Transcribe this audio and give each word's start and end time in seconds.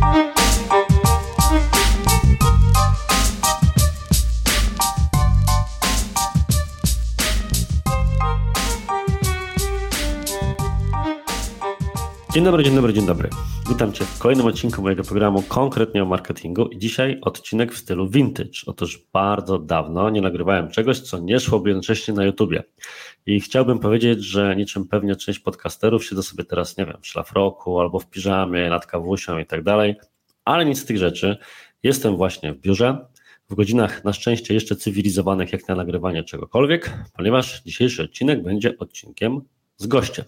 Thank 0.00 0.38
you. 0.38 0.39
Dzień 12.32 12.44
dobry, 12.44 12.64
dzień 12.64 12.74
dobry, 12.74 12.92
dzień 12.92 13.06
dobry. 13.06 13.28
Witam 13.68 13.92
Cię 13.92 14.04
w 14.04 14.18
kolejnym 14.18 14.46
odcinku 14.46 14.82
mojego 14.82 15.02
programu 15.02 15.42
konkretnie 15.42 16.02
o 16.02 16.06
marketingu 16.06 16.66
i 16.66 16.78
dzisiaj 16.78 17.18
odcinek 17.22 17.72
w 17.72 17.76
stylu 17.76 18.08
vintage. 18.08 18.50
Otóż 18.66 19.06
bardzo 19.12 19.58
dawno 19.58 20.10
nie 20.10 20.20
nagrywałem 20.20 20.70
czegoś, 20.70 21.00
co 21.00 21.18
nie 21.18 21.40
szłoby 21.40 21.70
jednocześnie 21.70 22.14
na 22.14 22.24
YouTubie. 22.24 22.62
I 23.26 23.40
chciałbym 23.40 23.78
powiedzieć, 23.78 24.24
że 24.24 24.56
niczym 24.56 24.88
pewnie 24.88 25.16
część 25.16 25.38
podcasterów 25.38 26.04
siedzę 26.04 26.22
sobie 26.22 26.44
teraz, 26.44 26.76
nie 26.76 26.86
wiem, 26.86 26.96
w 27.00 27.06
szlafroku 27.06 27.80
albo 27.80 27.98
w 27.98 28.10
piżamie, 28.10 28.70
nad 28.70 28.86
kawusią 28.86 29.38
i 29.38 29.46
tak 29.46 29.62
dalej, 29.62 29.94
ale 30.44 30.64
nic 30.64 30.78
z 30.80 30.84
tych 30.84 30.98
rzeczy. 30.98 31.36
Jestem 31.82 32.16
właśnie 32.16 32.52
w 32.52 32.60
biurze, 32.60 33.06
w 33.48 33.54
godzinach 33.54 34.04
na 34.04 34.12
szczęście 34.12 34.54
jeszcze 34.54 34.76
cywilizowanych 34.76 35.52
jak 35.52 35.68
na 35.68 35.74
nagrywanie 35.74 36.22
czegokolwiek, 36.22 36.94
ponieważ 37.16 37.62
dzisiejszy 37.62 38.02
odcinek 38.02 38.42
będzie 38.42 38.78
odcinkiem 38.78 39.40
z 39.80 39.86
gościem. 39.86 40.24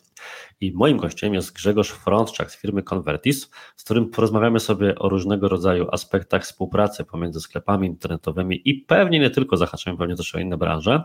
I 0.61 0.73
moim 0.73 0.97
gościem 0.97 1.35
jest 1.35 1.53
Grzegorz 1.53 1.91
Frączak 1.91 2.51
z 2.51 2.57
firmy 2.57 2.83
Convertis, 2.83 3.51
z 3.77 3.85
którym 3.85 4.11
porozmawiamy 4.11 4.61
sobie 4.61 4.99
o 4.99 5.09
różnego 5.09 5.49
rodzaju 5.49 5.89
aspektach 5.93 6.43
współpracy 6.43 7.05
pomiędzy 7.05 7.41
sklepami 7.41 7.89
internetowymi 7.89 8.63
i 8.65 8.75
pewnie 8.75 9.19
nie 9.19 9.31
tylko, 9.31 9.57
zahaczymy 9.57 9.97
pewnie 9.97 10.17
też 10.17 10.35
o 10.35 10.39
inne 10.39 10.57
branże, 10.57 11.05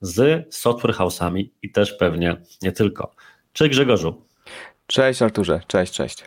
z 0.00 0.46
software 0.54 0.94
house'ami 0.94 1.48
i 1.62 1.72
też 1.72 1.92
pewnie 1.92 2.36
nie 2.62 2.72
tylko. 2.72 3.14
Cześć 3.52 3.70
Grzegorzu. 3.70 4.24
Cześć 4.86 5.22
Arturze, 5.22 5.60
cześć, 5.66 5.92
cześć. 5.92 6.24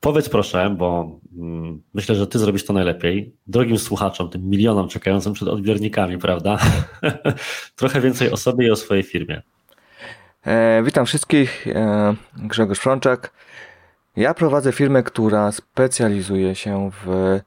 Powiedz 0.00 0.28
proszę, 0.28 0.74
bo 0.78 1.20
mm, 1.36 1.82
myślę, 1.94 2.14
że 2.14 2.26
ty 2.26 2.38
zrobisz 2.38 2.64
to 2.64 2.72
najlepiej, 2.72 3.36
drogim 3.46 3.78
słuchaczom, 3.78 4.30
tym 4.30 4.48
milionom 4.50 4.88
czekającym 4.88 5.32
przed 5.32 5.48
odbiornikami, 5.48 6.18
prawda? 6.18 6.58
Trochę 7.76 8.00
więcej 8.00 8.30
o 8.30 8.36
sobie 8.36 8.66
i 8.66 8.70
o 8.70 8.76
swojej 8.76 9.02
firmie. 9.02 9.42
E, 10.46 10.82
witam 10.82 11.06
wszystkich, 11.06 11.66
e, 11.66 12.14
Grzegorz 12.36 12.78
Frączak. 12.78 13.32
Ja 14.16 14.34
prowadzę 14.34 14.72
firmę, 14.72 15.02
która 15.02 15.52
specjalizuje 15.52 16.54
się 16.54 16.90
w 17.04 17.40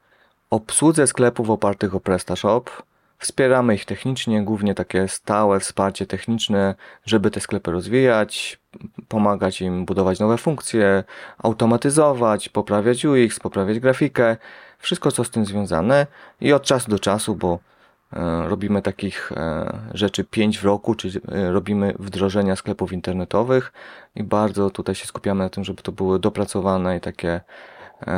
obsłudze 0.50 1.08
sklepów 1.08 1.50
opartych 1.50 1.96
o 1.96 2.00
PrestaShop. 2.00 2.84
Wspieramy 3.18 3.76
ich 3.76 3.86
technicznie, 3.86 4.44
głównie 4.44 4.76
takie 4.76 5.08
stałe 5.08 5.60
wsparcie 5.60 6.06
techniczne, 6.06 6.76
żeby 7.06 7.32
te 7.32 7.40
sklepy 7.40 7.72
rozwijać, 7.72 8.60
pomagać 9.08 9.62
im 9.62 9.86
budować 9.86 10.20
nowe 10.20 10.38
funkcje, 10.38 11.04
automatyzować, 11.38 12.50
poprawiać 12.50 13.06
UX, 13.06 13.40
poprawiać 13.40 13.80
grafikę, 13.80 14.38
wszystko 14.80 15.12
co 15.12 15.24
z 15.24 15.30
tym 15.30 15.46
związane 15.46 16.08
i 16.42 16.54
od 16.54 16.64
czasu 16.64 16.92
do 16.92 17.00
czasu, 17.00 17.36
bo 17.36 17.60
robimy 18.48 18.82
takich 18.82 19.32
e, 19.32 19.78
rzeczy 19.94 20.24
5 20.24 20.60
w 20.60 20.66
roku, 20.66 20.96
czyli 20.96 21.20
e, 21.32 21.52
robimy 21.52 21.94
wdrożenia 22.00 22.56
sklepów 22.56 22.94
internetowych 22.94 23.74
i 24.16 24.24
bardzo 24.24 24.70
tutaj 24.70 24.96
się 24.96 25.06
skupiamy 25.06 25.44
na 25.44 25.50
tym, 25.50 25.64
żeby 25.64 25.84
to 25.84 25.92
były 25.92 26.20
dopracowane 26.20 26.98
i 26.98 27.02
takie 27.02 27.42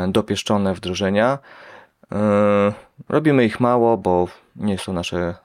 dopieszczone 0.07 0.73
wdrożenia. 0.73 1.37
Robimy 3.09 3.45
ich 3.45 3.59
mało, 3.59 3.97
bo 3.97 4.27
nie 4.55 4.77
to 4.77 4.93
nasze 4.93 5.35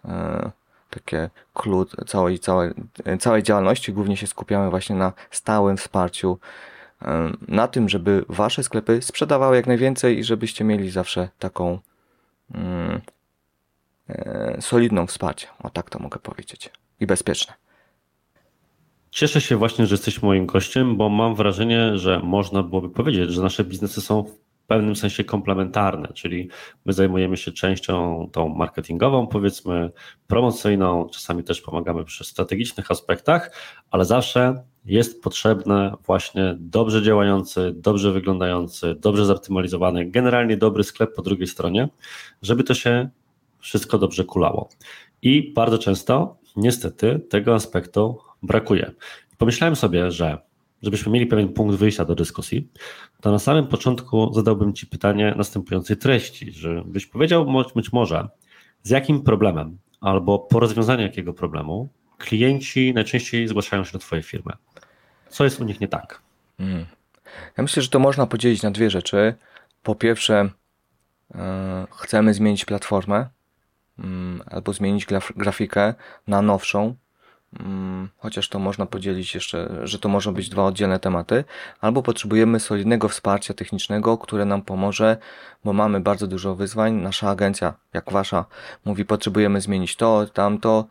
takie 0.90 1.30
klucz 1.54 1.90
całej, 2.06 2.38
całej, 2.38 2.70
całej 3.18 3.42
działalności. 3.42 3.92
Głównie 3.92 4.16
się 4.16 4.26
skupiamy 4.26 4.70
właśnie 4.70 4.96
na 4.96 5.12
stałym 5.30 5.76
wsparciu, 5.76 6.38
na 7.48 7.68
tym, 7.68 7.88
żeby 7.88 8.24
wasze 8.28 8.62
sklepy 8.62 9.02
sprzedawały 9.02 9.56
jak 9.56 9.66
najwięcej 9.66 10.18
i 10.18 10.24
żebyście 10.24 10.64
mieli 10.64 10.90
zawsze 10.90 11.28
taką 11.38 11.78
mm, 12.54 13.00
E, 13.00 13.21
solidną 14.60 15.06
wsparcie, 15.06 15.46
o 15.62 15.70
tak 15.70 15.90
to 15.90 15.98
mogę 15.98 16.18
powiedzieć, 16.18 16.70
i 17.00 17.06
bezpieczne. 17.06 17.54
Cieszę 19.10 19.40
się 19.40 19.56
właśnie, 19.56 19.86
że 19.86 19.94
jesteś 19.94 20.22
moim 20.22 20.46
gościem, 20.46 20.96
bo 20.96 21.08
mam 21.08 21.34
wrażenie, 21.34 21.98
że 21.98 22.20
można 22.24 22.62
byłoby 22.62 22.90
powiedzieć, 22.90 23.30
że 23.30 23.42
nasze 23.42 23.64
biznesy 23.64 24.00
są 24.00 24.22
w 24.22 24.66
pewnym 24.66 24.96
sensie 24.96 25.24
komplementarne, 25.24 26.08
czyli 26.14 26.48
my 26.84 26.92
zajmujemy 26.92 27.36
się 27.36 27.52
częścią 27.52 28.28
tą 28.32 28.48
marketingową, 28.48 29.26
powiedzmy 29.26 29.90
promocyjną, 30.26 31.08
czasami 31.08 31.44
też 31.44 31.60
pomagamy 31.60 32.04
przy 32.04 32.24
strategicznych 32.24 32.90
aspektach, 32.90 33.50
ale 33.90 34.04
zawsze 34.04 34.62
jest 34.84 35.22
potrzebny 35.22 35.92
właśnie 36.06 36.56
dobrze 36.58 37.02
działający, 37.02 37.72
dobrze 37.76 38.12
wyglądający, 38.12 38.94
dobrze 38.94 39.24
zoptymalizowany, 39.24 40.10
generalnie 40.10 40.56
dobry 40.56 40.84
sklep 40.84 41.14
po 41.14 41.22
drugiej 41.22 41.46
stronie, 41.46 41.88
żeby 42.42 42.64
to 42.64 42.74
się 42.74 43.10
wszystko 43.62 43.98
dobrze 43.98 44.24
kulało. 44.24 44.68
I 45.22 45.52
bardzo 45.52 45.78
często, 45.78 46.36
niestety, 46.56 47.20
tego 47.30 47.54
aspektu 47.54 48.18
brakuje. 48.42 48.92
Pomyślałem 49.38 49.76
sobie, 49.76 50.10
że 50.10 50.38
żebyśmy 50.82 51.12
mieli 51.12 51.26
pewien 51.26 51.48
punkt 51.48 51.76
wyjścia 51.76 52.04
do 52.04 52.14
dyskusji, 52.14 52.68
to 53.20 53.30
na 53.30 53.38
samym 53.38 53.66
początku 53.66 54.34
zadałbym 54.34 54.72
Ci 54.72 54.86
pytanie 54.86 55.34
następującej 55.36 55.96
treści, 55.96 56.52
żebyś 56.52 57.06
powiedział 57.06 57.46
być 57.74 57.92
może, 57.92 58.28
z 58.82 58.90
jakim 58.90 59.22
problemem 59.22 59.78
albo 60.00 60.38
po 60.38 60.60
rozwiązaniu 60.60 61.02
jakiego 61.02 61.32
problemu 61.32 61.88
klienci 62.18 62.94
najczęściej 62.94 63.48
zgłaszają 63.48 63.84
się 63.84 63.92
do 63.92 63.98
Twojej 63.98 64.22
firmy. 64.22 64.52
Co 65.28 65.44
jest 65.44 65.60
u 65.60 65.64
nich 65.64 65.80
nie 65.80 65.88
tak? 65.88 66.22
Hmm. 66.58 66.86
Ja 67.56 67.62
myślę, 67.62 67.82
że 67.82 67.88
to 67.88 67.98
można 67.98 68.26
podzielić 68.26 68.62
na 68.62 68.70
dwie 68.70 68.90
rzeczy. 68.90 69.34
Po 69.82 69.94
pierwsze, 69.94 70.50
yy, 71.34 71.40
chcemy 71.90 72.34
zmienić 72.34 72.64
platformę, 72.64 73.28
albo 74.46 74.72
zmienić 74.72 75.06
graf 75.06 75.32
grafikę 75.36 75.94
na 76.26 76.42
nowszą, 76.42 76.94
mm, 77.60 78.08
chociaż 78.18 78.48
to 78.48 78.58
można 78.58 78.86
podzielić 78.86 79.34
jeszcze, 79.34 79.80
że 79.82 79.98
to 79.98 80.08
mogą 80.08 80.34
być 80.34 80.48
dwa 80.48 80.64
oddzielne 80.64 80.98
tematy, 80.98 81.44
albo 81.80 82.02
potrzebujemy 82.02 82.60
solidnego 82.60 83.08
wsparcia 83.08 83.54
technicznego, 83.54 84.18
które 84.18 84.44
nam 84.44 84.62
pomoże, 84.62 85.16
bo 85.64 85.72
mamy 85.72 86.00
bardzo 86.00 86.26
dużo 86.26 86.54
wyzwań. 86.54 86.92
Nasza 86.92 87.30
agencja, 87.30 87.74
jak 87.92 88.12
wasza, 88.12 88.44
mówi, 88.84 89.04
potrzebujemy 89.04 89.60
zmienić 89.60 89.96
to, 89.96 90.26
tamto, 90.26 90.86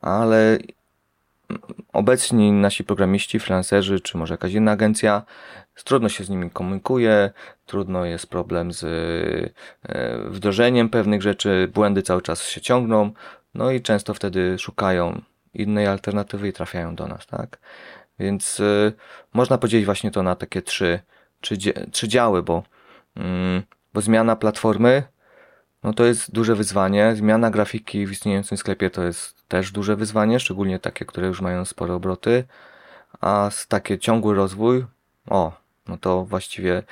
ale 0.00 0.58
obecni 1.92 2.52
nasi 2.52 2.84
programiści, 2.84 3.40
freelancerzy, 3.40 4.00
czy 4.00 4.16
może 4.16 4.34
jakaś 4.34 4.52
inna 4.52 4.72
agencja, 4.72 5.22
trudno 5.82 6.08
się 6.08 6.24
z 6.24 6.30
nimi 6.30 6.50
komunikuje, 6.50 7.30
trudno 7.66 8.04
jest 8.04 8.26
problem 8.26 8.72
z 8.72 8.84
e, 8.84 10.18
wdrożeniem 10.28 10.88
pewnych 10.88 11.22
rzeczy, 11.22 11.70
błędy 11.74 12.02
cały 12.02 12.22
czas 12.22 12.48
się 12.48 12.60
ciągną, 12.60 13.12
no 13.54 13.70
i 13.70 13.82
często 13.82 14.14
wtedy 14.14 14.58
szukają 14.58 15.20
innej 15.54 15.86
alternatywy 15.86 16.48
i 16.48 16.52
trafiają 16.52 16.94
do 16.94 17.06
nas, 17.06 17.26
tak? 17.26 17.58
Więc 18.18 18.60
y, 18.60 18.92
można 19.32 19.58
podzielić 19.58 19.86
właśnie 19.86 20.10
to 20.10 20.22
na 20.22 20.34
takie 20.34 20.62
trzy, 20.62 21.00
trzy, 21.40 21.56
trzy 21.92 22.08
działy, 22.08 22.42
bo, 22.42 22.62
mm, 23.16 23.62
bo 23.94 24.00
zmiana 24.00 24.36
platformy 24.36 25.02
no 25.84 25.92
to 25.92 26.04
jest 26.04 26.32
duże 26.32 26.54
wyzwanie. 26.54 27.16
Zmiana 27.16 27.50
grafiki 27.50 28.06
w 28.06 28.12
istniejącym 28.12 28.58
sklepie 28.58 28.90
to 28.90 29.02
jest 29.02 29.48
też 29.48 29.72
duże 29.72 29.96
wyzwanie, 29.96 30.40
szczególnie 30.40 30.78
takie, 30.78 31.04
które 31.04 31.26
już 31.26 31.40
mają 31.40 31.64
spore 31.64 31.94
obroty. 31.94 32.44
A 33.20 33.50
takie 33.68 33.98
ciągły 33.98 34.34
rozwój, 34.34 34.84
o, 35.30 35.52
no 35.88 35.98
to 35.98 36.24
właściwie 36.24 36.82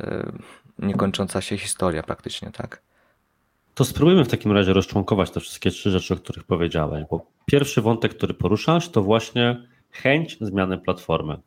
yy, 0.00 0.32
niekończąca 0.78 1.40
się 1.40 1.58
historia 1.58 2.02
praktycznie, 2.02 2.50
tak? 2.50 2.82
To 3.74 3.84
spróbujmy 3.84 4.24
w 4.24 4.28
takim 4.28 4.52
razie 4.52 4.72
rozczłonkować 4.72 5.30
te 5.30 5.40
wszystkie 5.40 5.70
trzy 5.70 5.90
rzeczy, 5.90 6.14
o 6.14 6.16
których 6.16 6.44
powiedziałeś, 6.44 7.04
bo 7.10 7.26
pierwszy 7.46 7.82
wątek, 7.82 8.14
który 8.14 8.34
poruszasz, 8.34 8.88
to 8.88 9.02
właśnie 9.02 9.66
chęć 9.90 10.38
zmiany 10.40 10.78
platformy. 10.78 11.38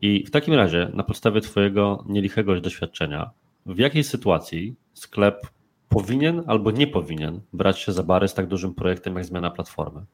I 0.00 0.24
w 0.26 0.30
takim 0.30 0.54
razie, 0.54 0.90
na 0.94 1.02
podstawie 1.02 1.40
Twojego 1.40 2.04
nielichego 2.08 2.60
doświadczenia, 2.60 3.30
w 3.66 3.78
jakiej 3.78 4.04
sytuacji 4.04 4.76
sklep 4.94 5.46
powinien 5.88 6.42
albo 6.46 6.70
nie 6.70 6.86
powinien 6.86 7.40
brać 7.52 7.78
się 7.78 7.92
za 7.92 8.02
bary 8.02 8.28
z 8.28 8.34
tak 8.34 8.46
dużym 8.46 8.74
projektem 8.74 9.16
jak 9.16 9.24
zmiana 9.24 9.50
platformy? 9.50 10.04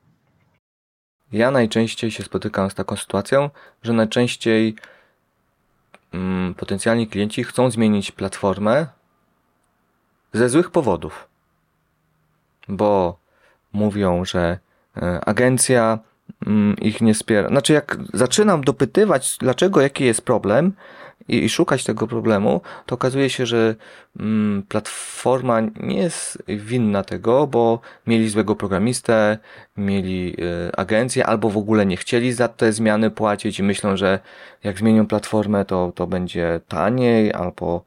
Ja 1.32 1.50
najczęściej 1.50 2.10
się 2.10 2.22
spotykam 2.22 2.70
z 2.70 2.74
taką 2.74 2.96
sytuacją, 2.96 3.50
że 3.82 3.92
najczęściej 3.92 4.76
potencjalni 6.56 7.06
klienci 7.06 7.44
chcą 7.44 7.70
zmienić 7.70 8.12
platformę 8.12 8.86
ze 10.32 10.48
złych 10.48 10.70
powodów. 10.70 11.28
Bo 12.68 13.18
mówią, 13.72 14.24
że 14.24 14.58
e, 14.96 15.20
agencja 15.24 15.98
mm, 16.46 16.76
ich 16.76 17.00
nie 17.00 17.14
wspiera. 17.14 17.48
Znaczy, 17.48 17.72
jak 17.72 17.98
zaczynam 18.14 18.64
dopytywać, 18.64 19.36
dlaczego, 19.40 19.80
jaki 19.80 20.04
jest 20.04 20.22
problem, 20.22 20.72
i, 21.28 21.44
i 21.44 21.48
szukać 21.48 21.84
tego 21.84 22.06
problemu, 22.06 22.60
to 22.86 22.94
okazuje 22.94 23.30
się, 23.30 23.46
że 23.46 23.74
mm, 24.20 24.62
platforma 24.68 25.60
nie 25.60 25.98
jest 25.98 26.42
winna 26.48 27.02
tego, 27.02 27.46
bo 27.46 27.80
mieli 28.06 28.28
złego 28.28 28.56
programistę, 28.56 29.38
mieli 29.76 30.36
y, 30.68 30.76
agencję, 30.76 31.26
albo 31.26 31.50
w 31.50 31.56
ogóle 31.56 31.86
nie 31.86 31.96
chcieli 31.96 32.32
za 32.32 32.48
te 32.48 32.72
zmiany 32.72 33.10
płacić 33.10 33.58
i 33.58 33.62
myślą, 33.62 33.96
że 33.96 34.18
jak 34.64 34.78
zmienią 34.78 35.06
platformę, 35.06 35.64
to, 35.64 35.92
to 35.94 36.06
będzie 36.06 36.60
taniej, 36.68 37.32
albo 37.32 37.84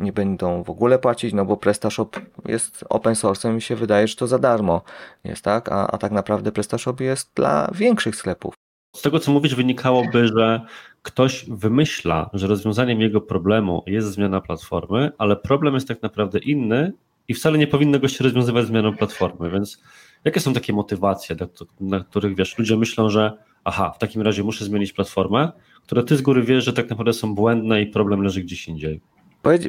nie 0.00 0.12
będą 0.12 0.62
w 0.62 0.70
ogóle 0.70 0.98
płacić, 0.98 1.32
no 1.32 1.44
bo 1.44 1.56
PrestaShop 1.56 2.20
jest 2.46 2.84
open 2.88 3.14
source'em 3.14 3.56
i 3.56 3.60
się 3.60 3.76
wydaje, 3.76 4.08
że 4.08 4.16
to 4.16 4.26
za 4.26 4.38
darmo 4.38 4.82
jest, 5.24 5.44
tak? 5.44 5.72
A, 5.72 5.86
a 5.86 5.98
tak 5.98 6.12
naprawdę 6.12 6.52
PrestaShop 6.52 7.00
jest 7.00 7.30
dla 7.34 7.68
większych 7.74 8.16
sklepów. 8.16 8.54
Z 8.96 9.02
tego, 9.02 9.18
co 9.18 9.32
mówisz, 9.32 9.54
wynikałoby, 9.54 10.28
że 10.36 10.60
ktoś 11.02 11.46
wymyśla, 11.48 12.30
że 12.32 12.46
rozwiązaniem 12.46 13.00
jego 13.00 13.20
problemu 13.20 13.82
jest 13.86 14.08
zmiana 14.08 14.40
platformy, 14.40 15.12
ale 15.18 15.36
problem 15.36 15.74
jest 15.74 15.88
tak 15.88 16.02
naprawdę 16.02 16.38
inny 16.38 16.92
i 17.28 17.34
wcale 17.34 17.58
nie 17.58 17.66
powinno 17.66 17.98
go 17.98 18.08
się 18.08 18.24
rozwiązywać 18.24 18.66
zmianą 18.66 18.96
platformy, 18.96 19.50
więc 19.50 19.82
jakie 20.24 20.40
są 20.40 20.52
takie 20.52 20.72
motywacje, 20.72 21.36
na 21.80 22.00
których 22.00 22.36
wiesz, 22.36 22.58
ludzie 22.58 22.76
myślą, 22.76 23.10
że 23.10 23.32
aha, 23.64 23.92
w 23.96 23.98
takim 23.98 24.22
razie 24.22 24.42
muszę 24.42 24.64
zmienić 24.64 24.92
platformę, 24.92 25.52
które 25.82 26.04
ty 26.04 26.16
z 26.16 26.22
góry 26.22 26.42
wiesz, 26.42 26.64
że 26.64 26.72
tak 26.72 26.90
naprawdę 26.90 27.12
są 27.12 27.34
błędne 27.34 27.82
i 27.82 27.86
problem 27.86 28.22
leży 28.22 28.40
gdzieś 28.40 28.68
indziej? 28.68 29.00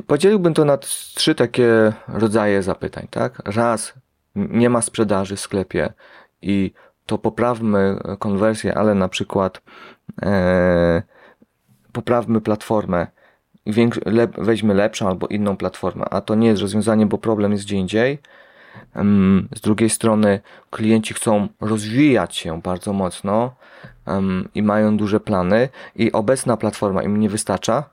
Podzieliłbym 0.08 0.54
to 0.54 0.66
na 0.66 0.78
trzy 0.78 1.36
takie 1.36 1.94
rodzaje 2.08 2.64
zapytań, 2.64 3.08
tak? 3.12 3.42
Raz, 3.56 3.94
nie 4.36 4.70
ma 4.70 4.82
sprzedaży 4.82 5.36
w 5.36 5.40
sklepie 5.40 5.94
i 6.42 6.72
to 7.06 7.18
poprawmy 7.18 8.00
konwersję, 8.20 8.78
ale 8.78 8.96
na 8.96 9.10
przykład 9.10 9.62
e, 10.22 11.04
poprawmy 11.94 12.42
platformę 12.42 13.08
i 13.66 13.74
lep, 14.06 14.36
weźmy 14.38 14.74
lepszą 14.74 15.08
albo 15.08 15.28
inną 15.28 15.58
platformę, 15.58 16.06
a 16.10 16.22
to 16.22 16.36
nie 16.36 16.48
jest 16.48 16.62
rozwiązanie, 16.62 17.06
bo 17.06 17.18
problem 17.18 17.52
jest 17.52 17.64
gdzie 17.64 17.76
indziej. 17.76 18.20
Z 19.56 19.62
drugiej 19.62 19.90
strony 19.90 20.40
klienci 20.70 21.14
chcą 21.14 21.48
rozwijać 21.62 22.36
się 22.36 22.62
bardzo 22.62 22.94
mocno 22.94 23.56
i 24.56 24.64
mają 24.64 24.98
duże 24.98 25.20
plany 25.20 25.70
i 25.96 26.12
obecna 26.12 26.58
platforma 26.58 27.04
im 27.04 27.20
nie 27.20 27.30
wystarcza 27.30 27.84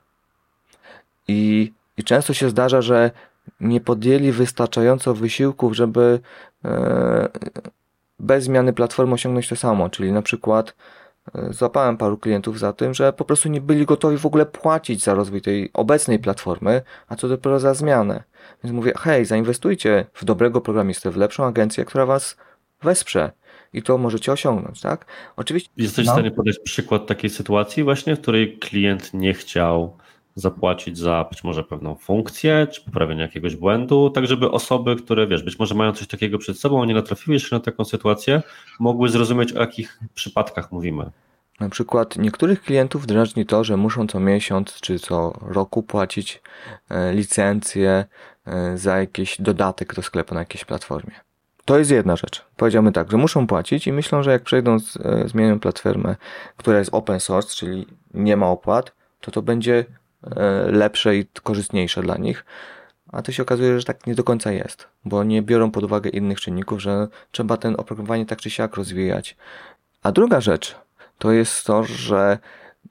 i, 1.27 1.71
i 1.97 2.03
często 2.03 2.33
się 2.33 2.49
zdarza, 2.49 2.81
że 2.81 3.11
nie 3.59 3.81
podjęli 3.81 4.31
wystarczająco 4.31 5.13
wysiłków, 5.13 5.75
żeby 5.75 6.19
e, 6.65 7.29
bez 8.19 8.43
zmiany 8.43 8.73
platformy 8.73 9.13
osiągnąć 9.13 9.47
to 9.47 9.55
samo, 9.55 9.89
czyli 9.89 10.11
na 10.11 10.21
przykład 10.21 10.75
złapałem 11.49 11.97
paru 11.97 12.17
klientów 12.17 12.59
za 12.59 12.73
tym, 12.73 12.93
że 12.93 13.13
po 13.13 13.25
prostu 13.25 13.49
nie 13.49 13.61
byli 13.61 13.85
gotowi 13.85 14.17
w 14.17 14.25
ogóle 14.25 14.45
płacić 14.45 15.03
za 15.03 15.13
rozwój 15.13 15.41
tej 15.41 15.69
obecnej 15.73 16.19
platformy, 16.19 16.81
a 17.07 17.15
co 17.15 17.27
dopiero 17.27 17.59
za 17.59 17.73
zmianę. 17.73 18.23
Więc 18.63 18.75
mówię, 18.75 18.93
hej, 18.97 19.25
zainwestujcie 19.25 20.05
w 20.13 20.25
dobrego 20.25 20.61
programistę, 20.61 21.11
w 21.11 21.17
lepszą 21.17 21.45
agencję, 21.45 21.85
która 21.85 22.05
was 22.05 22.37
wesprze 22.81 23.31
i 23.73 23.83
to 23.83 23.97
możecie 23.97 24.31
osiągnąć, 24.31 24.81
tak? 24.81 25.05
Oczywiście. 25.35 25.69
Jesteś 25.77 26.05
no. 26.05 26.11
w 26.11 26.15
stanie 26.15 26.31
podać 26.31 26.59
przykład 26.59 27.07
takiej 27.07 27.29
sytuacji 27.29 27.83
właśnie, 27.83 28.15
w 28.15 28.21
której 28.21 28.57
klient 28.57 29.13
nie 29.13 29.33
chciał 29.33 29.97
zapłacić 30.35 30.97
za 30.97 31.25
być 31.29 31.43
może 31.43 31.63
pewną 31.63 31.95
funkcję, 31.95 32.67
czy 32.71 32.81
poprawienie 32.81 33.21
jakiegoś 33.21 33.55
błędu, 33.55 34.09
tak 34.09 34.27
żeby 34.27 34.51
osoby, 34.51 34.95
które 34.95 35.27
wiesz, 35.27 35.43
być 35.43 35.59
może 35.59 35.75
mają 35.75 35.93
coś 35.93 36.07
takiego 36.07 36.37
przed 36.37 36.59
sobą, 36.59 36.83
a 36.83 36.85
nie 36.85 36.93
natrafiły 36.93 37.33
jeszcze 37.33 37.55
na 37.55 37.59
taką 37.59 37.85
sytuację, 37.85 38.41
mogły 38.79 39.09
zrozumieć 39.09 39.53
o 39.53 39.59
jakich 39.59 39.99
przypadkach 40.13 40.71
mówimy. 40.71 41.11
Na 41.59 41.69
przykład 41.69 42.17
niektórych 42.17 42.61
klientów 42.61 43.07
drażni 43.07 43.45
to, 43.45 43.63
że 43.63 43.77
muszą 43.77 44.07
co 44.07 44.19
miesiąc 44.19 44.81
czy 44.81 44.99
co 44.99 45.33
roku 45.41 45.83
płacić 45.83 46.41
e, 46.89 47.13
licencję 47.13 48.05
e, 48.45 48.77
za 48.77 48.99
jakiś 48.99 49.41
dodatek 49.41 49.95
do 49.95 50.01
sklepu 50.01 50.33
na 50.33 50.39
jakiejś 50.39 50.65
platformie. 50.65 51.13
To 51.65 51.79
jest 51.79 51.91
jedna 51.91 52.15
rzecz. 52.15 52.45
Powiedziałbym 52.57 52.93
tak, 52.93 53.11
że 53.11 53.17
muszą 53.17 53.47
płacić 53.47 53.87
i 53.87 53.93
myślą, 53.93 54.23
że 54.23 54.31
jak 54.31 54.43
przejdą, 54.43 54.79
z, 54.79 54.97
e, 54.97 55.27
zmienią 55.27 55.59
platformę, 55.59 56.15
która 56.57 56.79
jest 56.79 56.93
open 56.93 57.19
source, 57.19 57.55
czyli 57.55 57.87
nie 58.13 58.37
ma 58.37 58.47
opłat, 58.47 58.91
to 59.19 59.31
to 59.31 59.41
będzie 59.41 59.85
lepsze 60.67 61.15
i 61.15 61.25
korzystniejsze 61.43 62.01
dla 62.01 62.17
nich. 62.17 62.45
A 63.11 63.21
to 63.21 63.31
się 63.31 63.43
okazuje, 63.43 63.79
że 63.79 63.85
tak 63.85 64.07
nie 64.07 64.15
do 64.15 64.23
końca 64.23 64.51
jest, 64.51 64.87
bo 65.05 65.23
nie 65.23 65.41
biorą 65.41 65.71
pod 65.71 65.83
uwagę 65.83 66.09
innych 66.09 66.41
czynników, 66.41 66.81
że 66.81 67.07
trzeba 67.31 67.57
ten 67.57 67.75
oprogramowanie 67.77 68.25
tak 68.25 68.39
czy 68.39 68.49
siak 68.49 68.75
rozwijać. 68.75 69.37
A 70.03 70.11
druga 70.11 70.41
rzecz, 70.41 70.75
to 71.17 71.31
jest 71.31 71.65
to, 71.65 71.83
że 71.83 72.37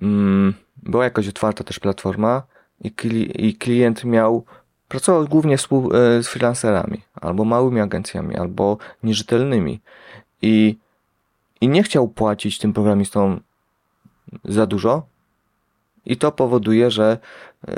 mm, 0.02 0.54
była 0.82 1.04
jakoś 1.04 1.28
otwarta 1.28 1.64
też 1.64 1.78
platforma 1.78 2.42
i, 2.80 2.90
kli, 2.90 3.46
i 3.46 3.54
klient 3.54 4.04
miał 4.04 4.44
pracował 4.88 5.28
głównie 5.28 5.56
współ, 5.56 5.92
e, 5.94 6.22
z 6.22 6.28
freelancerami, 6.28 7.02
albo 7.14 7.44
małymi 7.44 7.80
agencjami, 7.80 8.36
albo 8.36 8.78
nierzetelnymi 9.02 9.80
i, 10.42 10.76
i 11.60 11.68
nie 11.68 11.82
chciał 11.82 12.08
płacić 12.08 12.58
tym 12.58 12.72
programistom 12.72 13.40
za 14.44 14.66
dużo 14.66 15.09
i 16.06 16.16
to 16.16 16.32
powoduje, 16.32 16.90
że 16.90 17.18
y, 17.68 17.72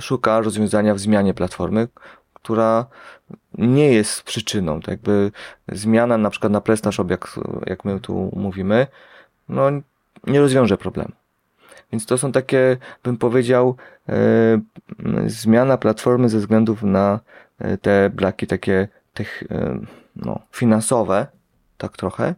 szuka 0.00 0.40
rozwiązania 0.40 0.94
w 0.94 0.98
zmianie 0.98 1.34
platformy, 1.34 1.88
która 2.34 2.86
nie 3.58 3.92
jest 3.92 4.22
przyczyną. 4.22 4.80
Tak 4.80 4.88
jakby 4.88 5.32
zmiana 5.68 6.18
na 6.18 6.30
przykład 6.30 6.52
na 6.52 6.60
PrestaShop, 6.60 7.10
jak, 7.10 7.40
jak 7.66 7.84
my 7.84 8.00
tu 8.00 8.30
mówimy, 8.36 8.86
no 9.48 9.70
nie 10.26 10.40
rozwiąże 10.40 10.76
problemu. 10.78 11.12
Więc 11.92 12.06
to 12.06 12.18
są 12.18 12.32
takie, 12.32 12.76
bym 13.02 13.16
powiedział, 13.16 13.76
e, 14.08 14.14
zmiana 15.26 15.78
platformy 15.78 16.28
ze 16.28 16.38
względów 16.38 16.82
na 16.82 17.20
e, 17.58 17.78
te 17.78 18.10
braki 18.10 18.46
takie 18.46 18.88
tych, 19.14 19.44
e, 19.50 19.78
no, 20.16 20.38
finansowe, 20.52 21.26
tak 21.78 21.96
trochę. 21.96 22.34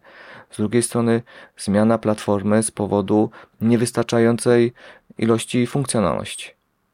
Z 0.51 0.57
drugiej 0.57 0.83
strony 0.83 1.23
zmiana 1.57 1.99
platformy 1.99 2.63
z 2.63 2.71
powodu 2.71 3.31
niewystarczającej 3.61 4.73
ilości 5.19 5.67
funkcjonalności. 5.67 6.51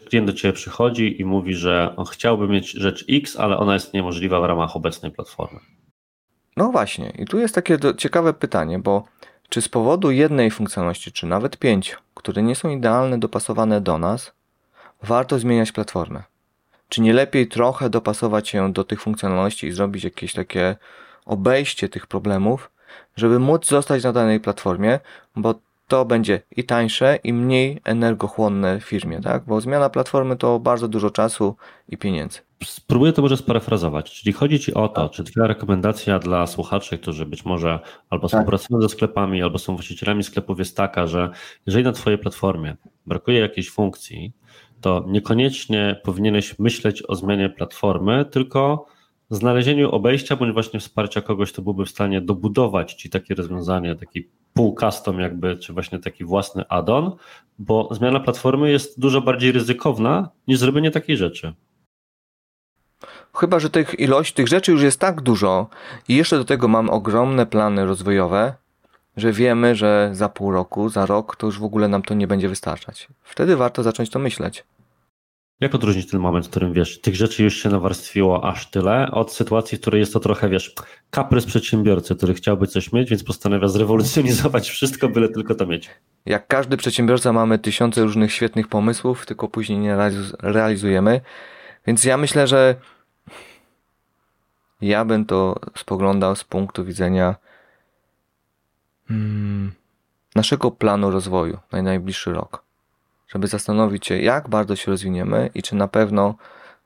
Klient 0.08 0.26
do 0.26 0.32
Ciebie 0.32 0.52
przychodzi 0.52 1.20
i 1.20 1.24
mówi, 1.24 1.54
że 1.54 1.94
on 1.96 2.06
chciałby 2.06 2.48
mieć 2.48 2.70
rzecz 2.70 3.04
X, 3.08 3.36
ale 3.36 3.56
ona 3.58 3.74
jest 3.74 3.94
niemożliwa 3.94 4.40
w 4.40 4.44
ramach 4.44 4.76
obecnej 4.76 5.12
platformy. 5.12 5.60
No 6.56 6.72
właśnie, 6.72 7.12
i 7.18 7.24
tu 7.24 7.38
jest 7.38 7.54
takie 7.54 7.78
ciekawe 7.98 8.32
pytanie, 8.34 8.78
bo 8.78 9.04
czy 9.48 9.62
z 9.62 9.68
powodu 9.68 10.10
jednej 10.10 10.50
funkcjonalności, 10.50 11.12
czy 11.12 11.26
nawet 11.26 11.56
pięciu, 11.56 11.98
które 12.14 12.42
nie 12.42 12.54
są 12.54 12.70
idealne, 12.70 13.18
dopasowane 13.18 13.80
do 13.80 13.98
nas, 13.98 14.32
warto 15.02 15.38
zmieniać 15.38 15.72
platformę? 15.72 16.22
Czy 16.88 17.00
nie 17.00 17.12
lepiej 17.12 17.48
trochę 17.48 17.90
dopasować 17.90 18.48
się 18.48 18.72
do 18.72 18.84
tych 18.84 19.00
funkcjonalności 19.00 19.66
i 19.66 19.72
zrobić 19.72 20.04
jakieś 20.04 20.32
takie 20.32 20.76
obejście 21.26 21.88
tych 21.88 22.06
problemów, 22.06 22.70
żeby 23.16 23.38
móc 23.38 23.66
zostać 23.66 24.04
na 24.04 24.12
danej 24.12 24.40
platformie, 24.40 25.00
bo 25.36 25.54
to 25.88 26.04
będzie 26.04 26.42
i 26.56 26.64
tańsze, 26.64 27.18
i 27.24 27.32
mniej 27.32 27.80
energochłonne 27.84 28.80
w 28.80 28.84
firmie, 28.84 29.20
tak? 29.20 29.44
Bo 29.44 29.60
zmiana 29.60 29.90
platformy 29.90 30.36
to 30.36 30.58
bardzo 30.58 30.88
dużo 30.88 31.10
czasu 31.10 31.56
i 31.88 31.98
pieniędzy. 31.98 32.38
Spróbuję 32.64 33.12
to 33.12 33.22
może 33.22 33.36
sparafrazować. 33.36 34.10
Czyli 34.10 34.32
chodzi 34.32 34.60
Ci 34.60 34.74
o 34.74 34.88
to, 34.88 35.02
tak. 35.02 35.12
czy 35.12 35.24
Twoja 35.24 35.46
rekomendacja 35.46 36.18
dla 36.18 36.46
słuchaczy, 36.46 36.98
którzy 36.98 37.26
być 37.26 37.44
może 37.44 37.78
albo 38.10 38.28
tak. 38.28 38.40
współpracują 38.40 38.80
ze 38.80 38.88
sklepami, 38.88 39.42
albo 39.42 39.58
są 39.58 39.74
właścicielami 39.74 40.22
sklepów, 40.24 40.58
jest 40.58 40.76
taka, 40.76 41.06
że 41.06 41.30
jeżeli 41.66 41.84
na 41.84 41.92
Twojej 41.92 42.18
platformie 42.18 42.76
brakuje 43.06 43.38
jakiejś 43.38 43.70
funkcji, 43.70 44.32
to 44.80 45.04
niekoniecznie 45.08 46.00
powinieneś 46.04 46.58
myśleć 46.58 47.02
o 47.08 47.14
zmianie 47.14 47.48
platformy, 47.48 48.24
tylko 48.24 48.86
znalezieniu 49.30 49.90
obejścia 49.90 50.36
bądź 50.36 50.52
właśnie 50.52 50.80
wsparcia 50.80 51.20
kogoś, 51.20 51.52
kto 51.52 51.62
byłby 51.62 51.84
w 51.84 51.90
stanie 51.90 52.20
dobudować 52.20 52.94
Ci 52.94 53.10
takie 53.10 53.34
rozwiązanie, 53.34 53.94
taki 53.94 54.28
pół 54.54 54.76
custom 54.80 55.20
jakby, 55.20 55.56
czy 55.56 55.72
właśnie 55.72 55.98
taki 55.98 56.24
własny 56.24 56.64
add-on, 56.68 57.16
bo 57.58 57.88
zmiana 57.94 58.20
platformy 58.20 58.70
jest 58.70 59.00
dużo 59.00 59.20
bardziej 59.20 59.52
ryzykowna 59.52 60.28
niż 60.48 60.58
zrobienie 60.58 60.90
takiej 60.90 61.16
rzeczy. 61.16 61.54
Chyba, 63.36 63.58
że 63.60 63.70
tych 63.70 64.00
ilość 64.00 64.32
tych 64.32 64.48
rzeczy 64.48 64.72
już 64.72 64.82
jest 64.82 65.00
tak 65.00 65.20
dużo 65.20 65.68
i 66.08 66.16
jeszcze 66.16 66.36
do 66.36 66.44
tego 66.44 66.68
mam 66.68 66.90
ogromne 66.90 67.46
plany 67.46 67.86
rozwojowe, 67.86 68.54
że 69.16 69.32
wiemy, 69.32 69.74
że 69.74 70.10
za 70.12 70.28
pół 70.28 70.52
roku, 70.52 70.88
za 70.88 71.06
rok 71.06 71.36
to 71.36 71.46
już 71.46 71.58
w 71.58 71.64
ogóle 71.64 71.88
nam 71.88 72.02
to 72.02 72.14
nie 72.14 72.26
będzie 72.26 72.48
wystarczać. 72.48 73.08
Wtedy 73.22 73.56
warto 73.56 73.82
zacząć 73.82 74.10
to 74.10 74.18
myśleć. 74.18 74.64
Jak 75.62 75.74
odróżnić 75.74 76.10
ten 76.10 76.20
moment, 76.20 76.46
w 76.46 76.50
którym 76.50 76.72
wiesz, 76.72 77.00
tych 77.00 77.14
rzeczy 77.14 77.42
już 77.42 77.62
się 77.62 77.68
nawarstwiło 77.68 78.44
aż 78.44 78.70
tyle, 78.70 79.10
od 79.10 79.32
sytuacji, 79.32 79.78
w 79.78 79.80
której 79.80 80.00
jest 80.00 80.12
to 80.12 80.20
trochę, 80.20 80.48
wiesz, 80.48 80.74
kaprys 81.10 81.46
przedsiębiorcy, 81.46 82.16
który 82.16 82.34
chciałby 82.34 82.66
coś 82.66 82.92
mieć, 82.92 83.10
więc 83.10 83.24
postanawia 83.24 83.68
zrewolucjonizować 83.68 84.70
wszystko, 84.70 85.08
byle 85.08 85.28
tylko 85.28 85.54
to 85.54 85.66
mieć. 85.66 85.90
Jak 86.26 86.46
każdy 86.46 86.76
przedsiębiorca 86.76 87.32
mamy 87.32 87.58
tysiące 87.58 88.02
różnych 88.02 88.32
świetnych 88.32 88.68
pomysłów, 88.68 89.26
tylko 89.26 89.48
później 89.48 89.78
nie 89.78 89.96
realizujemy. 90.40 91.20
Więc 91.86 92.04
ja 92.04 92.16
myślę, 92.16 92.46
że 92.46 92.74
ja 94.80 95.04
bym 95.04 95.24
to 95.24 95.60
spoglądał 95.76 96.36
z 96.36 96.44
punktu 96.44 96.84
widzenia 96.84 97.34
hmm, 99.08 99.72
naszego 100.34 100.70
planu 100.70 101.10
rozwoju 101.10 101.58
na 101.72 101.82
najbliższy 101.82 102.32
rok 102.32 102.71
żeby 103.32 103.46
zastanowić 103.46 104.06
się, 104.06 104.18
jak 104.18 104.48
bardzo 104.48 104.76
się 104.76 104.90
rozwiniemy 104.90 105.50
i 105.54 105.62
czy 105.62 105.76
na 105.76 105.88
pewno 105.88 106.34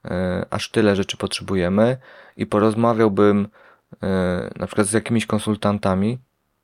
y, 0.04 0.10
aż 0.50 0.70
tyle 0.70 0.96
rzeczy 0.96 1.16
potrzebujemy 1.16 1.96
i 2.36 2.46
porozmawiałbym 2.46 3.48
y, 3.92 3.96
na 4.56 4.66
przykład 4.66 4.86
z 4.86 4.92
jakimiś 4.92 5.26
konsultantami, 5.26 6.18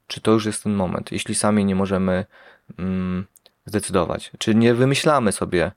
czy 0.06 0.20
to 0.20 0.30
już 0.30 0.46
jest 0.46 0.62
ten 0.62 0.74
moment, 0.74 1.12
jeśli 1.12 1.34
sami 1.34 1.64
nie 1.64 1.74
możemy 1.74 2.24
y, 2.70 2.74
zdecydować, 3.66 4.32
czy 4.38 4.54
nie 4.54 4.74
wymyślamy 4.74 5.32
sobie 5.32 5.72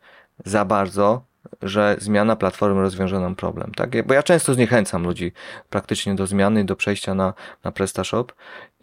za 0.46 0.66
bardzo 0.66 1.22
że 1.62 1.96
zmiana 2.00 2.36
platformy 2.36 2.82
rozwiąże 2.82 3.20
nam 3.20 3.36
problem. 3.36 3.72
Tak? 3.72 4.08
Bo 4.08 4.14
ja 4.14 4.24
często 4.24 4.54
zniechęcam 4.54 5.04
ludzi 5.04 5.32
praktycznie 5.70 6.16
do 6.16 6.28
zmiany, 6.28 6.66
do 6.66 6.76
przejścia 6.76 7.16
na, 7.16 7.34
na 7.64 7.72
PrestaShop 7.72 8.34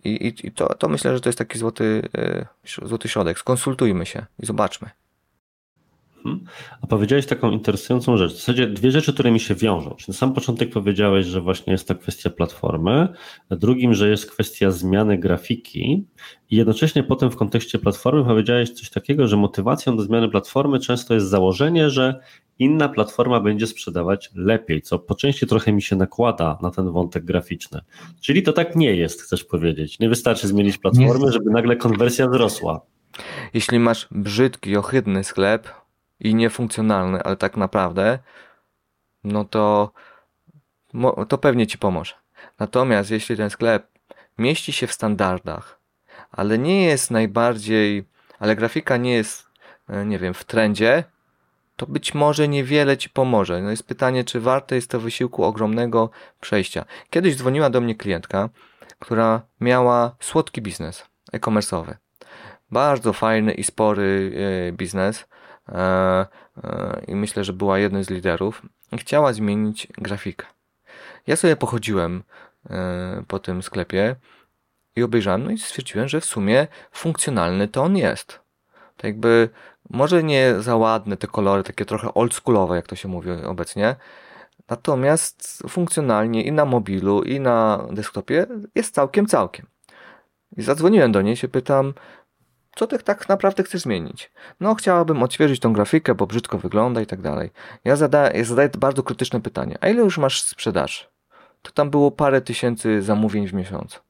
i, 0.04 0.34
i, 0.42 0.52
to, 0.52 0.74
to 0.74 0.88
myślę, 0.88 1.14
że 1.14 1.20
to 1.20 1.28
jest 1.28 1.38
taki 1.38 1.58
złoty, 1.58 2.08
yy, 2.78 2.88
złoty 2.88 3.08
środek. 3.08 3.38
Skonsultujmy 3.38 4.06
się 4.06 4.26
i 4.38 4.46
zobaczmy. 4.46 4.90
Mhm. 6.26 6.44
A 6.82 6.86
powiedziałeś 6.86 7.26
taką 7.26 7.50
interesującą 7.50 8.16
rzecz. 8.16 8.32
W 8.32 8.36
zasadzie 8.36 8.66
dwie 8.66 8.90
rzeczy, 8.90 9.12
które 9.12 9.30
mi 9.30 9.40
się 9.40 9.54
wiążą. 9.54 9.90
Czyli 9.90 10.08
na 10.08 10.14
sam 10.14 10.32
początek 10.32 10.70
powiedziałeś, 10.70 11.26
że 11.26 11.40
właśnie 11.40 11.72
jest 11.72 11.88
to 11.88 11.94
kwestia 11.94 12.30
platformy, 12.30 13.08
a 13.50 13.56
drugim, 13.56 13.94
że 13.94 14.08
jest 14.08 14.30
kwestia 14.30 14.70
zmiany 14.70 15.18
grafiki 15.18 16.06
i 16.50 16.56
jednocześnie 16.56 17.02
potem 17.02 17.30
w 17.30 17.36
kontekście 17.36 17.78
platformy 17.78 18.24
powiedziałeś 18.24 18.70
coś 18.70 18.90
takiego, 18.90 19.28
że 19.28 19.36
motywacją 19.36 19.96
do 19.96 20.02
zmiany 20.02 20.28
platformy 20.28 20.78
często 20.78 21.14
jest 21.14 21.26
założenie, 21.26 21.90
że 21.90 22.20
inna 22.58 22.88
platforma 22.88 23.40
będzie 23.40 23.66
sprzedawać 23.66 24.30
lepiej, 24.34 24.82
co 24.82 24.98
po 24.98 25.14
części 25.14 25.46
trochę 25.46 25.72
mi 25.72 25.82
się 25.82 25.96
nakłada 25.96 26.58
na 26.62 26.70
ten 26.70 26.92
wątek 26.92 27.24
graficzny. 27.24 27.80
Czyli 28.20 28.42
to 28.42 28.52
tak 28.52 28.76
nie 28.76 28.96
jest, 28.96 29.22
chcesz 29.22 29.44
powiedzieć. 29.44 29.98
Nie 29.98 30.08
wystarczy 30.08 30.48
zmienić 30.48 30.78
platformę, 30.78 31.32
żeby 31.32 31.50
nagle 31.50 31.76
konwersja 31.76 32.28
wzrosła. 32.28 32.80
Jeśli 33.54 33.78
masz 33.78 34.08
brzydki, 34.10 34.76
ohydny 34.76 35.24
sklep, 35.24 35.68
i 36.22 36.34
niefunkcjonalny, 36.34 37.22
ale 37.22 37.36
tak 37.36 37.56
naprawdę, 37.56 38.18
no 39.24 39.44
to, 39.44 39.92
to 41.28 41.38
pewnie 41.38 41.66
ci 41.66 41.78
pomoże. 41.78 42.14
Natomiast 42.58 43.10
jeśli 43.10 43.36
ten 43.36 43.50
sklep 43.50 43.86
mieści 44.38 44.72
się 44.72 44.86
w 44.86 44.92
standardach, 44.92 45.78
ale 46.30 46.58
nie 46.58 46.84
jest 46.84 47.10
najbardziej, 47.10 48.04
ale 48.38 48.56
grafika 48.56 48.96
nie 48.96 49.12
jest, 49.12 49.46
e, 49.88 50.06
nie 50.06 50.18
wiem, 50.18 50.34
w 50.34 50.44
trendzie, 50.44 51.04
to 51.76 51.86
być 51.86 52.14
może 52.14 52.48
niewiele 52.48 52.96
ci 52.96 53.10
pomoże. 53.10 53.62
No 53.62 53.70
jest 53.70 53.86
pytanie, 53.86 54.24
czy 54.24 54.40
warte 54.40 54.74
jest 54.74 54.90
to 54.90 55.00
wysiłku 55.00 55.44
ogromnego 55.44 56.10
przejścia. 56.40 56.84
Kiedyś 57.10 57.36
dzwoniła 57.36 57.70
do 57.70 57.80
mnie 57.80 57.94
klientka, 57.94 58.48
która 58.98 59.42
miała 59.60 60.16
słodki 60.20 60.62
biznes 60.62 61.06
e-commerce'owy. 61.32 61.94
Bardzo 62.70 63.12
fajny 63.12 63.52
i 63.54 63.64
spory 63.64 64.32
e, 64.68 64.72
biznes, 64.72 65.26
i 67.08 67.14
myślę, 67.14 67.44
że 67.44 67.52
była 67.52 67.78
jednym 67.78 68.04
z 68.04 68.10
liderów, 68.10 68.62
chciała 68.98 69.32
zmienić 69.32 69.88
grafikę. 69.98 70.46
Ja 71.26 71.36
sobie 71.36 71.56
pochodziłem 71.56 72.22
e, 72.70 73.22
po 73.28 73.38
tym 73.38 73.62
sklepie 73.62 74.16
i 74.96 75.02
obejrzałem, 75.02 75.44
no 75.44 75.50
i 75.50 75.58
stwierdziłem, 75.58 76.08
że 76.08 76.20
w 76.20 76.24
sumie 76.24 76.66
funkcjonalny 76.92 77.68
to 77.68 77.82
on 77.82 77.96
jest. 77.96 78.40
Tak 78.96 79.04
jakby, 79.04 79.48
może 79.90 80.22
nie 80.22 80.54
za 80.60 80.76
ładne 80.76 81.16
te 81.16 81.26
kolory, 81.26 81.62
takie 81.62 81.84
trochę 81.84 82.14
oldschoolowe, 82.14 82.76
jak 82.76 82.86
to 82.86 82.96
się 82.96 83.08
mówi 83.08 83.30
obecnie, 83.30 83.96
natomiast 84.68 85.62
funkcjonalnie 85.68 86.42
i 86.42 86.52
na 86.52 86.64
mobilu, 86.64 87.22
i 87.22 87.40
na 87.40 87.86
desktopie 87.90 88.46
jest 88.74 88.94
całkiem, 88.94 89.26
całkiem. 89.26 89.66
I 90.56 90.62
zadzwoniłem 90.62 91.12
do 91.12 91.22
niej, 91.22 91.36
się 91.36 91.48
pytam, 91.48 91.94
co 92.74 92.86
ty 92.86 92.98
tak 92.98 93.28
naprawdę 93.28 93.62
chcesz 93.62 93.80
zmienić? 93.80 94.30
No, 94.60 94.74
chciałabym 94.74 95.22
odświeżyć 95.22 95.60
tą 95.60 95.72
grafikę, 95.72 96.14
bo 96.14 96.26
brzydko 96.26 96.58
wygląda 96.58 97.00
i 97.00 97.06
tak 97.06 97.20
dalej. 97.20 97.50
Ja 97.84 97.96
zadaję, 97.96 98.38
ja 98.38 98.44
zadaję 98.44 98.70
bardzo 98.78 99.02
krytyczne 99.02 99.40
pytanie. 99.40 99.78
A 99.80 99.88
ile 99.88 100.02
już 100.02 100.18
masz 100.18 100.42
sprzedaż? 100.42 101.10
To 101.62 101.72
tam 101.72 101.90
było 101.90 102.10
parę 102.10 102.40
tysięcy 102.40 103.02
zamówień 103.02 103.48
w 103.48 103.54
miesiącu. 103.54 104.00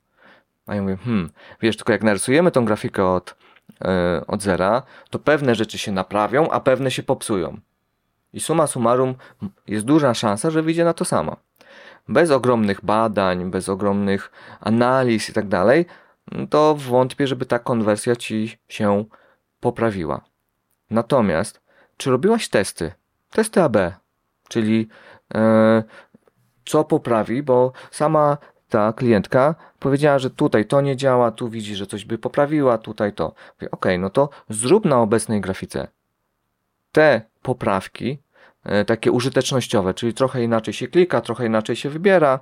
A 0.66 0.74
ja 0.74 0.82
mówię, 0.82 0.96
hmm, 0.96 1.30
wiesz, 1.60 1.76
tylko 1.76 1.92
jak 1.92 2.02
narysujemy 2.02 2.50
tą 2.50 2.64
grafikę 2.64 3.06
od, 3.06 3.36
yy, 3.80 3.88
od 4.26 4.42
zera, 4.42 4.82
to 5.10 5.18
pewne 5.18 5.54
rzeczy 5.54 5.78
się 5.78 5.92
naprawią, 5.92 6.50
a 6.50 6.60
pewne 6.60 6.90
się 6.90 7.02
popsują. 7.02 7.60
I 8.32 8.40
suma 8.40 8.66
summarum 8.66 9.14
jest 9.66 9.84
duża 9.84 10.14
szansa, 10.14 10.50
że 10.50 10.62
wyjdzie 10.62 10.84
na 10.84 10.94
to 10.94 11.04
samo. 11.04 11.36
Bez 12.08 12.30
ogromnych 12.30 12.84
badań, 12.84 13.50
bez 13.50 13.68
ogromnych 13.68 14.32
analiz 14.60 15.30
i 15.30 15.32
tak 15.32 15.48
dalej, 15.48 15.86
to 16.50 16.74
wątpię, 16.74 17.26
żeby 17.26 17.46
ta 17.46 17.58
konwersja 17.58 18.16
ci 18.16 18.58
się 18.68 19.04
poprawiła. 19.60 20.20
Natomiast, 20.90 21.60
czy 21.96 22.10
robiłaś 22.10 22.48
testy? 22.48 22.92
Testy 23.30 23.62
AB, 23.62 23.76
czyli 24.48 24.88
e, 25.34 25.82
co 26.64 26.84
poprawi, 26.84 27.42
bo 27.42 27.72
sama 27.90 28.38
ta 28.68 28.92
klientka 28.92 29.54
powiedziała, 29.78 30.18
że 30.18 30.30
tutaj 30.30 30.64
to 30.64 30.80
nie 30.80 30.96
działa, 30.96 31.30
tu 31.30 31.48
widzi, 31.48 31.76
że 31.76 31.86
coś 31.86 32.04
by 32.04 32.18
poprawiła, 32.18 32.78
tutaj 32.78 33.12
to. 33.12 33.34
Ok, 33.70 33.86
no 33.98 34.10
to 34.10 34.28
zrób 34.48 34.84
na 34.84 35.00
obecnej 35.00 35.40
grafice 35.40 35.88
te 36.92 37.22
poprawki, 37.42 38.18
e, 38.64 38.84
takie 38.84 39.12
użytecznościowe, 39.12 39.94
czyli 39.94 40.14
trochę 40.14 40.42
inaczej 40.42 40.74
się 40.74 40.88
klika, 40.88 41.20
trochę 41.20 41.46
inaczej 41.46 41.76
się 41.76 41.90
wybiera 41.90 42.38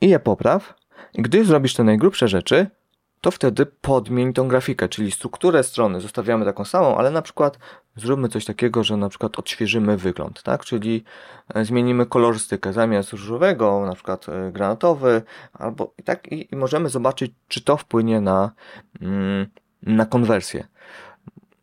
i 0.00 0.08
je 0.08 0.18
popraw. 0.18 0.74
I 1.14 1.22
gdy 1.22 1.44
zrobisz 1.44 1.74
te 1.74 1.84
najgrubsze 1.84 2.28
rzeczy, 2.28 2.66
to 3.24 3.30
wtedy 3.30 3.66
podmień 3.66 4.32
tą 4.32 4.48
grafikę, 4.48 4.88
czyli 4.88 5.10
strukturę 5.10 5.62
strony 5.62 6.00
zostawiamy 6.00 6.44
taką 6.44 6.64
samą, 6.64 6.96
ale 6.96 7.10
na 7.10 7.22
przykład 7.22 7.58
zróbmy 7.96 8.28
coś 8.28 8.44
takiego, 8.44 8.84
że 8.84 8.96
na 8.96 9.08
przykład 9.08 9.38
odświeżymy 9.38 9.96
wygląd, 9.96 10.42
tak? 10.42 10.64
Czyli 10.64 11.04
e, 11.54 11.64
zmienimy 11.64 12.06
kolorystykę 12.06 12.72
zamiast 12.72 13.12
różowego, 13.12 13.86
na 13.86 13.94
przykład 13.94 14.28
e, 14.28 14.52
granatowy, 14.52 15.22
albo 15.52 15.94
i 15.98 16.02
tak 16.02 16.32
i, 16.32 16.48
i 16.52 16.56
możemy 16.56 16.88
zobaczyć, 16.88 17.32
czy 17.48 17.60
to 17.60 17.76
wpłynie 17.76 18.20
na, 18.20 18.52
mm, 19.00 19.46
na 19.82 20.06
konwersję. 20.06 20.66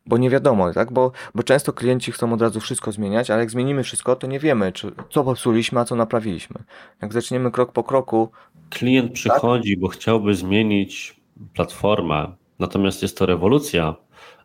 Bo 0.05 0.17
nie 0.17 0.29
wiadomo, 0.29 0.73
tak? 0.73 0.91
Bo, 0.91 1.11
bo 1.35 1.43
często 1.43 1.73
klienci 1.73 2.11
chcą 2.11 2.33
od 2.33 2.41
razu 2.41 2.59
wszystko 2.59 2.91
zmieniać, 2.91 3.29
ale 3.29 3.39
jak 3.39 3.51
zmienimy 3.51 3.83
wszystko, 3.83 4.15
to 4.15 4.27
nie 4.27 4.39
wiemy, 4.39 4.71
czy, 4.71 4.91
co 5.09 5.23
popsuliśmy, 5.23 5.79
a 5.79 5.85
co 5.85 5.95
naprawiliśmy. 5.95 6.63
Jak 7.01 7.13
zaczniemy 7.13 7.51
krok 7.51 7.71
po 7.71 7.83
kroku. 7.83 8.31
Klient 8.69 9.11
przychodzi, 9.11 9.73
tak? 9.73 9.81
bo 9.81 9.87
chciałby 9.87 10.35
zmienić 10.35 11.20
platformę, 11.53 12.31
natomiast 12.59 13.01
jest 13.01 13.17
to 13.17 13.25
rewolucja, 13.25 13.95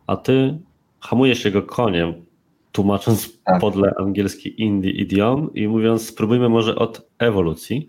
a 0.07 0.17
ty 0.17 0.59
hamujesz 0.99 1.45
jego 1.45 1.61
koniem, 1.61 2.25
tłumacząc 2.71 3.43
tak. 3.43 3.61
podle 3.61 3.91
angielski 3.99 4.61
indie 4.61 4.91
idiom 4.91 5.53
i 5.53 5.67
mówiąc, 5.67 6.07
spróbujmy 6.07 6.49
może 6.49 6.75
od 6.75 7.09
ewolucji. 7.19 7.87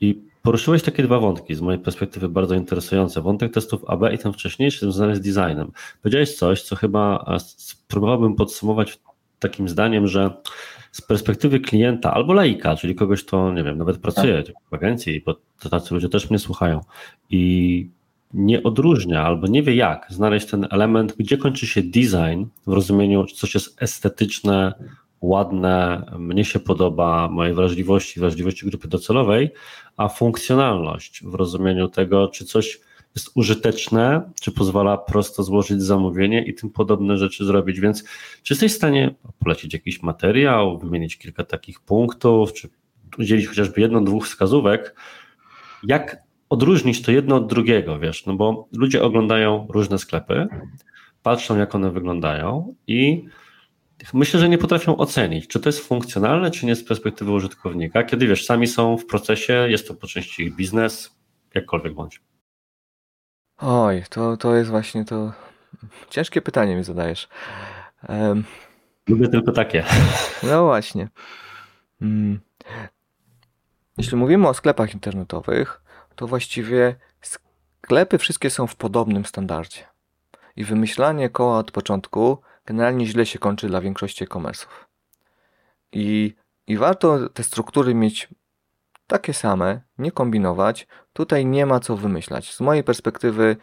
I 0.00 0.22
poruszyłeś 0.42 0.82
takie 0.82 1.02
dwa 1.02 1.18
wątki, 1.18 1.54
z 1.54 1.60
mojej 1.60 1.80
perspektywy 1.80 2.28
bardzo 2.28 2.54
interesujące. 2.54 3.22
Wątek 3.22 3.52
testów 3.52 3.84
AB 3.84 4.02
i 4.14 4.18
ten 4.18 4.32
wcześniejszy, 4.32 4.78
związany 4.80 5.16
z 5.16 5.20
designem. 5.20 5.72
Powiedziałeś 6.02 6.36
coś, 6.36 6.62
co 6.62 6.76
chyba 6.76 7.24
e, 7.28 7.40
spróbowałbym 7.40 8.34
podsumować 8.34 8.98
takim 9.38 9.68
zdaniem, 9.68 10.06
że 10.06 10.30
z 10.92 11.02
perspektywy 11.02 11.60
klienta 11.60 12.14
albo 12.14 12.32
laika, 12.32 12.76
czyli 12.76 12.94
kogoś, 12.94 13.24
kto, 13.24 13.52
nie 13.52 13.64
wiem, 13.64 13.78
nawet 13.78 13.98
pracuje 13.98 14.42
tak. 14.42 14.54
w 14.70 14.74
agencji, 14.74 15.22
bo 15.26 15.36
tacy 15.70 15.94
ludzie 15.94 16.08
też 16.08 16.30
mnie 16.30 16.38
słuchają 16.38 16.80
i 17.30 17.90
nie 18.34 18.62
odróżnia 18.62 19.22
albo 19.22 19.46
nie 19.46 19.62
wie 19.62 19.74
jak 19.74 20.06
znaleźć 20.10 20.46
ten 20.46 20.66
element, 20.70 21.14
gdzie 21.18 21.38
kończy 21.38 21.66
się 21.66 21.82
design 21.82 22.44
w 22.66 22.72
rozumieniu, 22.72 23.26
coś 23.26 23.54
jest 23.54 23.82
estetyczne, 23.82 24.74
ładne, 25.20 26.04
mnie 26.18 26.44
się 26.44 26.60
podoba, 26.60 27.28
mojej 27.28 27.54
wrażliwości, 27.54 28.20
wrażliwości 28.20 28.66
grupy 28.66 28.88
docelowej, 28.88 29.50
a 29.96 30.08
funkcjonalność 30.08 31.24
w 31.24 31.34
rozumieniu 31.34 31.88
tego, 31.88 32.28
czy 32.28 32.44
coś 32.44 32.80
jest 33.14 33.30
użyteczne, 33.34 34.30
czy 34.40 34.52
pozwala 34.52 34.98
prosto 34.98 35.42
złożyć 35.42 35.82
zamówienie 35.82 36.44
i 36.44 36.54
tym 36.54 36.70
podobne 36.70 37.16
rzeczy 37.16 37.44
zrobić. 37.44 37.80
Więc 37.80 38.04
czy 38.42 38.54
jesteś 38.54 38.72
w 38.72 38.76
stanie 38.76 39.14
polecić 39.38 39.72
jakiś 39.72 40.02
materiał, 40.02 40.78
wymienić 40.78 41.18
kilka 41.18 41.44
takich 41.44 41.80
punktów, 41.80 42.52
czy 42.52 42.68
udzielić 43.18 43.46
chociażby 43.46 43.80
jedną, 43.80 44.04
dwóch 44.04 44.26
wskazówek, 44.26 44.94
jak 45.82 46.25
odróżnić 46.48 47.02
to 47.02 47.12
jedno 47.12 47.36
od 47.36 47.46
drugiego, 47.46 47.98
wiesz, 47.98 48.26
no 48.26 48.34
bo 48.34 48.68
ludzie 48.72 49.02
oglądają 49.02 49.66
różne 49.70 49.98
sklepy, 49.98 50.48
patrzą 51.22 51.58
jak 51.58 51.74
one 51.74 51.90
wyglądają 51.90 52.74
i 52.86 53.24
myślę, 54.14 54.40
że 54.40 54.48
nie 54.48 54.58
potrafią 54.58 54.96
ocenić, 54.96 55.46
czy 55.46 55.60
to 55.60 55.68
jest 55.68 55.80
funkcjonalne, 55.80 56.50
czy 56.50 56.66
nie 56.66 56.76
z 56.76 56.84
perspektywy 56.84 57.32
użytkownika, 57.32 58.04
kiedy 58.04 58.26
wiesz, 58.26 58.46
sami 58.46 58.66
są 58.66 58.96
w 58.96 59.06
procesie, 59.06 59.52
jest 59.68 59.88
to 59.88 59.94
po 59.94 60.06
części 60.06 60.42
ich 60.42 60.56
biznes, 60.56 61.16
jakkolwiek 61.54 61.94
bądź. 61.94 62.20
Oj, 63.58 64.02
to, 64.10 64.36
to 64.36 64.54
jest 64.54 64.70
właśnie 64.70 65.04
to 65.04 65.32
ciężkie 66.10 66.42
pytanie 66.42 66.76
mi 66.76 66.84
zadajesz. 66.84 67.28
Um... 68.08 68.44
Lubię 69.08 69.28
tylko 69.28 69.52
takie. 69.52 69.84
No 70.42 70.64
właśnie. 70.64 71.08
Hmm. 71.98 72.40
Jeśli 73.98 74.16
mówimy 74.16 74.48
o 74.48 74.54
sklepach 74.54 74.94
internetowych, 74.94 75.82
to 76.16 76.26
właściwie 76.26 76.96
sklepy 77.20 78.18
wszystkie 78.18 78.50
są 78.50 78.66
w 78.66 78.76
podobnym 78.76 79.24
standardzie. 79.24 79.84
I 80.56 80.64
wymyślanie 80.64 81.30
koła 81.30 81.58
od 81.58 81.70
początku 81.70 82.38
generalnie 82.66 83.06
źle 83.06 83.26
się 83.26 83.38
kończy 83.38 83.66
dla 83.66 83.80
większości 83.80 84.24
e-commerce'ów. 84.24 84.86
I, 85.92 86.34
I 86.66 86.76
warto 86.76 87.28
te 87.28 87.42
struktury 87.42 87.94
mieć 87.94 88.28
takie 89.06 89.34
same, 89.34 89.80
nie 89.98 90.12
kombinować. 90.12 90.86
Tutaj 91.12 91.46
nie 91.46 91.66
ma 91.66 91.80
co 91.80 91.96
wymyślać. 91.96 92.54
Z 92.54 92.60
mojej 92.60 92.84
perspektywy 92.84 93.56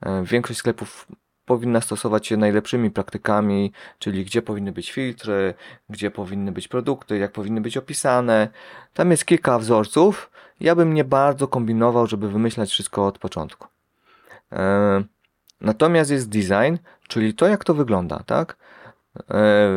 e, 0.00 0.24
większość 0.24 0.58
sklepów 0.58 1.06
powinna 1.44 1.80
stosować 1.80 2.26
się 2.26 2.36
najlepszymi 2.36 2.90
praktykami, 2.90 3.72
czyli 3.98 4.24
gdzie 4.24 4.42
powinny 4.42 4.72
być 4.72 4.92
filtry, 4.92 5.54
gdzie 5.88 6.10
powinny 6.10 6.52
być 6.52 6.68
produkty, 6.68 7.18
jak 7.18 7.32
powinny 7.32 7.60
być 7.60 7.76
opisane. 7.76 8.48
Tam 8.94 9.10
jest 9.10 9.24
kilka 9.24 9.58
wzorców. 9.58 10.30
Ja 10.60 10.74
bym 10.74 10.94
nie 10.94 11.04
bardzo 11.04 11.48
kombinował, 11.48 12.06
żeby 12.06 12.28
wymyślać 12.28 12.70
wszystko 12.70 13.06
od 13.06 13.18
początku. 13.18 13.68
E, 14.52 15.02
natomiast 15.60 16.10
jest 16.10 16.28
design, 16.28 16.76
czyli 17.08 17.34
to, 17.34 17.48
jak 17.48 17.64
to 17.64 17.74
wygląda, 17.74 18.22
tak? 18.26 18.56
E, 19.16 19.22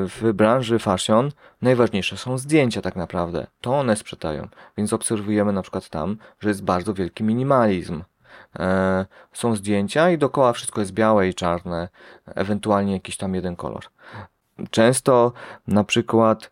w 0.08 0.32
branży 0.34 0.79
fashion 0.79 1.32
najważniejsze 1.62 2.17
są 2.17 2.38
zdjęcia 2.38 2.82
tak 2.82 2.96
naprawdę. 2.96 3.48
To 3.62 3.79
one 3.79 3.96
sprzedają. 3.96 4.48
Więc 4.77 4.93
obserwujemy 4.93 5.53
na 5.53 5.62
przykład 5.62 5.89
tam, 5.89 6.17
że 6.39 6.50
jest 6.50 6.63
bardzo 6.63 6.93
wielki 6.93 7.24
minimalizm. 7.24 8.03
E, 8.59 9.05
są 9.33 9.55
zdjęcia 9.55 10.09
i 10.09 10.17
dookoła 10.17 10.53
wszystko 10.53 10.81
jest 10.81 10.93
białe 10.93 11.27
i 11.27 11.33
czarne, 11.33 11.89
ewentualnie 12.25 12.93
jakiś 12.93 13.17
tam 13.17 13.35
jeden 13.35 13.55
kolor. 13.55 13.83
Często 14.69 15.33
na 15.67 15.83
przykład 15.83 16.51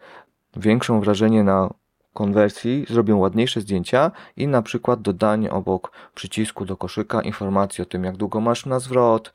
większą 0.55 1.01
wrażenie 1.01 1.43
na 1.43 1.69
konwersji 2.13 2.85
zrobią 2.89 3.17
ładniejsze 3.17 3.61
zdjęcia 3.61 4.11
i 4.37 4.47
na 4.47 4.61
przykład 4.61 5.01
dodanie 5.01 5.51
obok 5.51 5.91
przycisku 6.15 6.65
do 6.65 6.77
koszyka 6.77 7.21
informacji 7.21 7.81
o 7.81 7.85
tym, 7.85 8.03
jak 8.03 8.17
długo 8.17 8.41
masz 8.41 8.65
na 8.65 8.79
zwrot, 8.79 9.33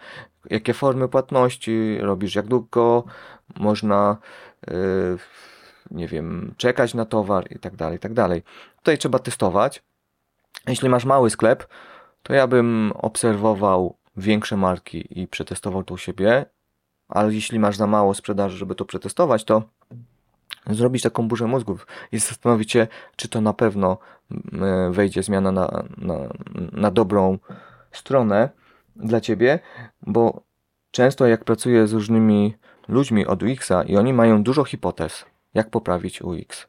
jakie 0.50 0.74
formy 0.74 1.08
płatności 1.08 1.98
robisz, 2.00 2.34
jak 2.34 2.46
długo 2.46 3.04
można, 3.56 4.16
yy, 4.66 5.18
nie 5.90 6.08
wiem, 6.08 6.54
czekać 6.56 6.94
na 6.94 7.04
towar 7.04 7.52
i 7.52 7.58
tak 7.58 7.76
dalej, 7.76 7.96
i 7.96 8.00
tak 8.00 8.12
dalej. 8.12 8.42
Tutaj 8.76 8.98
trzeba 8.98 9.18
testować. 9.18 9.82
Jeśli 10.68 10.88
masz 10.88 11.04
mały 11.04 11.30
sklep, 11.30 11.66
to 12.26 12.35
ja 12.35 12.47
bym 12.47 12.92
obserwował 12.95 13.97
większe 14.16 14.56
marki 14.56 15.21
i 15.21 15.28
przetestował 15.28 15.85
to 15.85 15.95
u 15.95 15.99
siebie, 15.99 16.47
ale 17.09 17.35
jeśli 17.35 17.59
masz 17.59 17.76
za 17.76 17.87
mało 17.87 18.14
sprzedaży, 18.14 18.56
żeby 18.56 18.75
to 18.75 18.85
przetestować, 18.85 19.45
to 19.45 19.62
zrobić 20.71 21.02
taką 21.02 21.28
burzę 21.28 21.47
mózgów 21.47 21.87
i 22.12 22.18
zastanowić 22.18 22.73
się, 22.73 22.87
czy 23.16 23.28
to 23.28 23.40
na 23.40 23.52
pewno 23.52 23.99
mm, 24.52 24.92
wejdzie 24.92 25.23
zmiana 25.23 25.52
na, 25.52 25.85
na, 25.99 26.14
na 26.73 26.90
dobrą 26.90 27.38
stronę 27.92 28.50
dla 28.97 29.21
ciebie, 29.21 29.59
bo 30.02 30.42
często 30.90 31.26
jak 31.26 31.45
pracuję 31.45 31.87
z 31.87 31.92
różnymi 31.92 32.54
ludźmi 32.88 33.26
od 33.26 33.42
UX-a 33.42 33.83
i 33.83 33.97
oni 33.97 34.12
mają 34.12 34.42
dużo 34.42 34.64
hipotez, 34.64 35.25
jak 35.54 35.71
poprawić 35.71 36.23
UX. 36.23 36.66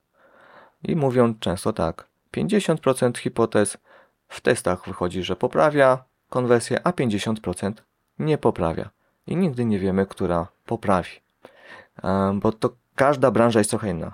I 0.84 0.96
mówią 0.96 1.34
często 1.40 1.74
tak, 1.74 2.08
50% 2.34 3.18
hipotez 3.18 3.78
w 4.27 4.41
testach 4.41 4.88
wychodzi, 4.88 5.24
że 5.24 5.36
poprawia 5.36 6.03
konwersję, 6.29 6.88
a 6.88 6.91
50% 6.91 7.72
nie 8.19 8.38
poprawia. 8.38 8.89
I 9.27 9.36
nigdy 9.36 9.65
nie 9.65 9.79
wiemy, 9.79 10.05
która 10.05 10.48
poprawi. 10.65 11.10
Bo 12.34 12.51
to 12.51 12.69
każda 12.96 13.31
branża 13.31 13.60
jest 13.60 13.69
trochę 13.69 13.89
inna. 13.89 14.13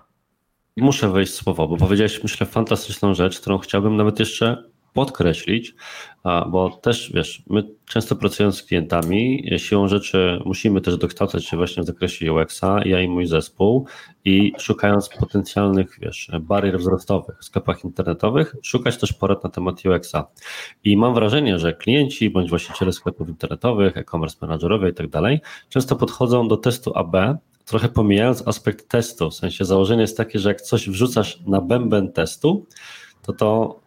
Muszę 0.78 1.10
wejść 1.10 1.34
słowo, 1.34 1.68
bo 1.68 1.78
powiedziałeś, 1.78 2.24
myślę, 2.24 2.48
fantastyczną 2.48 3.14
rzecz, 3.14 3.40
którą 3.40 3.58
chciałbym 3.58 3.98
nawet 3.98 4.20
jeszcze 4.20 4.64
podkreślić, 4.94 5.76
bo 6.24 6.70
też 6.70 7.12
wiesz, 7.14 7.44
my 7.48 7.64
często 7.86 8.16
pracując 8.16 8.58
z 8.58 8.64
klientami, 8.64 9.50
siłą 9.58 9.88
rzeczy 9.88 10.40
musimy 10.46 10.82
też 10.82 10.98
dokształcać 10.98 11.46
się 11.46 11.58
właśnie 11.58 11.84
w 11.84 11.86
zakresie 11.86 12.34
UX-a, 12.34 12.80
ja 12.86 13.02
i 13.02 13.08
mój 13.08 13.26
zespół 13.26 13.88
i 14.26 14.54
szukając 14.60 15.10
potencjalnych, 15.10 15.98
wiesz, 16.02 16.32
barier 16.42 16.80
wzrostowych 16.80 17.40
w 17.40 17.46
sklepach 17.46 17.84
internetowych, 17.84 18.56
szukać 18.64 18.98
też 18.98 19.14
porad 19.14 19.44
na 19.44 19.50
temat 19.50 19.86
UX-a. 19.86 20.28
I 20.84 20.98
mam 20.98 21.14
wrażenie, 21.14 21.60
że 21.60 21.74
klienci 21.74 22.30
bądź 22.30 22.50
właściciele 22.50 22.92
sklepów 22.94 23.30
internetowych, 23.30 23.98
e-commerce 23.98 24.38
managerowie 24.42 24.90
i 24.90 24.94
tak 24.94 25.10
dalej, 25.10 25.40
często 25.70 25.96
podchodzą 25.96 26.48
do 26.48 26.58
testu 26.58 26.98
AB 26.98 27.16
trochę 27.66 27.90
pomijając 27.90 28.48
aspekt 28.48 28.90
testu, 28.90 29.30
w 29.30 29.36
sensie 29.36 29.66
założenie 29.66 30.02
jest 30.02 30.18
takie, 30.18 30.40
że 30.40 30.50
jak 30.50 30.62
coś 30.62 30.90
wrzucasz 30.90 31.40
na 31.48 31.62
bęben 31.62 32.12
testu, 32.12 32.66
to 33.22 33.34
to 33.34 33.80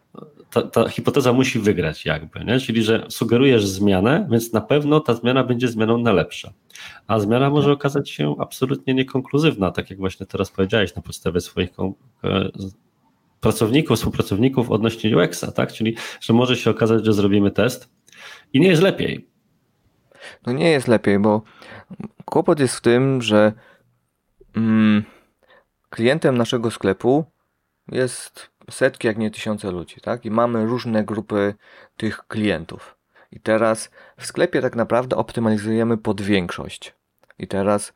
ta, 0.61 0.83
ta, 0.83 0.89
hipoteza 0.89 1.33
musi 1.33 1.59
wygrać 1.59 2.05
jakby, 2.05 2.45
nie? 2.45 2.59
czyli 2.59 2.83
że 2.83 3.05
sugerujesz 3.09 3.67
zmianę, 3.67 4.27
więc 4.31 4.53
na 4.53 4.61
pewno 4.61 4.99
ta 4.99 5.13
zmiana 5.13 5.43
będzie 5.43 5.67
zmianą 5.67 5.97
na 5.97 6.13
lepsze. 6.13 6.53
A 7.07 7.19
zmiana 7.19 7.49
może 7.49 7.71
okazać 7.71 8.09
się 8.09 8.35
absolutnie 8.39 8.93
niekonkluzywna, 8.93 9.71
tak 9.71 9.89
jak 9.89 9.99
właśnie 9.99 10.25
teraz 10.25 10.51
powiedziałeś 10.51 10.95
na 10.95 11.01
podstawie 11.01 11.41
swoich 11.41 11.69
e, 12.23 12.49
pracowników, 13.39 13.97
współpracowników 13.97 14.71
odnośnie 14.71 15.17
UX-a, 15.17 15.51
tak? 15.51 15.73
Czyli, 15.73 15.95
że 16.21 16.33
może 16.33 16.55
się 16.55 16.69
okazać, 16.69 17.05
że 17.05 17.13
zrobimy 17.13 17.51
test 17.51 17.89
i 18.53 18.59
nie 18.59 18.67
jest 18.67 18.81
lepiej. 18.81 19.27
No 20.45 20.53
nie 20.53 20.69
jest 20.69 20.87
lepiej, 20.87 21.19
bo 21.19 21.41
kłopot 22.25 22.59
jest 22.59 22.75
w 22.75 22.81
tym, 22.81 23.21
że 23.21 23.53
mm, 24.55 25.03
klientem 25.89 26.37
naszego 26.37 26.71
sklepu 26.71 27.25
jest 27.91 28.49
setki, 28.69 29.07
jak 29.07 29.17
nie 29.17 29.31
tysiące 29.31 29.71
ludzi, 29.71 30.01
tak? 30.01 30.25
I 30.25 30.31
mamy 30.31 30.65
różne 30.65 31.03
grupy 31.03 31.53
tych 31.97 32.27
klientów. 32.27 32.97
I 33.31 33.39
teraz 33.39 33.91
w 34.17 34.25
sklepie 34.25 34.61
tak 34.61 34.75
naprawdę 34.75 35.15
optymalizujemy 35.15 35.97
pod 35.97 36.21
większość. 36.21 36.95
I 37.39 37.47
teraz, 37.47 37.93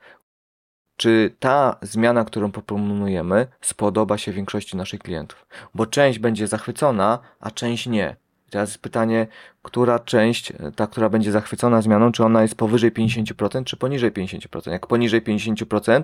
czy 0.97 1.35
ta 1.39 1.77
zmiana, 1.81 2.25
którą 2.25 2.51
proponujemy, 2.51 3.47
spodoba 3.61 4.17
się 4.17 4.31
większości 4.31 4.77
naszych 4.77 4.99
klientów? 4.99 5.45
Bo 5.75 5.85
część 5.85 6.19
będzie 6.19 6.47
zachwycona, 6.47 7.19
a 7.39 7.51
część 7.51 7.87
nie. 7.87 8.15
Teraz 8.49 8.69
jest 8.69 8.81
pytanie, 8.81 9.27
która 9.61 9.99
część, 9.99 10.53
ta, 10.75 10.87
która 10.87 11.09
będzie 11.09 11.31
zachwycona 11.31 11.81
zmianą, 11.81 12.11
czy 12.11 12.25
ona 12.25 12.41
jest 12.41 12.55
powyżej 12.55 12.91
50%, 12.91 13.63
czy 13.63 13.77
poniżej 13.77 14.11
50%? 14.11 14.71
Jak 14.71 14.87
poniżej 14.87 15.21
50%, 15.21 16.03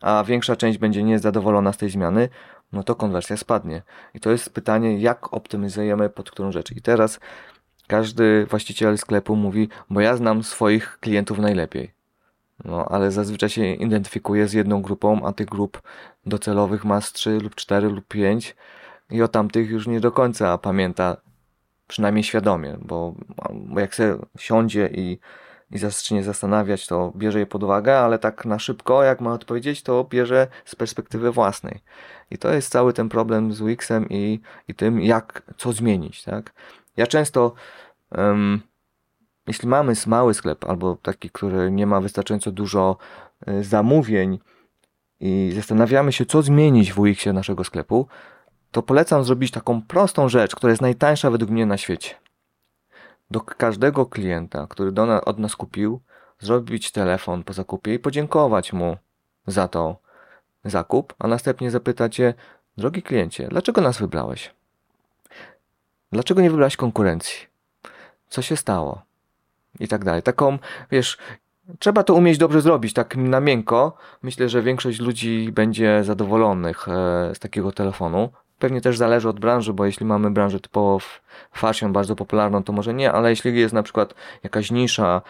a 0.00 0.24
większa 0.24 0.56
część 0.56 0.78
będzie 0.78 1.02
niezadowolona 1.02 1.72
z 1.72 1.76
tej 1.76 1.90
zmiany, 1.90 2.28
no 2.72 2.82
to 2.82 2.94
konwersja 2.94 3.36
spadnie. 3.36 3.82
I 4.14 4.20
to 4.20 4.30
jest 4.30 4.50
pytanie, 4.50 4.98
jak 4.98 5.34
optymizujemy 5.34 6.08
pod 6.10 6.30
którą 6.30 6.52
rzecz. 6.52 6.72
I 6.72 6.82
teraz 6.82 7.20
każdy 7.86 8.46
właściciel 8.46 8.98
sklepu 8.98 9.36
mówi, 9.36 9.68
bo 9.90 10.00
ja 10.00 10.16
znam 10.16 10.42
swoich 10.42 10.98
klientów 11.00 11.38
najlepiej. 11.38 11.96
No, 12.64 12.84
ale 12.88 13.10
zazwyczaj 13.10 13.48
się 13.48 13.74
identyfikuje 13.74 14.48
z 14.48 14.52
jedną 14.52 14.82
grupą, 14.82 15.26
a 15.26 15.32
tych 15.32 15.46
grup 15.46 15.82
docelowych 16.26 16.84
ma 16.84 17.00
z 17.00 17.12
3 17.12 17.38
lub 17.38 17.54
4 17.54 17.88
lub 17.88 18.06
5 18.06 18.56
i 19.10 19.22
o 19.22 19.28
tamtych 19.28 19.70
już 19.70 19.86
nie 19.86 20.00
do 20.00 20.12
końca 20.12 20.58
pamięta, 20.58 21.16
przynajmniej 21.86 22.24
świadomie, 22.24 22.76
bo, 22.80 23.14
jak 23.76 23.94
się 23.94 24.18
siądzie 24.38 24.90
i 24.92 25.18
i 25.70 25.78
zacznie 25.78 26.22
zastanawiać, 26.22 26.86
to 26.86 27.12
bierze 27.16 27.38
je 27.38 27.46
pod 27.46 27.62
uwagę, 27.62 27.98
ale 27.98 28.18
tak 28.18 28.44
na 28.44 28.58
szybko, 28.58 29.02
jak 29.02 29.20
ma 29.20 29.32
odpowiedzieć, 29.32 29.82
to 29.82 30.04
bierze 30.04 30.46
z 30.64 30.74
perspektywy 30.74 31.32
własnej. 31.32 31.80
I 32.30 32.38
to 32.38 32.52
jest 32.52 32.72
cały 32.72 32.92
ten 32.92 33.08
problem 33.08 33.52
z 33.52 33.60
UX-em 33.60 34.08
i, 34.08 34.40
i 34.68 34.74
tym, 34.74 35.00
jak, 35.00 35.42
co 35.56 35.72
zmienić, 35.72 36.24
tak? 36.24 36.52
Ja 36.96 37.06
często, 37.06 37.54
um, 38.10 38.60
jeśli 39.46 39.68
mamy 39.68 39.92
mały 40.06 40.34
sklep, 40.34 40.64
albo 40.64 40.96
taki, 41.02 41.30
który 41.30 41.70
nie 41.70 41.86
ma 41.86 42.00
wystarczająco 42.00 42.52
dużo 42.52 42.96
y, 43.48 43.64
zamówień 43.64 44.38
i 45.20 45.52
zastanawiamy 45.54 46.12
się, 46.12 46.26
co 46.26 46.42
zmienić 46.42 46.92
w 46.92 46.98
UX-ie 46.98 47.32
naszego 47.32 47.64
sklepu, 47.64 48.06
to 48.70 48.82
polecam 48.82 49.24
zrobić 49.24 49.50
taką 49.50 49.82
prostą 49.82 50.28
rzecz, 50.28 50.56
która 50.56 50.70
jest 50.70 50.82
najtańsza 50.82 51.30
według 51.30 51.50
mnie 51.50 51.66
na 51.66 51.76
świecie 51.76 52.25
do 53.30 53.40
każdego 53.40 54.06
klienta, 54.06 54.66
który 54.66 54.92
do 54.92 55.06
nas, 55.06 55.22
od 55.24 55.38
nas 55.38 55.56
kupił, 55.56 56.00
zrobić 56.38 56.92
telefon 56.92 57.44
po 57.44 57.52
zakupie 57.52 57.94
i 57.94 57.98
podziękować 57.98 58.72
mu 58.72 58.96
za 59.46 59.68
to 59.68 59.96
zakup, 60.64 61.14
a 61.18 61.28
następnie 61.28 61.70
zapytać 61.70 62.18
je, 62.18 62.34
drogi 62.76 63.02
kliencie, 63.02 63.48
dlaczego 63.48 63.80
nas 63.80 63.98
wybrałeś? 63.98 64.54
Dlaczego 66.12 66.42
nie 66.42 66.50
wybrałeś 66.50 66.76
konkurencji? 66.76 67.46
Co 68.28 68.42
się 68.42 68.56
stało? 68.56 69.02
I 69.80 69.88
tak 69.88 70.04
dalej. 70.04 70.22
Taką, 70.22 70.58
wiesz, 70.90 71.18
trzeba 71.78 72.02
to 72.02 72.14
umieć 72.14 72.38
dobrze 72.38 72.60
zrobić, 72.60 72.92
tak 72.92 73.16
na 73.16 73.40
miękko. 73.40 73.96
Myślę, 74.22 74.48
że 74.48 74.62
większość 74.62 75.00
ludzi 75.00 75.52
będzie 75.52 76.04
zadowolonych 76.04 76.88
e, 76.88 76.92
z 77.34 77.38
takiego 77.38 77.72
telefonu. 77.72 78.30
Pewnie 78.58 78.80
też 78.80 78.96
zależy 78.96 79.28
od 79.28 79.40
branży, 79.40 79.72
bo 79.72 79.86
jeśli 79.86 80.06
mamy 80.06 80.30
branżę 80.30 80.60
typowo 80.60 80.98
fashion 81.52 81.92
bardzo 81.92 82.16
popularną, 82.16 82.62
to 82.62 82.72
może 82.72 82.94
nie, 82.94 83.12
ale 83.12 83.30
jeśli 83.30 83.60
jest 83.60 83.74
na 83.74 83.82
przykład 83.82 84.14
jakaś 84.42 84.70
nisza, 84.70 85.22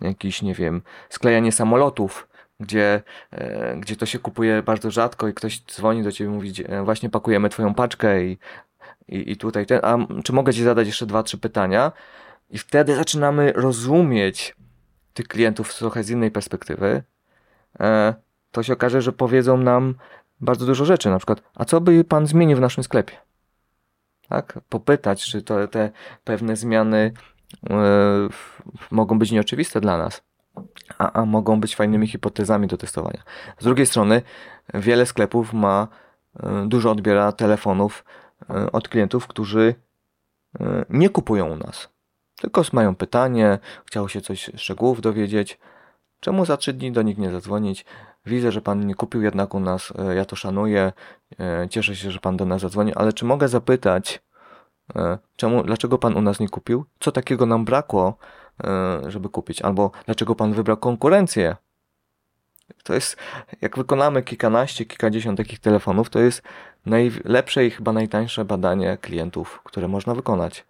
jakiś, 0.00 0.42
nie 0.42 0.54
wiem, 0.54 0.82
sklejanie 1.08 1.52
samolotów, 1.52 2.28
gdzie, 2.60 3.02
e, 3.30 3.76
gdzie 3.76 3.96
to 3.96 4.06
się 4.06 4.18
kupuje 4.18 4.62
bardzo 4.62 4.90
rzadko 4.90 5.28
i 5.28 5.34
ktoś 5.34 5.62
dzwoni 5.62 6.02
do 6.02 6.12
ciebie 6.12 6.30
i 6.30 6.34
mówi, 6.34 6.52
e, 6.66 6.82
właśnie 6.82 7.10
pakujemy 7.10 7.48
twoją 7.48 7.74
paczkę 7.74 8.24
i, 8.24 8.38
i, 9.08 9.32
i 9.32 9.36
tutaj 9.36 9.66
ten, 9.66 9.80
a 9.82 9.98
czy 10.24 10.32
mogę 10.32 10.52
ci 10.52 10.62
zadać 10.62 10.86
jeszcze 10.86 11.06
dwa, 11.06 11.22
trzy 11.22 11.38
pytania? 11.38 11.92
I 12.50 12.58
wtedy 12.58 12.96
zaczynamy 12.96 13.52
rozumieć 13.52 14.56
tych 15.14 15.28
klientów 15.28 15.74
trochę 15.74 16.04
z 16.04 16.10
innej 16.10 16.30
perspektywy. 16.30 17.02
E, 17.80 18.14
to 18.50 18.62
się 18.62 18.72
okaże, 18.72 19.02
że 19.02 19.12
powiedzą 19.12 19.56
nam, 19.56 19.94
bardzo 20.40 20.66
dużo 20.66 20.84
rzeczy, 20.84 21.10
na 21.10 21.18
przykład, 21.18 21.42
a 21.54 21.64
co 21.64 21.80
by 21.80 22.04
pan 22.04 22.26
zmienił 22.26 22.56
w 22.56 22.60
naszym 22.60 22.84
sklepie? 22.84 23.16
Tak? 24.28 24.60
Popytać, 24.68 25.24
czy 25.24 25.42
to, 25.42 25.68
te 25.68 25.90
pewne 26.24 26.56
zmiany 26.56 27.12
yy, 27.62 28.28
mogą 28.90 29.18
być 29.18 29.30
nieoczywiste 29.30 29.80
dla 29.80 29.98
nas. 29.98 30.22
a, 30.98 31.12
a 31.12 31.24
mogą 31.24 31.60
być 31.60 31.76
fajnymi 31.76 32.06
hipotezami 32.06 32.66
do 32.66 32.76
testowania. 32.76 33.22
Z 33.58 33.64
drugiej 33.64 33.86
strony, 33.86 34.22
wiele 34.74 35.06
sklepów 35.06 35.52
ma, 35.52 35.88
e, 36.42 36.66
dużo 36.68 36.90
odbiera 36.90 37.32
telefonów 37.32 38.04
e, 38.50 38.72
od 38.72 38.88
klientów, 38.88 39.26
którzy 39.26 39.74
nie 40.90 41.08
kupują 41.08 41.46
u 41.46 41.56
nas. 41.56 41.88
Tylko 42.36 42.62
mają 42.72 42.94
pytanie, 42.94 43.58
chciało 43.86 44.08
się 44.08 44.20
coś 44.20 44.50
szczegółów 44.56 45.00
dowiedzieć. 45.00 45.58
Czemu 46.20 46.44
za 46.44 46.56
trzy 46.56 46.72
dni 46.72 46.92
do 46.92 47.02
nich 47.02 47.18
nie 47.18 47.30
zadzwonić? 47.30 47.84
Widzę, 48.26 48.52
że 48.52 48.60
pan 48.60 48.86
nie 48.86 48.94
kupił 48.94 49.22
jednak 49.22 49.54
u 49.54 49.60
nas, 49.60 49.92
ja 50.16 50.24
to 50.24 50.36
szanuję, 50.36 50.92
cieszę 51.70 51.96
się, 51.96 52.10
że 52.10 52.20
pan 52.20 52.36
do 52.36 52.44
nas 52.44 52.60
zadzwoni, 52.60 52.94
ale 52.94 53.12
czy 53.12 53.24
mogę 53.24 53.48
zapytać, 53.48 54.22
czemu, 55.36 55.62
dlaczego 55.62 55.98
pan 55.98 56.16
u 56.16 56.20
nas 56.20 56.40
nie 56.40 56.48
kupił? 56.48 56.84
Co 57.00 57.12
takiego 57.12 57.46
nam 57.46 57.64
brakło, 57.64 58.18
E, 58.64 59.00
żeby 59.10 59.28
kupić, 59.28 59.62
albo 59.62 59.90
dlaczego 60.06 60.34
pan 60.34 60.52
wybrał 60.52 60.76
konkurencję. 60.76 61.56
To 62.82 62.94
jest, 62.94 63.16
jak 63.60 63.76
wykonamy 63.76 64.22
kilkanaście, 64.22 64.84
kilkadziesiąt 64.84 65.38
takich 65.38 65.58
telefonów, 65.58 66.10
to 66.10 66.18
jest 66.18 66.42
najlepsze 66.86 67.66
i 67.66 67.70
chyba 67.70 67.92
najtańsze 67.92 68.44
badanie 68.44 68.98
klientów, 69.00 69.60
które 69.64 69.88
można 69.88 70.14
wykonać. 70.14 70.64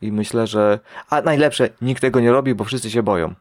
I 0.00 0.12
myślę, 0.12 0.46
że. 0.46 0.78
A 1.10 1.20
najlepsze, 1.20 1.68
nikt 1.80 2.00
tego 2.00 2.20
nie 2.20 2.32
robi, 2.32 2.54
bo 2.54 2.64
wszyscy 2.64 2.90
się 2.90 3.02
boją. 3.02 3.34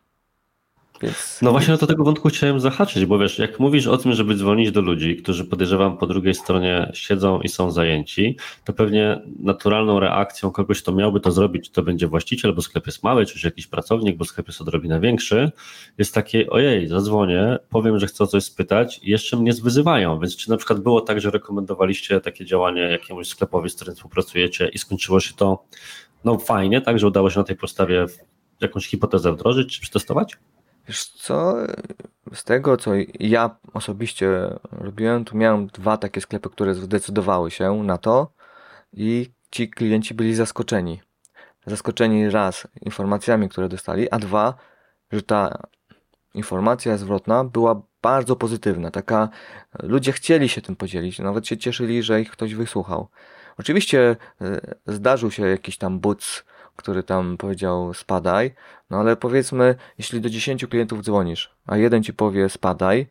Więc... 1.02 1.40
No 1.42 1.52
właśnie 1.52 1.78
do 1.78 1.88
tego 1.88 2.04
wątku 2.04 2.30
chciałem 2.30 2.60
zahaczyć, 2.60 3.06
bo 3.06 3.20
wiesz, 3.20 3.40
jak 3.40 3.60
mówisz 3.60 3.88
o 3.88 3.98
tym, 3.98 4.14
żeby 4.14 4.36
dzwonić 4.36 4.72
do 4.72 4.82
ludzi, 4.82 5.16
którzy 5.16 5.46
podejrzewam 5.46 5.98
po 5.98 6.08
drugiej 6.08 6.34
stronie 6.34 6.92
siedzą 6.94 7.42
i 7.42 7.50
są 7.50 7.72
zajęci, 7.72 8.38
to 8.64 8.74
pewnie 8.74 9.22
naturalną 9.40 10.00
reakcją 10.00 10.52
kogoś, 10.52 10.82
kto 10.82 10.92
miałby 10.92 11.20
to 11.20 11.32
zrobić, 11.32 11.70
to 11.70 11.84
będzie 11.84 12.08
właściciel, 12.08 12.54
bo 12.54 12.62
sklep 12.62 12.86
jest 12.86 13.04
mały, 13.04 13.26
czy 13.26 13.48
jakiś 13.48 13.68
pracownik, 13.68 14.18
bo 14.18 14.26
sklep 14.26 14.48
jest 14.48 14.62
odrobinę 14.62 15.00
większy, 15.00 15.52
jest 15.98 16.14
takie, 16.14 16.50
ojej, 16.50 16.88
zadzwonię, 16.88 17.58
powiem, 17.70 18.00
że 18.00 18.08
chcę 18.08 18.24
o 18.24 18.28
coś 18.28 18.44
spytać 18.44 19.00
i 19.04 19.10
jeszcze 19.10 19.38
mnie 19.38 19.54
zwyzywają, 19.54 20.20
więc 20.20 20.36
czy 20.36 20.50
na 20.50 20.58
przykład 20.58 20.80
było 20.80 21.02
tak, 21.02 21.22
że 21.22 21.32
rekomendowaliście 21.32 22.22
takie 22.22 22.46
działanie 22.46 22.82
jakiemuś 22.82 23.28
sklepowi, 23.28 23.70
z 23.70 23.76
którym 23.76 23.96
współpracujecie 23.96 24.68
i 24.68 24.78
skończyło 24.78 25.20
się 25.20 25.34
to 25.34 25.64
no 26.26 26.38
fajnie, 26.38 26.82
tak, 26.82 27.00
że 27.00 27.08
udało 27.08 27.30
się 27.30 27.40
na 27.40 27.46
tej 27.46 27.56
podstawie 27.56 28.06
jakąś 28.62 28.88
hipotezę 28.88 29.34
wdrożyć 29.34 29.76
czy 29.76 29.82
przetestować? 29.82 30.38
Wiesz 30.88 31.06
co, 31.06 31.56
z 32.34 32.44
tego 32.44 32.78
co 32.78 32.92
ja 33.20 33.56
osobiście 33.74 34.30
robiłem, 34.72 35.26
to 35.26 35.38
miałem 35.38 35.68
dwa 35.68 35.98
takie 35.98 36.22
sklepy, 36.22 36.50
które 36.50 36.76
zdecydowały 36.76 37.52
się 37.52 37.84
na 37.84 37.98
to 37.98 38.32
i 38.94 39.32
ci 39.52 39.70
klienci 39.70 40.14
byli 40.14 40.36
zaskoczeni. 40.36 41.02
Zaskoczeni 41.66 42.30
raz 42.30 42.68
informacjami, 42.82 43.50
które 43.50 43.70
dostali, 43.70 44.10
a 44.10 44.20
dwa, 44.20 44.54
że 45.12 45.22
ta 45.22 45.68
informacja 46.34 46.98
zwrotna 46.98 47.44
była 47.44 47.82
bardzo 48.02 48.36
pozytywna. 48.36 48.92
Taka, 48.92 49.30
ludzie 49.84 50.12
chcieli 50.12 50.50
się 50.50 50.62
tym 50.62 50.76
podzielić, 50.76 51.20
nawet 51.20 51.48
się 51.48 51.58
cieszyli, 51.58 52.04
że 52.04 52.22
ich 52.22 52.32
ktoś 52.32 52.56
wysłuchał. 52.56 53.08
Oczywiście 53.58 54.16
e, 54.42 54.76
zdarzył 54.88 55.32
się 55.32 55.48
jakiś 55.48 55.78
tam 55.78 56.00
buc, 56.00 56.46
który 56.76 57.04
tam 57.04 57.38
powiedział 57.38 57.94
spadaj, 57.94 58.54
no 58.90 58.98
ale 58.98 59.16
powiedzmy, 59.16 59.76
jeśli 59.98 60.22
do 60.22 60.30
10 60.30 60.66
klientów 60.66 61.02
dzwonisz, 61.02 61.56
a 61.66 61.78
jeden 61.78 62.04
ci 62.04 62.14
powie 62.14 62.50
spadaj, 62.50 63.08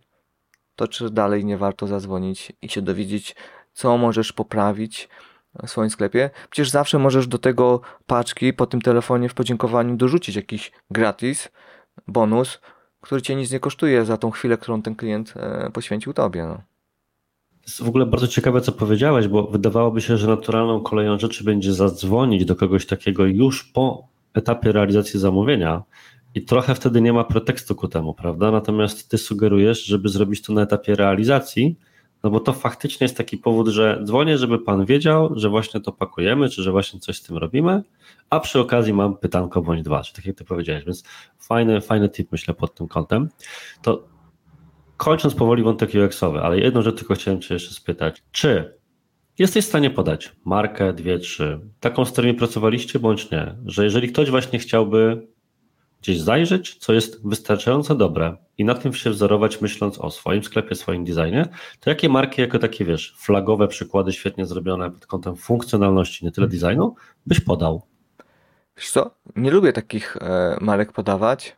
to 0.76 0.88
czy 0.88 1.10
dalej 1.10 1.44
nie 1.44 1.58
warto 1.58 1.86
zadzwonić 1.86 2.52
i 2.62 2.68
się 2.68 2.82
dowiedzieć, 2.82 3.36
co 3.72 3.98
możesz 3.98 4.32
poprawić 4.32 5.08
w 5.62 5.70
swoim 5.70 5.90
sklepie? 5.90 6.30
Przecież 6.50 6.70
zawsze 6.70 6.98
możesz 6.98 7.26
do 7.26 7.38
tego 7.38 7.80
paczki 8.06 8.52
po 8.52 8.66
tym 8.66 8.80
telefonie 8.80 9.28
w 9.28 9.34
podziękowaniu 9.34 9.96
dorzucić 9.96 10.36
jakiś 10.36 10.72
gratis 10.90 11.48
bonus, 12.06 12.60
który 13.00 13.22
cię 13.22 13.36
nic 13.36 13.50
nie 13.50 13.60
kosztuje 13.60 14.04
za 14.04 14.16
tą 14.16 14.30
chwilę, 14.30 14.58
którą 14.58 14.82
ten 14.82 14.94
klient 14.94 15.34
e, 15.36 15.70
poświęcił 15.70 16.12
tobie. 16.12 16.46
No 16.46 16.73
jest 17.66 17.82
w 17.82 17.88
ogóle 17.88 18.06
bardzo 18.06 18.28
ciekawe, 18.28 18.60
co 18.60 18.72
powiedziałeś, 18.72 19.28
bo 19.28 19.46
wydawałoby 19.46 20.00
się, 20.00 20.16
że 20.16 20.26
naturalną 20.26 20.80
koleją 20.80 21.18
rzeczy 21.18 21.44
będzie 21.44 21.72
zadzwonić 21.72 22.44
do 22.44 22.56
kogoś 22.56 22.86
takiego 22.86 23.26
już 23.26 23.64
po 23.64 24.08
etapie 24.34 24.72
realizacji 24.72 25.20
zamówienia 25.20 25.82
i 26.34 26.42
trochę 26.42 26.74
wtedy 26.74 27.00
nie 27.00 27.12
ma 27.12 27.24
pretekstu 27.24 27.74
ku 27.74 27.88
temu, 27.88 28.14
prawda? 28.14 28.50
Natomiast 28.50 29.08
ty 29.08 29.18
sugerujesz, 29.18 29.84
żeby 29.84 30.08
zrobić 30.08 30.42
to 30.42 30.52
na 30.52 30.62
etapie 30.62 30.94
realizacji, 30.94 31.76
no 32.24 32.30
bo 32.30 32.40
to 32.40 32.52
faktycznie 32.52 33.04
jest 33.04 33.16
taki 33.16 33.38
powód, 33.38 33.68
że 33.68 34.00
dzwonię, 34.04 34.38
żeby 34.38 34.58
pan 34.58 34.84
wiedział, 34.84 35.32
że 35.36 35.48
właśnie 35.48 35.80
to 35.80 35.92
pakujemy, 35.92 36.48
czy 36.48 36.62
że 36.62 36.72
właśnie 36.72 37.00
coś 37.00 37.16
z 37.16 37.22
tym 37.22 37.36
robimy, 37.36 37.82
a 38.30 38.40
przy 38.40 38.60
okazji 38.60 38.92
mam 38.92 39.16
pytanko 39.16 39.62
bądź 39.62 39.82
dwa, 39.82 40.02
czy 40.02 40.14
tak 40.14 40.26
jak 40.26 40.36
ty 40.36 40.44
powiedziałeś, 40.44 40.84
więc 40.84 41.04
fajny, 41.38 41.80
fajny 41.80 42.08
tip 42.08 42.32
myślę 42.32 42.54
pod 42.54 42.74
tym 42.74 42.88
kątem. 42.88 43.28
To 43.82 44.13
kończąc 44.96 45.34
powoli 45.34 45.62
wątek 45.62 45.90
UX-owy, 45.94 46.40
ale 46.40 46.58
jedną 46.58 46.82
rzecz 46.82 46.96
tylko 46.96 47.14
chciałem 47.14 47.40
Cię 47.40 47.54
jeszcze 47.54 47.74
spytać. 47.74 48.22
Czy 48.32 48.78
jesteś 49.38 49.64
w 49.64 49.68
stanie 49.68 49.90
podać 49.90 50.32
markę, 50.44 50.92
dwie, 50.92 51.18
trzy, 51.18 51.60
taką, 51.80 52.04
z 52.04 52.12
którymi 52.12 52.34
pracowaliście, 52.34 52.98
bądź 52.98 53.30
nie, 53.30 53.56
że 53.64 53.84
jeżeli 53.84 54.08
ktoś 54.08 54.30
właśnie 54.30 54.58
chciałby 54.58 55.26
gdzieś 56.02 56.20
zajrzeć, 56.20 56.74
co 56.74 56.92
jest 56.92 57.28
wystarczająco 57.28 57.94
dobre 57.94 58.36
i 58.58 58.64
na 58.64 58.74
tym 58.74 58.92
się 58.92 59.10
wzorować, 59.10 59.60
myśląc 59.60 59.98
o 59.98 60.10
swoim 60.10 60.44
sklepie, 60.44 60.74
swoim 60.74 61.04
designie, 61.04 61.48
to 61.80 61.90
jakie 61.90 62.08
marki 62.08 62.40
jako 62.40 62.58
takie, 62.58 62.84
wiesz, 62.84 63.14
flagowe 63.18 63.68
przykłady 63.68 64.12
świetnie 64.12 64.46
zrobione 64.46 64.90
pod 64.90 65.06
kątem 65.06 65.36
funkcjonalności, 65.36 66.24
nie 66.24 66.32
tyle 66.32 66.48
designu, 66.48 66.94
byś 67.26 67.40
podał? 67.40 67.82
Wiesz 68.76 68.90
co, 68.90 69.10
nie 69.36 69.50
lubię 69.50 69.72
takich 69.72 70.16
e, 70.16 70.58
marek 70.60 70.92
podawać, 70.92 71.56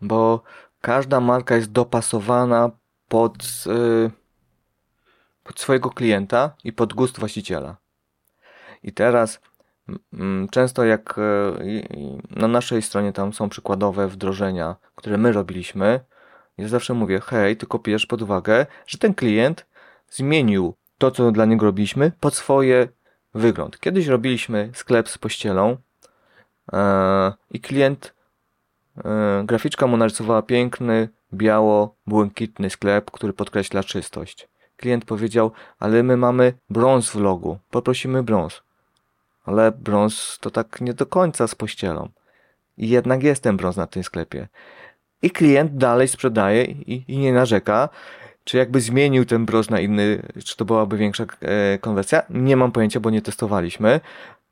bo 0.00 0.42
każda 0.82 1.20
marka 1.20 1.56
jest 1.56 1.72
dopasowana 1.72 2.70
pod, 3.08 3.32
y, 3.66 4.10
pod 5.44 5.60
swojego 5.60 5.90
klienta 5.90 6.56
i 6.64 6.72
pod 6.72 6.94
gust 6.94 7.18
właściciela. 7.18 7.76
I 8.82 8.92
teraz 8.92 9.40
często 10.50 10.84
jak 10.84 11.18
y, 11.18 12.22
na 12.30 12.48
naszej 12.48 12.82
stronie 12.82 13.12
tam 13.12 13.32
są 13.32 13.48
przykładowe 13.48 14.08
wdrożenia, 14.08 14.76
które 14.94 15.18
my 15.18 15.32
robiliśmy, 15.32 16.00
ja 16.58 16.68
zawsze 16.68 16.94
mówię, 16.94 17.20
hej, 17.20 17.56
tylko 17.56 17.78
bierz 17.78 18.06
pod 18.06 18.22
uwagę, 18.22 18.66
że 18.86 18.98
ten 18.98 19.14
klient 19.14 19.66
zmienił 20.10 20.74
to, 20.98 21.10
co 21.10 21.32
dla 21.32 21.44
niego 21.44 21.66
robiliśmy, 21.66 22.12
pod 22.20 22.34
swoje 22.34 22.88
wygląd. 23.34 23.80
Kiedyś 23.80 24.06
robiliśmy 24.06 24.70
sklep 24.74 25.08
z 25.08 25.18
pościelą 25.18 25.76
e, 26.72 27.32
i 27.50 27.60
klient 27.60 28.14
graficzka 29.44 29.86
mu 29.86 29.96
narysowała 29.96 30.42
piękny, 30.42 31.08
biało-błękitny 31.34 32.70
sklep, 32.70 33.10
który 33.10 33.32
podkreśla 33.32 33.82
czystość. 33.82 34.48
Klient 34.76 35.04
powiedział, 35.04 35.52
ale 35.78 36.02
my 36.02 36.16
mamy 36.16 36.52
brąz 36.70 37.10
w 37.10 37.14
logu, 37.14 37.58
poprosimy 37.70 38.22
brąz. 38.22 38.62
Ale 39.44 39.72
brąz 39.72 40.38
to 40.40 40.50
tak 40.50 40.80
nie 40.80 40.94
do 40.94 41.06
końca 41.06 41.46
z 41.46 41.54
pościelą. 41.54 42.08
I 42.76 42.88
jednak 42.88 43.22
jest 43.22 43.42
ten 43.42 43.56
brąz 43.56 43.76
na 43.76 43.86
tym 43.86 44.04
sklepie. 44.04 44.48
I 45.22 45.30
klient 45.30 45.76
dalej 45.76 46.08
sprzedaje 46.08 46.64
i, 46.64 47.04
i 47.08 47.18
nie 47.18 47.32
narzeka, 47.32 47.88
czy 48.44 48.56
jakby 48.56 48.80
zmienił 48.80 49.24
ten 49.24 49.46
brąz 49.46 49.70
na 49.70 49.80
inny, 49.80 50.22
czy 50.44 50.56
to 50.56 50.64
byłaby 50.64 50.96
większa 50.96 51.24
e, 51.40 51.78
konwersja? 51.78 52.22
Nie 52.30 52.56
mam 52.56 52.72
pojęcia, 52.72 53.00
bo 53.00 53.10
nie 53.10 53.22
testowaliśmy. 53.22 54.00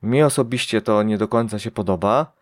Mi 0.03 0.23
osobiście 0.23 0.83
to 0.83 1.03
nie 1.03 1.19
do 1.19 1.29
końca 1.29 1.59
się 1.59 1.71
podoba 1.71 2.40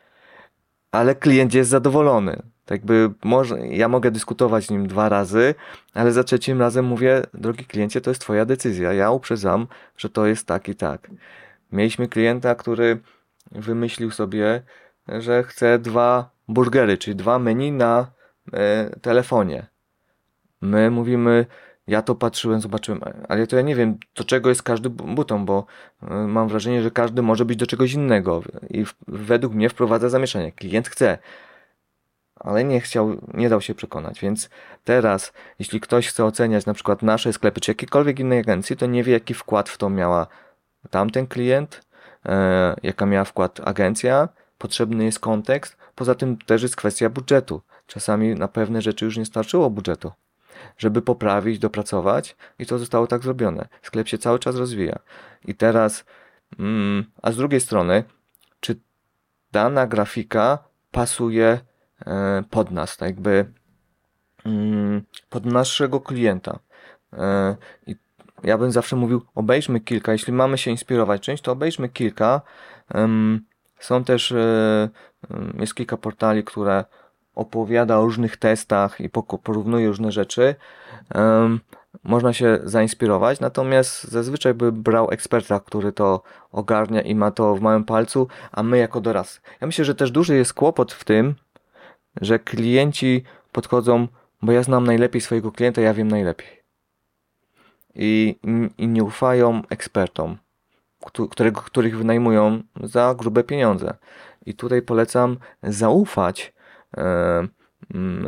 ale 0.92 1.14
klient 1.14 1.55
jest 1.55 1.70
zadowolony. 1.70 2.42
Tak 2.64 2.85
by 2.85 3.11
może, 3.24 3.59
ja 3.66 3.88
mogę 3.88 4.11
dyskutować 4.11 4.66
z 4.66 4.70
nim 4.70 4.87
dwa 4.87 5.09
razy, 5.09 5.55
ale 5.94 6.12
za 6.12 6.24
trzecim 6.24 6.61
razem 6.61 6.85
mówię, 6.85 7.22
drogi 7.35 7.64
kliencie, 7.64 8.01
to 8.01 8.11
jest 8.11 8.20
twoja 8.20 8.44
decyzja. 8.44 8.92
Ja 8.92 9.11
uprzedzam, 9.11 9.66
że 9.96 10.09
to 10.09 10.27
jest 10.27 10.46
tak 10.46 10.68
i 10.68 10.74
tak. 10.74 11.11
Mieliśmy 11.72 12.09
klienta, 12.09 12.55
który 12.55 13.01
wymyślił 13.53 14.11
sobie, 14.11 14.62
że 15.09 15.42
chce 15.42 15.79
dwa 15.79 16.31
burgery, 16.48 16.98
czyli 16.98 17.16
dwa 17.16 17.38
menu 17.38 17.72
na 17.72 18.11
e, 18.53 18.90
telefonie. 19.03 19.66
My 20.61 20.90
mówimy, 20.90 21.46
ja 21.88 22.03
to 22.03 22.14
patrzyłem, 22.14 22.61
zobaczyłem, 22.61 23.01
ale 23.29 23.46
to 23.46 23.57
ja 23.57 23.62
nie 23.62 23.74
wiem, 23.74 23.98
do 24.16 24.24
czego 24.24 24.48
jest 24.48 24.62
każdy 24.62 24.90
buton, 24.90 25.44
bo 25.44 25.66
e, 26.03 26.14
mam 26.14 26.48
wrażenie, 26.48 26.83
że 26.83 26.90
każdy 26.90 27.22
może 27.22 27.44
być 27.44 27.57
do 27.57 27.66
czegoś 27.66 27.92
innego 27.92 28.42
i 28.70 28.85
według 29.09 29.55
mnie 29.55 29.68
wprowadza 29.68 30.09
zamieszanie. 30.09 30.53
Klient 30.53 30.88
chce, 30.88 31.18
ale 32.37 32.64
nie 32.64 32.81
chciał, 32.81 33.16
nie 33.35 33.48
dał 33.48 33.61
się 33.61 33.74
przekonać, 33.74 34.20
więc 34.20 34.51
teraz, 34.85 35.33
jeśli 35.59 35.81
ktoś 35.81 36.09
chce 36.09 36.24
oceniać 36.24 36.66
na 36.66 36.74
przykład 36.74 37.03
nasze 37.03 37.33
sklepy, 37.33 37.61
czy 37.61 37.70
jakiekolwiek 37.70 38.20
innej 38.20 38.38
agencji, 38.38 38.77
to 38.77 38.87
nie 38.87 39.05
wie, 39.05 39.12
jaki 39.12 39.35
wkład 39.35 39.68
w 39.68 39.79
to 39.79 39.90
miała 39.90 40.27
tamten 40.90 41.27
klient, 41.27 41.87
e, 42.27 42.77
jaka 42.83 43.07
miała 43.07 43.24
wkład 43.24 43.61
agencja, 43.64 44.29
potrzebny 44.59 45.05
jest 45.05 45.20
kontekst, 45.20 45.77
poza 45.94 46.14
tym 46.14 46.37
też 46.37 46.62
jest 46.62 46.77
kwestia 46.77 47.11
budżetu. 47.11 47.62
Czasami 47.87 48.35
na 48.35 48.48
pewne 48.48 48.83
rzeczy 48.83 49.05
już 49.05 49.16
nie 49.16 49.24
starczyło 49.24 49.70
budżetu 49.70 50.12
żeby 50.78 51.02
poprawić, 51.02 51.58
dopracować 51.58 52.36
i 52.58 52.66
to 52.66 52.78
zostało 52.78 53.06
tak 53.06 53.22
zrobione. 53.22 53.68
Sklep 53.82 54.08
się 54.08 54.18
cały 54.18 54.38
czas 54.38 54.56
rozwija. 54.56 54.98
I 55.44 55.54
teraz, 55.54 56.04
mm, 56.58 57.04
a 57.22 57.32
z 57.32 57.36
drugiej 57.36 57.60
strony, 57.60 58.04
czy 58.60 58.80
dana 59.52 59.86
grafika 59.86 60.58
pasuje 60.90 61.60
e, 62.06 62.42
pod 62.50 62.70
nas, 62.70 62.96
tak 62.96 63.08
jakby 63.08 63.52
mm, 64.44 65.02
pod 65.30 65.46
naszego 65.46 66.00
klienta. 66.00 66.58
E, 67.12 67.56
I 67.86 67.96
ja 68.44 68.58
bym 68.58 68.72
zawsze 68.72 68.96
mówił, 68.96 69.22
obejrzmy 69.34 69.80
kilka, 69.80 70.12
jeśli 70.12 70.32
mamy 70.32 70.58
się 70.58 70.70
inspirować 70.70 71.22
czymś, 71.22 71.40
to 71.40 71.52
obejrzmy 71.52 71.88
kilka. 71.88 72.40
Są 73.80 74.04
też, 74.04 74.34
jest 75.58 75.74
kilka 75.74 75.96
portali, 75.96 76.44
które 76.44 76.84
opowiada 77.38 77.98
o 77.98 78.05
różnych 78.05 78.37
testach 78.37 79.01
i 79.01 79.11
porównuje 79.42 79.87
różne 79.87 80.12
rzeczy 80.12 80.55
można 82.03 82.33
się 82.33 82.59
zainspirować, 82.64 83.40
natomiast 83.40 84.05
zazwyczaj 84.05 84.55
by 84.55 84.72
brał 84.72 85.11
eksperta, 85.11 85.61
który 85.61 85.92
to 85.92 86.22
ogarnia 86.53 87.01
i 87.01 87.14
ma 87.14 87.31
to 87.31 87.55
w 87.55 87.61
małym 87.61 87.85
palcu, 87.85 88.29
a 88.53 88.62
my 88.62 88.79
jako 88.79 89.01
doradcy. 89.01 89.40
Ja 89.61 89.66
myślę, 89.66 89.85
że 89.85 89.94
też 89.94 90.11
duży 90.11 90.37
jest 90.37 90.55
kłopot 90.55 90.92
w 90.92 91.05
tym, 91.05 91.35
że 92.20 92.38
klienci 92.38 93.22
podchodzą, 93.53 94.09
bo 94.42 94.53
ja 94.53 94.62
znam 94.62 94.87
najlepiej 94.87 95.20
swojego 95.20 95.53
klienta, 95.53 95.81
ja 95.81 95.94
wiem 95.94 96.09
najlepiej. 96.09 96.59
I, 97.94 98.38
i 98.79 98.88
nie 98.88 99.05
ufają 99.05 99.62
ekspertom, 99.70 100.37
którego, 101.31 101.61
których 101.61 101.98
wynajmują 101.98 102.62
za 102.83 103.14
grube 103.18 103.44
pieniądze. 103.44 103.94
I 104.46 104.55
tutaj 104.55 104.83
polecam 104.83 105.37
zaufać 105.62 106.53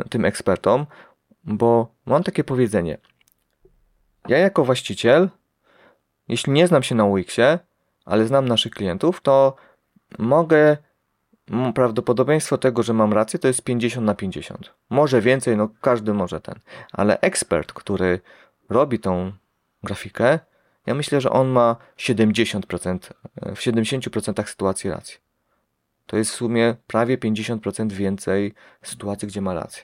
tym 0.09 0.25
ekspertom, 0.25 0.85
bo 1.43 1.95
mam 2.05 2.23
takie 2.23 2.43
powiedzenie– 2.43 2.97
ja 4.27 4.37
jako 4.37 4.65
właściciel, 4.65 5.29
jeśli 6.27 6.53
nie 6.53 6.67
znam 6.67 6.83
się 6.83 6.95
na 6.95 7.05
UX-ie, 7.05 7.59
ale 8.05 8.27
znam 8.27 8.47
naszych 8.47 8.71
klientów, 8.71 9.21
to 9.21 9.55
mogę 10.19 10.77
prawdopodobieństwo 11.75 12.57
tego, 12.57 12.83
że 12.83 12.93
mam 12.93 13.13
rację, 13.13 13.39
to 13.39 13.47
jest 13.47 13.63
50 13.63 14.05
na 14.05 14.15
50. 14.15 14.73
Może 14.89 15.21
więcej, 15.21 15.57
no 15.57 15.69
każdy 15.81 16.13
może 16.13 16.41
ten. 16.41 16.55
Ale 16.91 17.19
ekspert, 17.19 17.73
który 17.73 18.19
robi 18.69 18.99
tą 18.99 19.31
grafikę, 19.83 20.39
ja 20.85 20.93
myślę, 20.93 21.21
że 21.21 21.29
on 21.29 21.47
ma 21.47 21.75
70%, 21.97 23.11
w 23.35 23.59
70% 23.59 24.47
sytuacji 24.47 24.89
rację. 24.89 25.17
To 26.11 26.17
jest 26.17 26.31
w 26.31 26.35
sumie 26.35 26.75
prawie 26.87 27.17
50% 27.17 27.91
więcej 27.91 28.53
sytuacji, 28.81 29.27
gdzie 29.27 29.41
ma 29.41 29.53
rację. 29.53 29.83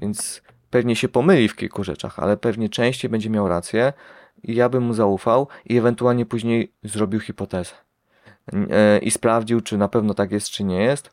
Więc 0.00 0.42
pewnie 0.70 0.96
się 0.96 1.08
pomyli 1.08 1.48
w 1.48 1.56
kilku 1.56 1.84
rzeczach, 1.84 2.18
ale 2.18 2.36
pewnie 2.36 2.68
częściej 2.68 3.10
będzie 3.10 3.30
miał 3.30 3.48
rację 3.48 3.92
i 4.42 4.54
ja 4.54 4.68
bym 4.68 4.82
mu 4.82 4.94
zaufał 4.94 5.48
i 5.66 5.78
ewentualnie 5.78 6.26
później 6.26 6.72
zrobił 6.84 7.20
hipotezę 7.20 7.74
e, 8.70 8.98
i 8.98 9.10
sprawdził, 9.10 9.60
czy 9.60 9.78
na 9.78 9.88
pewno 9.88 10.14
tak 10.14 10.32
jest, 10.32 10.48
czy 10.48 10.64
nie 10.64 10.82
jest, 10.82 11.10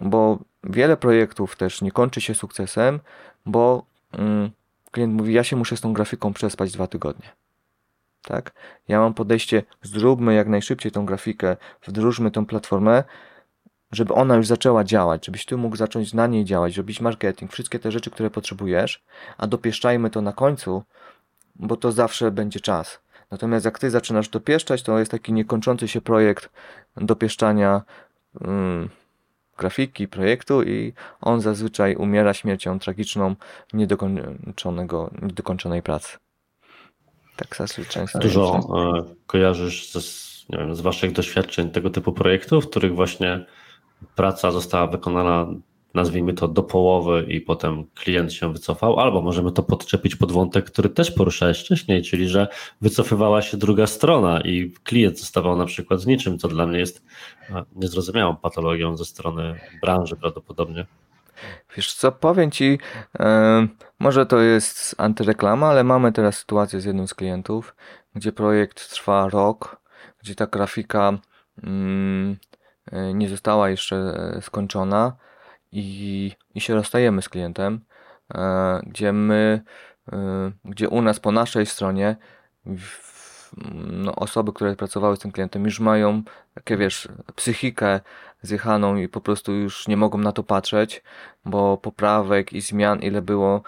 bo 0.00 0.38
wiele 0.64 0.96
projektów 0.96 1.56
też 1.56 1.82
nie 1.82 1.92
kończy 1.92 2.20
się 2.20 2.34
sukcesem, 2.34 3.00
bo 3.46 3.86
mm, 4.12 4.50
klient 4.90 5.14
mówi, 5.14 5.32
ja 5.32 5.44
się 5.44 5.56
muszę 5.56 5.76
z 5.76 5.80
tą 5.80 5.92
grafiką 5.92 6.32
przespać 6.32 6.72
dwa 6.72 6.86
tygodnie. 6.86 7.28
Tak? 8.22 8.52
Ja 8.88 9.00
mam 9.00 9.14
podejście, 9.14 9.62
zróbmy 9.82 10.34
jak 10.34 10.48
najszybciej 10.48 10.92
tą 10.92 11.06
grafikę, 11.06 11.56
wdróżmy 11.86 12.30
tą 12.30 12.46
platformę, 12.46 13.04
żeby 13.92 14.14
ona 14.14 14.36
już 14.36 14.46
zaczęła 14.46 14.84
działać, 14.84 15.26
żebyś 15.26 15.44
ty 15.44 15.56
mógł 15.56 15.76
zacząć 15.76 16.14
na 16.14 16.26
niej 16.26 16.44
działać, 16.44 16.76
robić 16.76 17.00
marketing, 17.00 17.52
wszystkie 17.52 17.78
te 17.78 17.92
rzeczy, 17.92 18.10
które 18.10 18.30
potrzebujesz, 18.30 19.02
a 19.38 19.46
dopieszczajmy 19.46 20.10
to 20.10 20.22
na 20.22 20.32
końcu, 20.32 20.82
bo 21.56 21.76
to 21.76 21.92
zawsze 21.92 22.30
będzie 22.30 22.60
czas. 22.60 23.00
Natomiast 23.30 23.64
jak 23.64 23.78
ty 23.78 23.90
zaczynasz 23.90 24.28
dopieszczać, 24.28 24.82
to 24.82 24.98
jest 24.98 25.10
taki 25.10 25.32
niekończący 25.32 25.88
się 25.88 26.00
projekt 26.00 26.50
dopieszczania 26.96 27.82
mm, 28.40 28.88
grafiki, 29.58 30.08
projektu 30.08 30.62
i 30.62 30.92
on 31.20 31.40
zazwyczaj 31.40 31.96
umiera 31.96 32.34
śmiercią 32.34 32.78
tragiczną 32.78 33.36
niedokończonego, 33.72 35.10
niedokończonej 35.22 35.82
pracy. 35.82 36.18
Tak 37.36 37.56
zazwyczaj. 37.56 38.06
Dużo 38.14 38.58
e, 38.58 39.14
kojarzysz 39.26 39.92
z, 39.92 40.46
wiem, 40.50 40.74
z 40.74 40.80
waszych 40.80 41.12
doświadczeń 41.12 41.70
tego 41.70 41.90
typu 41.90 42.12
projektów, 42.12 42.64
w 42.64 42.70
których 42.70 42.94
właśnie 42.94 43.46
praca 44.14 44.50
została 44.50 44.86
wykonana, 44.86 45.46
nazwijmy 45.94 46.34
to, 46.34 46.48
do 46.48 46.62
połowy 46.62 47.26
i 47.28 47.40
potem 47.40 47.84
klient 47.94 48.32
się 48.32 48.52
wycofał, 48.52 49.00
albo 49.00 49.22
możemy 49.22 49.52
to 49.52 49.62
podczepić 49.62 50.16
pod 50.16 50.32
wątek, 50.32 50.64
który 50.64 50.88
też 50.88 51.10
poruszałeś 51.10 51.60
wcześniej, 51.60 52.02
czyli 52.02 52.28
że 52.28 52.48
wycofywała 52.80 53.42
się 53.42 53.56
druga 53.56 53.86
strona 53.86 54.40
i 54.40 54.72
klient 54.84 55.18
zostawał 55.18 55.56
na 55.56 55.64
przykład 55.64 56.00
z 56.00 56.06
niczym, 56.06 56.38
co 56.38 56.48
dla 56.48 56.66
mnie 56.66 56.78
jest 56.78 57.04
niezrozumiałą 57.76 58.36
patologią 58.36 58.96
ze 58.96 59.04
strony 59.04 59.60
branży 59.80 60.16
prawdopodobnie. 60.16 60.86
Wiesz 61.76 61.94
co, 61.94 62.12
powiem 62.12 62.50
Ci, 62.50 62.64
yy, 62.64 63.68
może 63.98 64.26
to 64.26 64.40
jest 64.40 64.94
antyreklama, 64.98 65.68
ale 65.68 65.84
mamy 65.84 66.12
teraz 66.12 66.38
sytuację 66.38 66.80
z 66.80 66.84
jednym 66.84 67.08
z 67.08 67.14
klientów, 67.14 67.74
gdzie 68.14 68.32
projekt 68.32 68.90
trwa 68.90 69.28
rok, 69.28 69.82
gdzie 70.22 70.34
ta 70.34 70.46
grafika 70.46 71.18
E, 71.58 71.66
nie 73.14 73.28
została 73.28 73.70
jeszcze 73.70 73.96
e, 73.96 74.42
skończona 74.42 75.16
i, 75.72 76.32
i 76.54 76.60
się 76.60 76.74
rozstajemy 76.74 77.22
z 77.22 77.28
klientem, 77.28 77.80
e, 78.34 78.80
gdzie 78.86 79.12
my, 79.12 79.62
gdzie 80.64 80.88
u 80.88 81.02
nas 81.02 81.20
po 81.20 81.32
naszej 81.32 81.66
stronie 81.66 82.16
no, 83.84 84.14
osoby, 84.14 84.52
które 84.52 84.76
pracowały 84.76 85.16
z 85.16 85.18
tym 85.18 85.32
klientem 85.32 85.64
już 85.64 85.80
mają 85.80 86.22
takie, 86.54 86.76
wiesz, 86.76 87.08
psychikę 87.36 88.00
zjechaną 88.42 88.96
i 88.96 89.08
po 89.08 89.20
prostu 89.20 89.52
już 89.52 89.88
nie 89.88 89.96
mogą 89.96 90.18
na 90.18 90.32
to 90.32 90.42
patrzeć, 90.42 91.02
bo 91.44 91.76
poprawek 91.76 92.52
i 92.52 92.60
zmian, 92.60 93.00
ile 93.00 93.22
było, 93.22 93.62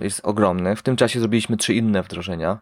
jest 0.00 0.20
ogromne. 0.24 0.76
W 0.76 0.82
tym 0.82 0.96
czasie 0.96 1.20
zrobiliśmy 1.20 1.56
trzy 1.56 1.74
inne 1.74 2.02
wdrożenia, 2.02 2.58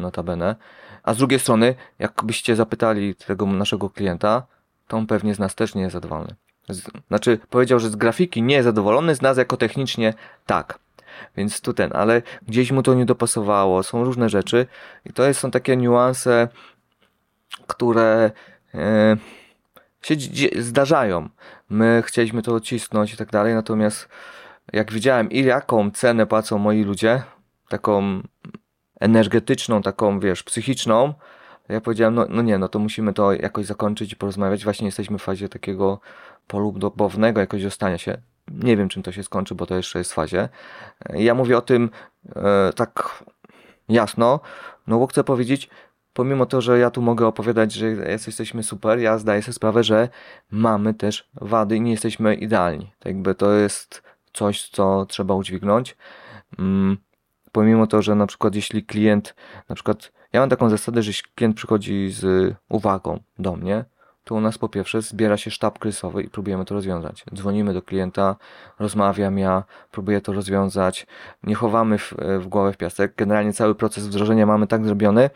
notabene. 0.00 0.56
A 1.02 1.14
z 1.14 1.16
drugiej 1.16 1.38
strony, 1.38 1.74
jakbyście 1.98 2.56
zapytali 2.56 3.14
tego 3.14 3.46
naszego 3.46 3.90
klienta, 3.90 4.46
to 4.90 4.96
on 4.96 5.06
pewnie 5.06 5.34
z 5.34 5.38
nas 5.38 5.54
też 5.54 5.74
nie 5.74 5.82
jest 5.82 5.92
zadowolony. 5.92 6.34
Znaczy, 7.08 7.38
powiedział, 7.50 7.78
że 7.78 7.90
z 7.90 7.96
grafiki 7.96 8.42
nie 8.42 8.54
jest 8.54 8.64
zadowolony, 8.64 9.14
z 9.14 9.22
nas 9.22 9.38
jako 9.38 9.56
technicznie 9.56 10.14
tak. 10.46 10.78
Więc 11.36 11.60
tu 11.60 11.74
ten, 11.74 11.90
ale 11.94 12.22
gdzieś 12.48 12.72
mu 12.72 12.82
to 12.82 12.94
nie 12.94 13.06
dopasowało, 13.06 13.82
są 13.82 14.04
różne 14.04 14.28
rzeczy 14.28 14.66
i 15.06 15.12
to 15.12 15.24
jest, 15.24 15.40
są 15.40 15.50
takie 15.50 15.76
niuanse, 15.76 16.48
które 17.66 18.30
e, 18.74 19.16
się 20.02 20.14
zdarzają. 20.58 21.28
My 21.68 22.02
chcieliśmy 22.06 22.42
to 22.42 22.54
odcisnąć 22.54 23.14
i 23.14 23.16
tak 23.16 23.30
dalej, 23.30 23.54
natomiast 23.54 24.08
jak 24.72 24.92
widziałem 24.92 25.30
i 25.30 25.44
jaką 25.44 25.90
cenę 25.90 26.26
płacą 26.26 26.58
moi 26.58 26.84
ludzie, 26.84 27.22
taką 27.68 28.22
energetyczną, 29.00 29.82
taką 29.82 30.20
wiesz, 30.20 30.42
psychiczną, 30.42 31.14
ja 31.70 31.80
powiedziałem, 31.80 32.14
no, 32.14 32.26
no 32.28 32.42
nie, 32.42 32.58
no 32.58 32.68
to 32.68 32.78
musimy 32.78 33.12
to 33.12 33.32
jakoś 33.32 33.66
zakończyć 33.66 34.12
i 34.12 34.16
porozmawiać. 34.16 34.64
Właśnie 34.64 34.86
jesteśmy 34.86 35.18
w 35.18 35.22
fazie 35.22 35.48
takiego 35.48 36.00
polubownego 36.46 37.40
jakoś 37.40 37.62
zostania 37.62 37.98
się. 37.98 38.18
Nie 38.50 38.76
wiem, 38.76 38.88
czym 38.88 39.02
to 39.02 39.12
się 39.12 39.22
skończy, 39.22 39.54
bo 39.54 39.66
to 39.66 39.76
jeszcze 39.76 39.98
jest 39.98 40.12
w 40.12 40.14
fazie. 40.14 40.48
Ja 41.14 41.34
mówię 41.34 41.58
o 41.58 41.60
tym 41.60 41.90
e, 42.36 42.72
tak 42.76 43.24
jasno, 43.88 44.40
no 44.86 44.98
bo 44.98 45.06
chcę 45.06 45.24
powiedzieć, 45.24 45.70
pomimo 46.12 46.46
to, 46.46 46.60
że 46.60 46.78
ja 46.78 46.90
tu 46.90 47.02
mogę 47.02 47.26
opowiadać, 47.26 47.72
że 47.72 47.86
jesteśmy 48.10 48.62
super, 48.62 48.98
ja 48.98 49.18
zdaję 49.18 49.42
sobie 49.42 49.52
sprawę, 49.52 49.84
że 49.84 50.08
mamy 50.50 50.94
też 50.94 51.28
wady 51.34 51.76
i 51.76 51.80
nie 51.80 51.90
jesteśmy 51.90 52.34
idealni. 52.34 52.92
Tak 52.98 53.06
jakby 53.06 53.34
to 53.34 53.52
jest 53.52 54.02
coś, 54.32 54.68
co 54.68 55.06
trzeba 55.06 55.34
udźwignąć. 55.34 55.96
Mm, 56.58 56.96
pomimo 57.52 57.86
to, 57.86 58.02
że 58.02 58.14
na 58.14 58.26
przykład 58.26 58.54
jeśli 58.54 58.84
klient 58.84 59.34
na 59.68 59.74
przykład 59.74 60.12
ja 60.32 60.40
mam 60.40 60.48
taką 60.48 60.70
zasadę, 60.70 61.02
że 61.02 61.10
jeśli 61.10 61.30
klient 61.34 61.56
przychodzi 61.56 62.10
z 62.10 62.54
uwagą 62.68 63.20
do 63.38 63.56
mnie, 63.56 63.84
to 64.24 64.34
u 64.34 64.40
nas 64.40 64.58
po 64.58 64.68
pierwsze 64.68 65.02
zbiera 65.02 65.36
się 65.36 65.50
sztab 65.50 65.78
kryzysowy 65.78 66.22
i 66.22 66.28
próbujemy 66.28 66.64
to 66.64 66.74
rozwiązać. 66.74 67.24
Dzwonimy 67.34 67.74
do 67.74 67.82
klienta, 67.82 68.36
rozmawiam 68.78 69.38
ja, 69.38 69.64
próbuję 69.90 70.20
to 70.20 70.32
rozwiązać, 70.32 71.06
nie 71.42 71.54
chowamy 71.54 71.98
w, 71.98 72.14
w 72.38 72.46
głowę 72.46 72.72
w 72.72 72.76
piasek. 72.76 73.14
Generalnie 73.16 73.52
cały 73.52 73.74
proces 73.74 74.06
wdrożenia 74.06 74.46
mamy 74.46 74.66
tak 74.66 74.84
zrobiony, 74.84 75.30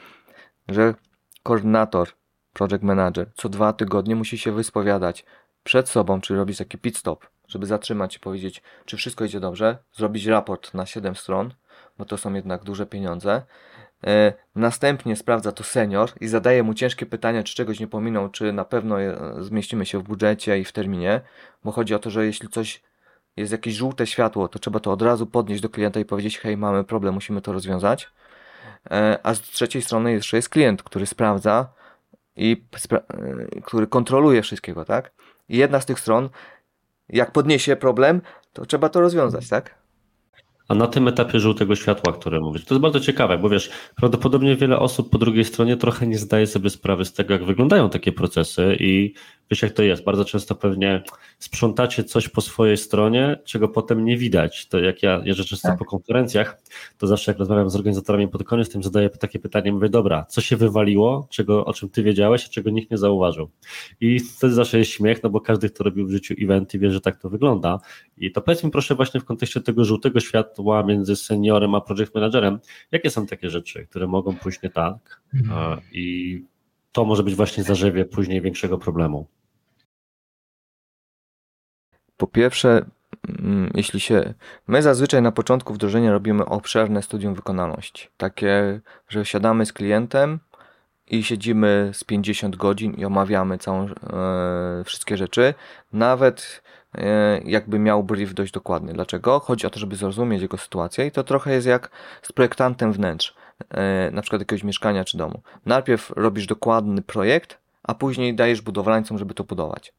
że 0.69 0.95
koordynator, 1.43 2.09
project 2.53 2.83
manager 2.83 3.31
co 3.35 3.49
dwa 3.49 3.73
tygodnie 3.73 4.17
musi 4.17 4.39
się 4.39 4.53
wyspowiadać 4.53 5.25
przed 5.65 5.89
sobą, 5.89 6.21
czyli 6.21 6.39
robić 6.39 6.59
taki 6.59 6.79
pit 6.79 6.97
stop, 6.97 7.27
żeby 7.49 7.67
zatrzymać 7.67 8.17
i 8.17 8.21
powiedzieć, 8.21 8.63
czy 8.85 8.97
wszystko 8.97 9.25
idzie 9.25 9.41
dobrze, 9.41 9.79
zrobić 9.93 10.27
raport 10.27 10.75
na 10.75 10.87
7 10.87 11.15
stron, 11.15 11.55
bo 11.99 12.05
to 12.05 12.17
są 12.17 12.35
jednak 12.35 12.65
duże 12.65 12.87
pieniądze 12.87 13.43
następnie 14.55 15.17
sprawdza 15.17 15.53
to 15.53 15.64
senior 15.64 16.11
i 16.21 16.29
zadaje 16.29 16.62
mu 16.62 16.75
ciężkie 16.75 17.07
pytania, 17.07 17.43
czy 17.43 17.55
czegoś 17.55 17.81
nie 17.81 17.87
pominął, 17.87 18.29
czy 18.29 18.53
na 18.53 18.64
pewno 18.64 18.97
zmieścimy 19.40 19.87
się 19.87 19.99
w 19.99 20.03
budżecie 20.03 20.59
i 20.59 20.64
w 20.64 20.73
terminie, 20.73 21.21
bo 21.64 21.73
chodzi 21.73 21.95
o 21.95 21.99
to, 21.99 22.11
że 22.11 22.27
jeśli 22.27 22.49
coś 22.49 22.83
jest 23.37 23.53
jakieś 23.53 23.75
żółte 23.75 24.07
światło, 24.07 24.49
to 24.49 24.59
trzeba 24.59 24.81
to 24.81 24.93
od 24.93 25.03
razu 25.03 25.27
podnieść 25.27 25.62
do 25.62 25.69
klienta 25.69 26.01
i 26.01 26.05
powiedzieć: 26.05 26.38
Hej, 26.38 26.57
mamy 26.57 26.85
problem, 26.85 27.14
musimy 27.14 27.40
to 27.43 27.53
rozwiązać. 27.53 28.11
E, 28.90 29.19
a 29.23 29.35
z 29.35 29.40
trzeciej 29.40 29.83
strony 29.83 30.12
jeszcze 30.12 30.37
jest 30.37 30.49
klient, 30.49 30.83
który 30.83 31.07
sprawdza 31.07 31.73
i 32.37 32.64
spra 32.77 32.99
e, 32.99 33.61
który 33.61 33.87
kontroluje 33.87 34.43
wszystkiego, 34.43 34.85
tak? 34.85 35.12
I 35.49 35.57
jedna 35.57 35.81
z 35.81 35.87
tych 35.87 36.01
stron, 36.01 36.29
jak 37.09 37.31
podniesie 37.31 37.77
problem, 37.77 38.21
to 38.53 38.67
trzeba 38.67 38.88
to 38.88 39.01
rozwiązać, 39.01 39.49
tak? 39.49 39.75
A 40.68 40.74
na 40.74 40.87
tym 40.87 41.09
etapie 41.09 41.40
żółtego 41.40 41.77
światła, 41.77 42.12
które 42.12 42.40
mówisz, 42.40 42.64
to 42.64 42.74
jest 42.74 42.83
bardzo 42.83 43.00
ciekawe, 43.00 43.38
bo 43.38 43.48
wiesz, 43.48 43.70
prawdopodobnie 43.96 44.57
wiele 44.57 44.79
osób 44.79 45.11
po 45.11 45.18
drugiej 45.18 45.44
stronie 45.44 45.77
trochę 45.77 46.07
nie 46.07 46.18
zdaje 46.18 46.46
sobie 46.46 46.70
sprawy 46.70 47.05
z 47.05 47.12
tego, 47.12 47.33
jak 47.33 47.44
wyglądają 47.44 47.90
takie 47.90 48.12
procesy 48.12 48.77
i 48.81 49.14
wiesz, 49.50 49.62
jak 49.62 49.72
to 49.72 49.83
jest. 49.83 50.05
Bardzo 50.05 50.24
często 50.24 50.55
pewnie 50.55 51.03
sprzątacie 51.38 52.05
coś 52.05 52.29
po 52.29 52.40
swojej 52.40 52.77
stronie, 52.77 53.38
czego 53.44 53.68
potem 53.68 54.05
nie 54.05 54.16
widać. 54.16 54.68
To 54.68 54.79
jak 54.79 55.03
ja 55.03 55.22
jeżdżę 55.24 55.44
często 55.44 55.68
tak. 55.68 55.79
po 55.79 55.85
konferencjach, 55.85 56.61
to 56.98 57.07
zawsze 57.07 57.31
jak 57.31 57.38
rozmawiam 57.38 57.70
z 57.70 57.77
organizatorami 57.77 58.29
pod 58.29 58.44
koniec, 58.44 58.70
tym 58.70 58.83
zadaję 58.83 59.11
takie 59.11 59.38
pytanie, 59.38 59.72
mówię, 59.72 59.88
dobra, 59.88 60.27
co 60.29 60.40
się 60.40 60.57
wywaliło, 60.57 61.27
czego, 61.31 61.64
o 61.64 61.72
czym 61.72 61.88
ty 61.88 62.03
wiedziałeś, 62.03 62.46
a 62.46 62.48
czego 62.48 62.70
nikt 62.70 62.90
nie 62.90 62.98
zauważył. 62.98 63.50
I 64.00 64.20
wtedy 64.20 64.55
zawsze 64.55 64.79
jest 64.79 64.90
śmiech, 64.90 65.22
no 65.22 65.31
bo 65.31 65.40
każdy, 65.40 65.70
kto 65.70 65.85
robił 65.85 66.07
w 66.07 66.11
życiu 66.11 66.35
eventy, 66.42 66.79
wie, 66.79 66.90
że 66.90 67.00
tak 67.00 67.16
to 67.16 67.31
wygląda. 67.31 67.79
I 68.16 68.33
to 68.33 68.40
powiedz 68.40 68.64
mi 68.64 68.70
proszę 68.70 68.94
właśnie 68.94 69.20
w 69.20 69.24
kontekście 69.24 69.61
tego 69.61 69.85
żółtego 69.85 70.20
światła 70.20 70.54
między 70.87 71.17
seniorem 71.17 71.75
a 71.75 71.81
project 71.81 72.14
managerem, 72.14 72.59
jakie 72.93 73.11
są 73.11 73.27
takie 73.27 73.51
rzeczy, 73.51 73.87
które 73.87 74.07
mogą 74.07 74.37
pójść 74.37 74.62
nie 74.62 74.71
tak 74.71 75.23
mhm. 75.35 75.81
i 75.93 76.45
to 76.93 77.05
może 77.05 77.23
być 77.23 77.35
właśnie 77.35 77.62
zarzewie 77.62 78.05
później 78.05 78.40
większego 78.40 78.79
problemu. 78.79 79.27
Po 82.17 82.27
pierwsze, 82.27 82.85
mm, 83.29 83.71
jeśli 83.75 84.01
się. 84.01 84.35
My 84.67 84.83
zazwyczaj 84.83 85.23
na 85.23 85.33
początku 85.33 85.75
wdrożenia 85.75 86.12
robimy 86.12 86.45
obszerne 86.45 87.03
studium 87.03 87.35
wykonalności. 87.35 88.09
Takie, 88.17 88.81
że 89.09 89.25
siadamy 89.25 89.67
z 89.67 89.73
klientem 89.73 90.38
i 91.07 91.25
siedzimy 91.25 91.90
z 91.93 92.05
50 92.05 92.57
godzin 92.57 92.95
i 92.95 93.05
omawiamy 93.05 93.59
całą, 93.59 93.87
e, 93.87 94.85
wszystkie 94.85 95.17
rzeczy. 95.17 95.55
Nawet 95.93 96.62
jakby 97.45 97.79
miał 97.79 98.05
brief 98.05 98.35
dość 98.35 98.53
dokładny. 98.53 98.93
Dlaczego? 98.93 99.41
Chodzi 99.41 99.67
o 99.67 99.71
to, 99.71 99.79
żeby 99.79 99.97
zrozumieć 99.97 100.43
jego 100.43 100.59
sytuację 100.59 101.07
i 101.07 101.11
to 101.11 101.25
trochę 101.25 101.53
jest 101.53 101.67
jak 101.67 101.91
z 102.23 102.33
projektantem 102.33 102.93
wnętrz, 102.93 103.35
e, 103.71 104.11
na 104.11 104.23
przykład 104.23 104.41
jakiegoś 104.41 104.65
mieszkania 104.65 105.05
czy 105.05 105.19
domu. 105.19 105.43
Najpierw 105.67 106.11
robisz 106.11 106.47
dokładny 106.47 107.03
projekt, 107.03 107.59
a 107.83 107.95
później 107.95 108.35
dajesz 108.35 108.61
budowlańcom, 108.61 109.19
żeby 109.19 109.35
to 109.35 109.45
budować. 109.45 109.93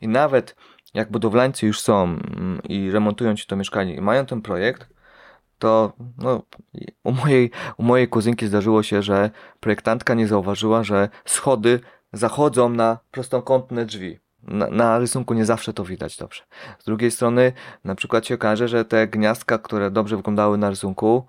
I 0.00 0.08
nawet 0.08 0.56
jak 0.94 1.10
budowlańcy 1.10 1.66
już 1.66 1.80
są 1.80 2.02
mm, 2.02 2.60
i 2.68 2.90
remontują 2.90 3.36
ci 3.36 3.46
to 3.46 3.56
mieszkanie 3.56 3.94
i 3.94 4.00
mają 4.00 4.26
ten 4.26 4.42
projekt, 4.42 4.88
to 5.58 5.92
no, 6.18 6.42
u, 7.04 7.12
mojej, 7.12 7.50
u 7.76 7.82
mojej 7.82 8.08
kuzynki 8.08 8.46
zdarzyło 8.46 8.82
się, 8.82 9.02
że 9.02 9.30
projektantka 9.60 10.14
nie 10.14 10.26
zauważyła, 10.26 10.84
że 10.84 11.08
schody 11.24 11.80
zachodzą 12.12 12.68
na 12.68 12.98
prostokątne 13.10 13.86
drzwi. 13.86 14.18
Na, 14.42 14.66
na, 14.66 14.98
rysunku 14.98 15.34
nie 15.34 15.44
zawsze 15.44 15.72
to 15.72 15.84
widać 15.84 16.16
dobrze. 16.16 16.42
Z 16.78 16.84
drugiej 16.84 17.10
strony, 17.10 17.52
na 17.84 17.94
przykład 17.94 18.26
się 18.26 18.34
okaże, 18.34 18.68
że 18.68 18.84
te 18.84 19.06
gniazdka, 19.06 19.58
które 19.58 19.90
dobrze 19.90 20.16
wyglądały 20.16 20.58
na 20.58 20.70
rysunku, 20.70 21.26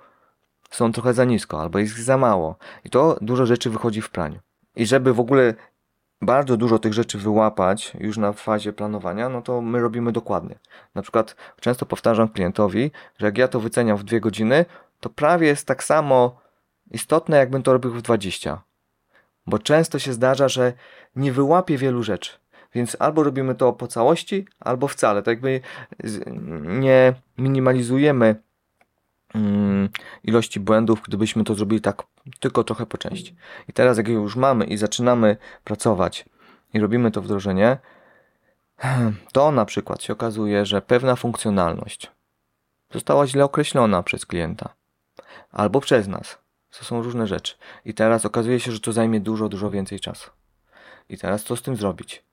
są 0.72 0.92
trochę 0.92 1.14
za 1.14 1.26
nisko 1.26 1.62
albo 1.62 1.80
jest 1.80 1.98
za 1.98 2.18
mało. 2.18 2.56
I 2.84 2.90
to 2.90 3.18
dużo 3.22 3.46
rzeczy 3.46 3.70
wychodzi 3.70 4.02
w 4.02 4.10
praniu. 4.10 4.40
I 4.76 4.86
żeby 4.86 5.14
w 5.14 5.20
ogóle 5.20 5.54
bardzo 6.22 6.58
dużo 6.58 6.80
tych 6.80 6.94
rzeczy 6.94 7.18
wyłapać 7.18 7.94
już 8.00 8.18
na 8.18 8.34
fazie 8.34 8.74
planowania, 8.74 9.30
no 9.30 9.42
to 9.42 9.62
my 9.62 9.80
robimy 9.80 10.12
dokładnie. 10.12 10.60
Na 10.96 11.02
przykład 11.02 11.36
często 11.60 11.86
powtarzam 11.86 12.30
klientowi, 12.30 12.92
że 13.18 13.26
jak 13.26 13.38
ja 13.38 13.48
to 13.48 13.60
wyceniam 13.60 13.98
w 13.98 14.04
dwie 14.04 14.20
godziny, 14.20 14.66
to 15.00 15.10
prawie 15.10 15.48
jest 15.48 15.68
tak 15.68 15.84
samo 15.84 16.42
istotne, 16.92 17.38
jakbym 17.38 17.64
to 17.64 17.74
robił 17.74 17.92
w 17.92 18.02
20. 18.02 18.62
Bo 19.48 19.60
często 19.60 20.00
się 20.00 20.14
zdarza, 20.14 20.50
że 20.50 20.74
nie 21.16 21.32
wyłapię 21.32 21.78
wielu 21.78 22.04
rzeczy. 22.04 22.32
Więc 22.74 22.98
albo 23.00 23.24
robimy 23.24 23.56
to 23.56 23.74
po 23.74 23.88
całości, 23.88 24.46
albo 24.60 24.88
wcale. 24.88 25.24
Tak 25.24 25.38
jakby 25.38 25.62
nie 26.64 27.14
minimalizujemy 27.38 28.36
mm, 29.36 29.90
ilości 30.24 30.60
błędów, 30.60 31.02
gdybyśmy 31.08 31.44
to 31.44 31.56
zrobili 31.56 31.82
tak 31.82 32.04
tylko 32.40 32.64
trochę 32.64 32.86
po 32.86 32.98
części. 32.98 33.36
I 33.68 33.74
teraz, 33.74 33.98
jak 33.98 34.08
już 34.08 34.36
mamy 34.36 34.66
i 34.66 34.78
zaczynamy 34.78 35.38
pracować 35.64 36.26
i 36.74 36.80
robimy 36.80 37.12
to 37.12 37.22
wdrożenie, 37.22 37.78
to 39.34 39.52
na 39.52 39.66
przykład 39.66 40.04
się 40.04 40.14
okazuje, 40.14 40.66
że 40.66 40.82
pewna 40.82 41.16
funkcjonalność 41.16 42.12
została 42.94 43.28
źle 43.28 43.46
określona 43.46 44.04
przez 44.04 44.26
klienta 44.26 44.70
albo 45.52 45.82
przez 45.82 46.08
nas. 46.08 46.38
To 46.80 46.86
są 46.86 47.04
różne 47.04 47.28
rzeczy. 47.28 47.56
I 47.86 47.94
teraz 47.94 48.26
okazuje 48.26 48.60
się, 48.60 48.72
że 48.72 48.80
to 48.80 48.92
zajmie 48.92 49.20
dużo, 49.20 49.50
dużo 49.50 49.70
więcej 49.70 50.00
czasu. 50.00 50.32
I 51.10 51.18
teraz 51.18 51.44
co 51.44 51.56
z 51.56 51.62
tym 51.62 51.76
zrobić? 51.76 52.24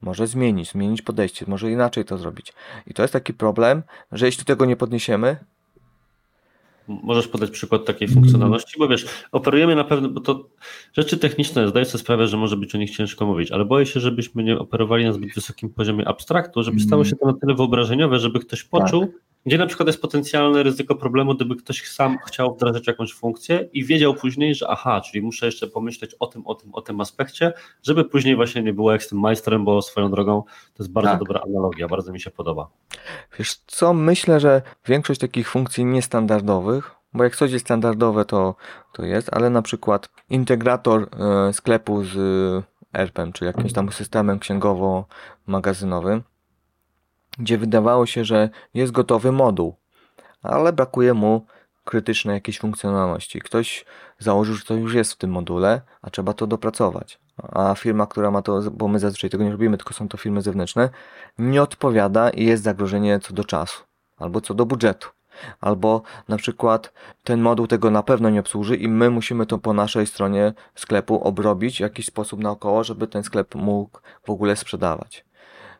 Może 0.00 0.26
zmienić, 0.26 0.70
zmienić 0.70 1.02
podejście, 1.02 1.44
może 1.48 1.70
inaczej 1.70 2.04
to 2.04 2.18
zrobić. 2.18 2.52
I 2.86 2.94
to 2.94 3.02
jest 3.02 3.12
taki 3.12 3.34
problem, 3.34 3.82
że 4.12 4.26
jeśli 4.26 4.44
tego 4.44 4.66
nie 4.66 4.76
podniesiemy, 4.76 5.36
Możesz 7.02 7.28
podać 7.28 7.50
przykład 7.50 7.84
takiej 7.84 8.08
funkcjonalności, 8.08 8.78
bo 8.78 8.88
wiesz, 8.88 9.06
operujemy 9.32 9.74
na 9.76 9.84
pewno, 9.84 10.08
bo 10.08 10.20
to 10.20 10.48
rzeczy 10.92 11.18
techniczne, 11.18 11.68
zdaję 11.68 11.84
sobie 11.84 12.02
sprawę, 12.02 12.26
że 12.26 12.36
może 12.36 12.56
być 12.56 12.74
o 12.74 12.78
nich 12.78 12.90
ciężko 12.90 13.26
mówić, 13.26 13.52
ale 13.52 13.64
boję 13.64 13.86
się, 13.86 14.00
żebyśmy 14.00 14.44
nie 14.44 14.58
operowali 14.58 15.04
na 15.04 15.12
zbyt 15.12 15.34
wysokim 15.34 15.70
poziomie 15.70 16.08
abstraktu, 16.08 16.62
żeby 16.62 16.80
stało 16.80 17.04
się 17.04 17.16
to 17.16 17.26
na 17.26 17.32
tyle 17.32 17.54
wyobrażeniowe, 17.54 18.18
żeby 18.18 18.40
ktoś 18.40 18.64
poczuł, 18.64 19.06
tak. 19.06 19.29
Gdzie 19.46 19.58
na 19.58 19.66
przykład 19.66 19.86
jest 19.86 20.02
potencjalne 20.02 20.62
ryzyko 20.62 20.94
problemu, 20.94 21.34
gdyby 21.34 21.56
ktoś 21.56 21.88
sam 21.88 22.18
chciał 22.26 22.54
wdrażać 22.54 22.86
jakąś 22.86 23.14
funkcję 23.14 23.68
i 23.72 23.84
wiedział 23.84 24.14
później, 24.14 24.54
że 24.54 24.68
aha, 24.68 25.00
czyli 25.00 25.22
muszę 25.22 25.46
jeszcze 25.46 25.66
pomyśleć 25.66 26.14
o 26.14 26.26
tym, 26.26 26.46
o 26.46 26.54
tym, 26.54 26.74
o 26.74 26.82
tym 26.82 27.00
aspekcie, 27.00 27.52
żeby 27.82 28.04
później 28.04 28.36
właśnie 28.36 28.62
nie 28.62 28.72
było 28.72 28.92
jak 28.92 29.02
z 29.02 29.08
tym 29.08 29.20
majstrem, 29.20 29.64
bo 29.64 29.82
swoją 29.82 30.10
drogą 30.10 30.42
to 30.74 30.82
jest 30.82 30.92
bardzo 30.92 31.10
tak. 31.10 31.18
dobra 31.18 31.40
analogia, 31.40 31.88
bardzo 31.88 32.12
mi 32.12 32.20
się 32.20 32.30
podoba. 32.30 32.68
Wiesz 33.38 33.56
co, 33.66 33.94
myślę, 33.94 34.40
że 34.40 34.62
większość 34.86 35.20
takich 35.20 35.48
funkcji 35.48 35.84
niestandardowych, 35.84 36.90
bo 37.12 37.24
jak 37.24 37.36
coś 37.36 37.52
jest 37.52 37.64
standardowe, 37.64 38.24
to, 38.24 38.54
to 38.92 39.04
jest, 39.04 39.28
ale 39.32 39.50
na 39.50 39.62
przykład 39.62 40.08
integrator 40.30 41.08
e, 41.48 41.52
sklepu 41.52 42.04
z 42.04 42.14
ERP-em, 42.92 43.32
czy 43.32 43.44
jakimś 43.44 43.72
tam 43.72 43.92
systemem 43.92 44.38
księgowo-magazynowym, 44.38 46.22
gdzie 47.38 47.58
wydawało 47.58 48.06
się, 48.06 48.24
że 48.24 48.48
jest 48.74 48.92
gotowy 48.92 49.32
moduł, 49.32 49.76
ale 50.42 50.72
brakuje 50.72 51.14
mu 51.14 51.46
krytycznej 51.84 52.34
jakiejś 52.34 52.58
funkcjonalności. 52.58 53.40
Ktoś 53.40 53.84
założył, 54.18 54.54
że 54.54 54.64
to 54.64 54.74
już 54.74 54.94
jest 54.94 55.12
w 55.12 55.16
tym 55.16 55.30
module, 55.30 55.80
a 56.02 56.10
trzeba 56.10 56.32
to 56.32 56.46
dopracować 56.46 57.18
a 57.48 57.74
firma, 57.74 58.06
która 58.06 58.30
ma 58.30 58.42
to, 58.42 58.60
bo 58.70 58.88
my 58.88 58.98
zazwyczaj 58.98 59.30
tego 59.30 59.44
nie 59.44 59.52
robimy, 59.52 59.76
tylko 59.76 59.94
są 59.94 60.08
to 60.08 60.16
firmy 60.16 60.42
zewnętrzne, 60.42 60.90
nie 61.38 61.62
odpowiada 61.62 62.30
i 62.30 62.44
jest 62.44 62.62
zagrożenie 62.62 63.20
co 63.20 63.34
do 63.34 63.44
czasu, 63.44 63.82
albo 64.16 64.40
co 64.40 64.54
do 64.54 64.66
budżetu. 64.66 65.08
Albo 65.60 66.02
na 66.28 66.36
przykład 66.36 66.92
ten 67.24 67.40
moduł 67.40 67.66
tego 67.66 67.90
na 67.90 68.02
pewno 68.02 68.30
nie 68.30 68.40
obsłuży 68.40 68.76
i 68.76 68.88
my 68.88 69.10
musimy 69.10 69.46
to 69.46 69.58
po 69.58 69.72
naszej 69.72 70.06
stronie 70.06 70.52
sklepu 70.74 71.24
obrobić 71.24 71.76
w 71.76 71.80
jakiś 71.80 72.06
sposób 72.06 72.40
naokoło, 72.40 72.84
żeby 72.84 73.06
ten 73.06 73.22
sklep 73.22 73.54
mógł 73.54 74.00
w 74.24 74.30
ogóle 74.30 74.56
sprzedawać. 74.56 75.24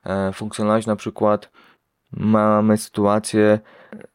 E, 0.06 0.32
funkcjonalność 0.32 0.86
na 0.86 0.96
przykład 0.96 1.50
mamy 2.12 2.76
sytuację, 2.76 3.58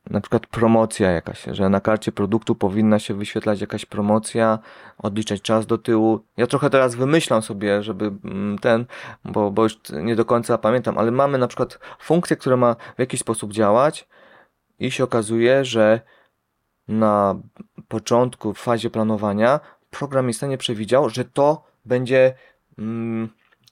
na 0.10 0.22
przykład 0.22 0.48
promocja 0.48 1.12
jakaś, 1.12 1.44
że 1.52 1.70
na 1.70 1.82
karcie 1.82 2.12
produktu 2.12 2.56
powinna 2.56 3.00
się 3.00 3.14
wyświetlać 3.14 3.62
jakaś 3.62 3.86
promocja, 3.86 4.60
odliczać 4.98 5.42
czas 5.42 5.66
do 5.66 5.78
tyłu. 5.78 6.20
Ja 6.38 6.48
trochę 6.48 6.70
teraz 6.70 6.96
wymyślam 6.96 7.42
sobie, 7.42 7.84
żeby 7.84 8.12
mm, 8.24 8.60
ten, 8.60 8.86
bo, 9.26 9.52
bo 9.52 9.64
już 9.64 9.78
nie 10.04 10.16
do 10.16 10.26
końca 10.26 10.58
pamiętam, 10.58 10.98
ale 10.98 11.12
mamy 11.12 11.38
na 11.38 11.48
przykład 11.48 11.80
funkcję, 12.00 12.38
która 12.38 12.58
ma 12.58 12.76
w 12.96 13.00
jakiś 13.00 13.20
sposób 13.20 13.54
działać 13.54 14.08
i 14.80 14.92
się 14.92 15.04
okazuje, 15.04 15.66
że 15.66 16.02
na 16.88 17.36
początku, 17.88 18.54
w 18.54 18.60
fazie 18.60 18.90
planowania 18.90 19.60
programista 19.90 20.48
nie 20.48 20.58
przewidział, 20.58 21.10
że 21.10 21.26
to 21.26 21.64
będzie 21.86 22.34
mm, 22.78 23.30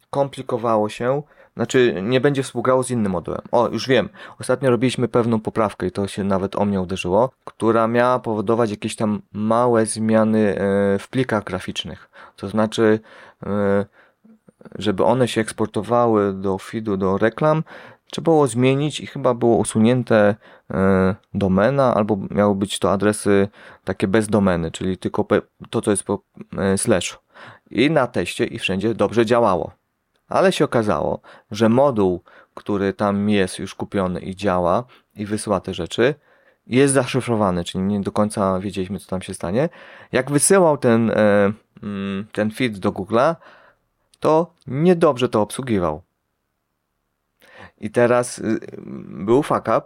komplikowało 0.09 0.89
się 0.89 1.23
znaczy, 1.55 2.01
nie 2.03 2.21
będzie 2.21 2.43
współgrało 2.43 2.83
z 2.83 2.91
innym 2.91 3.11
modułem. 3.11 3.41
O, 3.51 3.69
już 3.69 3.87
wiem. 3.87 4.09
Ostatnio 4.39 4.69
robiliśmy 4.69 5.07
pewną 5.07 5.39
poprawkę 5.39 5.87
i 5.87 5.91
to 5.91 6.07
się 6.07 6.23
nawet 6.23 6.55
o 6.55 6.65
mnie 6.65 6.81
uderzyło, 6.81 7.31
która 7.45 7.87
miała 7.87 8.19
powodować 8.19 8.71
jakieś 8.71 8.95
tam 8.95 9.21
małe 9.33 9.85
zmiany 9.85 10.39
e, 10.39 10.99
w 10.99 11.07
plikach 11.09 11.43
graficznych. 11.43 12.09
To 12.35 12.49
znaczy, 12.49 12.99
e, 13.45 13.85
żeby 14.75 15.03
one 15.03 15.27
się 15.27 15.41
eksportowały 15.41 16.33
do 16.33 16.57
feedu, 16.57 16.97
do 16.97 17.17
reklam, 17.17 17.63
trzeba 18.11 18.23
było 18.23 18.47
zmienić 18.47 18.99
i 18.99 19.07
chyba 19.07 19.33
było 19.33 19.57
usunięte 19.57 20.35
e, 20.71 21.15
domena, 21.33 21.93
albo 21.93 22.17
miały 22.31 22.55
być 22.55 22.79
to 22.79 22.91
adresy 22.91 23.47
takie 23.83 24.07
bez 24.07 24.27
domeny, 24.27 24.71
czyli 24.71 24.97
tylko 24.97 25.25
to, 25.69 25.81
co 25.81 25.91
jest 25.91 26.03
po 26.03 26.19
slashu. 26.77 27.17
I 27.71 27.91
na 27.91 28.07
teście 28.07 28.45
i 28.45 28.59
wszędzie 28.59 28.93
dobrze 28.93 29.25
działało 29.25 29.82
ale 30.27 30.51
się 30.51 30.65
okazało, 30.65 31.19
że 31.51 31.69
moduł, 31.69 32.21
który 32.53 32.93
tam 32.93 33.29
jest 33.29 33.59
już 33.59 33.75
kupiony 33.75 34.19
i 34.19 34.35
działa 34.35 34.83
i 35.15 35.25
wysyła 35.25 35.59
te 35.59 35.73
rzeczy, 35.73 36.15
jest 36.67 36.93
zaszyfrowany, 36.93 37.63
czyli 37.63 37.83
nie 37.83 38.01
do 38.01 38.11
końca 38.11 38.59
wiedzieliśmy, 38.59 38.99
co 38.99 39.09
tam 39.09 39.21
się 39.21 39.33
stanie. 39.33 39.69
Jak 40.11 40.31
wysyłał 40.31 40.77
ten, 40.77 41.11
e, 41.11 41.51
mm, 41.83 42.27
ten 42.31 42.51
feed 42.51 42.79
do 42.79 42.91
Google'a, 42.91 43.35
to 44.19 44.53
niedobrze 44.67 45.29
to 45.29 45.41
obsługiwał. 45.41 46.01
I 47.77 47.89
teraz 47.89 48.39
y, 48.39 48.59
był 49.07 49.43
fuck 49.43 49.67
up, 49.77 49.83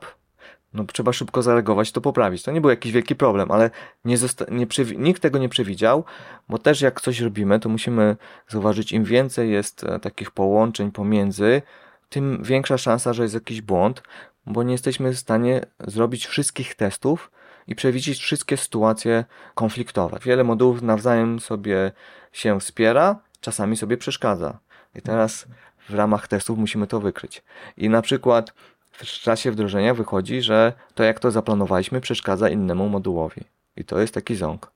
no 0.78 0.86
trzeba 0.94 1.14
szybko 1.14 1.42
zareagować, 1.42 1.92
to 1.92 2.02
poprawić. 2.02 2.44
To 2.44 2.52
nie 2.52 2.62
był 2.62 2.70
jakiś 2.70 2.92
wielki 2.92 3.16
problem, 3.16 3.52
ale 3.52 3.70
nie 4.06 4.18
nie 4.52 4.68
nikt 4.98 5.22
tego 5.22 5.40
nie 5.40 5.50
przewidział, 5.50 6.04
bo 6.50 6.58
też 6.58 6.82
jak 6.82 7.02
coś 7.02 7.20
robimy, 7.20 7.60
to 7.60 7.70
musimy 7.70 8.16
zauważyć, 8.48 8.92
im 8.92 9.04
więcej 9.04 9.52
jest 9.52 9.84
e, 9.84 10.00
takich 10.00 10.32
połączeń 10.32 10.92
pomiędzy, 10.92 11.62
tym 12.10 12.44
większa 12.44 12.78
szansa, 12.78 13.14
że 13.14 13.24
jest 13.24 13.36
jakiś 13.36 13.62
błąd, 13.62 14.04
bo 14.46 14.64
nie 14.64 14.72
jesteśmy 14.72 15.14
w 15.14 15.20
stanie 15.20 15.66
zrobić 15.80 16.26
wszystkich 16.28 16.76
testów 16.76 17.32
i 17.68 17.76
przewidzieć 17.76 18.20
wszystkie 18.20 18.58
sytuacje 18.58 19.26
konfliktowe. 19.56 20.20
Wiele 20.24 20.44
modułów 20.44 20.82
nawzajem 20.82 21.40
sobie 21.40 21.92
się 22.32 22.60
wspiera, 22.60 23.20
czasami 23.42 23.78
sobie 23.78 23.98
przeszkadza. 23.98 24.60
I 24.96 25.02
teraz 25.02 25.48
w 25.90 25.94
ramach 25.94 26.28
testów 26.28 26.58
musimy 26.58 26.88
to 26.88 27.00
wykryć. 27.00 27.44
I 27.78 27.90
na 27.90 28.02
przykład 28.02 28.54
w 28.92 29.04
czasie 29.04 29.52
wdrożenia 29.52 29.94
wychodzi, 29.94 30.42
że 30.42 30.74
to 30.96 31.04
jak 31.04 31.20
to 31.20 31.32
zaplanowaliśmy 31.32 32.02
przeszkadza 32.02 32.50
innemu 32.50 32.90
modułowi. 32.90 33.42
I 33.76 33.84
to 33.86 34.00
jest 34.00 34.14
taki 34.14 34.36
ząg. 34.36 34.72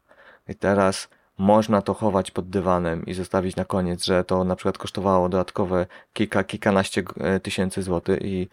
I 0.50 0.56
teraz 0.56 1.10
można 1.38 1.82
to 1.82 1.94
chować 1.94 2.32
pod 2.32 2.50
dywanem 2.50 3.06
i 3.06 3.14
zostawić 3.14 3.56
na 3.56 3.66
koniec, 3.66 4.06
że 4.06 4.24
to 4.24 4.44
na 4.44 4.56
przykład 4.56 4.78
kosztowało 4.78 5.30
dodatkowe 5.30 5.86
kilka, 6.14 6.44
kilkanaście 6.44 7.04
e, 7.20 7.40
tysięcy 7.40 7.82
złotych 7.84 8.22
i, 8.22 8.50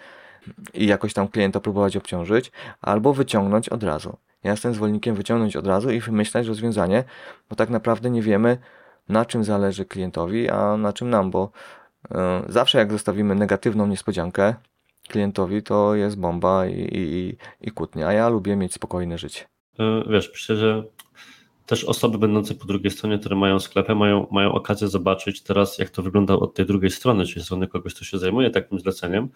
i 0.75 0.87
jakoś 0.87 1.15
tam 1.15 1.29
klienta 1.29 1.61
próbować 1.61 1.97
obciążyć, 1.97 2.53
albo 2.83 3.15
wyciągnąć 3.15 3.69
od 3.69 3.83
razu. 3.83 4.17
Ja 4.45 4.51
jestem 4.51 4.75
zwolennikiem 4.75 5.15
wyciągnąć 5.15 5.57
od 5.57 5.67
razu 5.67 5.91
i 5.91 6.01
wymyślać 6.01 6.47
rozwiązanie, 6.47 7.05
bo 7.51 7.57
tak 7.57 7.71
naprawdę 7.71 8.11
nie 8.11 8.23
wiemy, 8.23 8.59
na 9.09 9.25
czym 9.25 9.45
zależy 9.45 9.85
klientowi, 9.85 10.51
a 10.51 10.77
na 10.77 10.93
czym 10.93 11.11
nam, 11.11 11.31
bo 11.31 11.51
e, 12.11 12.43
zawsze 12.49 12.79
jak 12.79 12.93
zostawimy 12.93 13.35
negatywną 13.35 13.87
niespodziankę 13.87 14.55
klientowi, 15.09 15.63
to 15.63 15.95
jest 15.95 16.21
bomba 16.21 16.67
i, 16.67 16.89
i, 16.93 17.37
i 17.61 17.71
kłótnia, 17.71 18.07
a 18.07 18.13
ja 18.13 18.29
lubię 18.29 18.57
mieć 18.57 18.75
spokojne 18.75 19.19
życie. 19.19 19.45
E, 19.79 20.03
wiesz, 20.11 20.31
myślę, 20.33 20.57
że 20.57 20.85
też 21.69 21.85
osoby 21.85 22.19
będące 22.19 22.55
po 22.55 22.65
drugiej 22.65 22.91
stronie, 22.91 23.19
które 23.19 23.37
mają 23.37 23.61
sklepy, 23.61 23.95
mają, 23.95 24.27
mają 24.31 24.53
okazję 24.53 24.89
zobaczyć 24.89 25.43
teraz, 25.43 25.79
jak 25.79 25.91
to 25.91 26.03
wygląda 26.03 26.35
od 26.35 26.55
tej 26.55 26.67
drugiej 26.67 26.91
strony, 26.91 27.27
czyli 27.27 27.45
strony 27.45 27.67
kogoś, 27.67 27.95
kto 27.95 28.05
się 28.05 28.19
zajmuje 28.19 28.51
takim 28.51 28.81
zleceniem, 28.81 29.29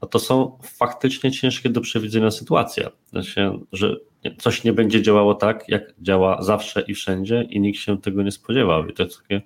a 0.00 0.06
to 0.06 0.18
są 0.18 0.58
faktycznie 0.62 1.32
ciężkie 1.32 1.70
do 1.70 1.80
przewidzenia 1.80 2.30
sytuacje. 2.30 2.90
Znaczy, 3.06 3.52
że 3.72 3.96
coś 4.38 4.64
nie 4.64 4.72
będzie 4.72 5.02
działało 5.02 5.34
tak, 5.34 5.68
jak 5.68 5.82
działa 5.98 6.42
zawsze 6.42 6.80
i 6.80 6.94
wszędzie 6.94 7.46
i 7.50 7.60
nikt 7.60 7.78
się 7.78 8.00
tego 8.00 8.22
nie 8.22 8.32
spodziewał. 8.32 8.86
I 8.86 8.92
to 8.92 9.02
jest 9.02 9.20
takie 9.22 9.42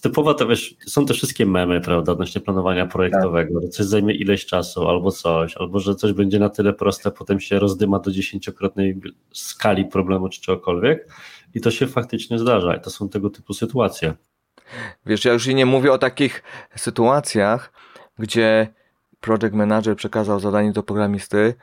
typowa, 0.00 0.34
to 0.34 0.46
wiesz, 0.46 0.76
są 0.86 1.06
te 1.06 1.14
wszystkie 1.14 1.46
memy, 1.46 1.80
prawda, 1.80 2.12
odnośnie 2.12 2.40
planowania 2.40 2.86
projektowego, 2.86 3.60
że 3.60 3.68
coś 3.68 3.86
zajmie 3.86 4.14
ileś 4.14 4.46
czasu 4.46 4.88
albo 4.88 5.10
coś, 5.10 5.56
albo 5.56 5.80
że 5.80 5.94
coś 5.94 6.12
będzie 6.12 6.38
na 6.38 6.48
tyle 6.48 6.72
proste, 6.72 7.10
potem 7.10 7.40
się 7.40 7.58
rozdyma 7.58 7.98
do 7.98 8.10
dziesięciokrotnej 8.10 9.00
skali 9.32 9.84
problemu 9.84 10.28
czy 10.28 10.40
czegokolwiek 10.40 11.08
i 11.54 11.60
to 11.60 11.70
się 11.70 11.86
faktycznie 11.86 12.38
zdarza 12.38 12.76
i 12.76 12.80
to 12.80 12.90
są 12.90 13.08
tego 13.08 13.30
typu 13.30 13.54
sytuacje. 13.54 14.14
Wiesz, 15.06 15.24
ja 15.24 15.32
już 15.32 15.46
nie 15.46 15.66
mówię 15.66 15.92
o 15.92 15.98
takich 15.98 16.42
sytuacjach, 16.76 17.72
gdzie 18.18 18.68
project 19.20 19.54
manager 19.54 19.96
przekazał 19.96 20.40
zadanie 20.40 20.72
do 20.72 20.82
programisty 20.82 21.54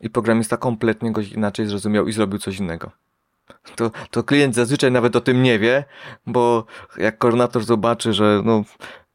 i 0.00 0.10
programista 0.10 0.56
kompletnie 0.56 1.12
go 1.12 1.20
inaczej 1.20 1.66
zrozumiał 1.66 2.06
i 2.06 2.12
zrobił 2.12 2.38
coś 2.38 2.58
innego. 2.58 2.90
To, 3.76 3.90
to 4.10 4.22
klient 4.22 4.54
zazwyczaj 4.54 4.90
nawet 4.90 5.16
o 5.16 5.20
tym 5.20 5.42
nie 5.42 5.58
wie, 5.58 5.84
bo 6.26 6.64
jak 6.98 7.18
koordynator 7.18 7.64
zobaczy, 7.64 8.12
że 8.12 8.42
no, 8.44 8.64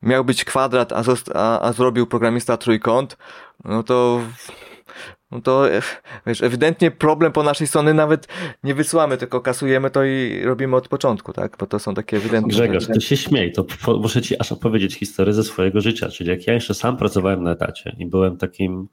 miał 0.02 0.26
być 0.26 0.46
kwadrat, 0.46 0.94
a, 0.94 1.04
a, 1.34 1.62
a 1.62 1.74
zrobił 1.74 2.08
programista 2.08 2.58
trójkąt, 2.58 3.18
no 3.66 3.84
to 3.84 4.22
no 5.32 5.42
to 5.42 5.66
wiesz, 6.28 6.44
ewidentnie 6.44 6.92
problem 6.92 7.32
po 7.32 7.44
naszej 7.44 7.68
strony 7.68 7.94
nawet 7.94 8.28
nie 8.64 8.76
wysyłamy, 8.76 9.18
tylko 9.18 9.42
kasujemy 9.42 9.90
to 9.90 10.04
i 10.04 10.42
robimy 10.44 10.76
od 10.76 10.88
początku, 10.88 11.34
tak? 11.34 11.58
Bo 11.60 11.66
to 11.66 11.80
są 11.80 11.94
takie 11.94 12.18
ewidentne. 12.18 12.50
Grzegorz, 12.50 12.88
ty 12.88 13.02
się 13.02 13.18
śmiej, 13.18 13.52
to 13.52 13.66
muszę 14.00 14.22
ci 14.22 14.40
aż 14.40 14.52
opowiedzieć 14.52 14.96
historię 14.96 15.34
ze 15.34 15.44
swojego 15.44 15.82
życia. 15.82 16.10
Czyli 16.10 16.30
jak 16.30 16.48
ja 16.48 16.54
jeszcze 16.54 16.74
sam 16.74 16.98
pracowałem 16.98 17.44
na 17.44 17.52
etacie 17.52 17.96
i 18.00 18.06
byłem 18.06 18.38
takim 18.38 18.88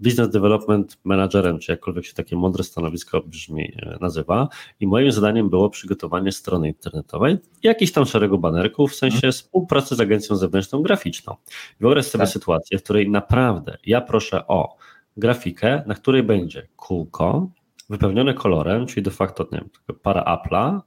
business 0.00 0.30
development 0.30 0.98
managerem, 1.04 1.58
czy 1.58 1.72
jakkolwiek 1.72 2.06
się 2.06 2.14
takie 2.14 2.36
mądre 2.36 2.64
stanowisko 2.64 3.20
brzmi, 3.20 3.72
e, 3.82 3.98
nazywa. 4.00 4.48
I 4.80 4.86
moim 4.86 5.12
zadaniem 5.12 5.50
było 5.50 5.70
przygotowanie 5.70 6.32
strony 6.32 6.68
internetowej 6.68 7.36
jakiś 7.62 7.92
tam 7.92 8.06
szeregu 8.06 8.38
banerków, 8.38 8.92
w 8.92 8.94
sensie 8.94 9.20
hmm. 9.20 9.32
współpracy 9.32 9.96
z 9.96 10.00
agencją 10.00 10.36
zewnętrzną 10.36 10.82
graficzną. 10.82 11.34
Wyobraź 11.80 12.06
sobie 12.06 12.24
tak. 12.24 12.32
sytuację, 12.32 12.78
w 12.78 12.82
której 12.82 13.10
naprawdę 13.10 13.78
ja 13.86 14.00
proszę 14.00 14.46
o 14.46 14.76
grafikę, 15.16 15.82
na 15.86 15.94
której 15.94 16.22
będzie 16.22 16.68
kółko 16.76 17.50
wypełnione 17.90 18.34
kolorem, 18.34 18.86
czyli 18.86 19.02
de 19.02 19.10
facto 19.10 19.48
nie 19.52 19.58
wiem, 19.58 19.96
para 20.02 20.24
Apple'a 20.24 20.80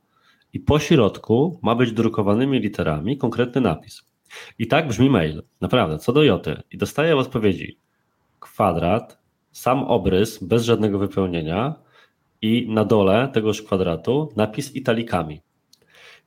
i 0.54 0.60
po 0.60 0.80
środku 0.80 1.60
ma 1.64 1.76
być 1.76 1.92
drukowanymi 1.92 2.60
literami 2.60 3.18
konkretny 3.18 3.62
napis. 3.62 4.04
I 4.60 4.68
tak 4.68 4.88
brzmi 4.88 5.10
mail, 5.10 5.44
naprawdę, 5.62 5.98
co 5.98 6.14
do 6.14 6.24
joty. 6.24 6.62
I 6.72 6.78
dostaję 6.78 7.18
odpowiedzi 7.18 7.80
kwadrat, 8.40 9.18
sam 9.52 9.84
obrys 9.84 10.44
bez 10.44 10.64
żadnego 10.64 11.00
wypełnienia 11.00 11.76
i 12.42 12.68
na 12.70 12.86
dole 12.86 13.30
tegoż 13.34 13.62
kwadratu 13.62 14.30
napis 14.36 14.76
italikami. 14.76 15.42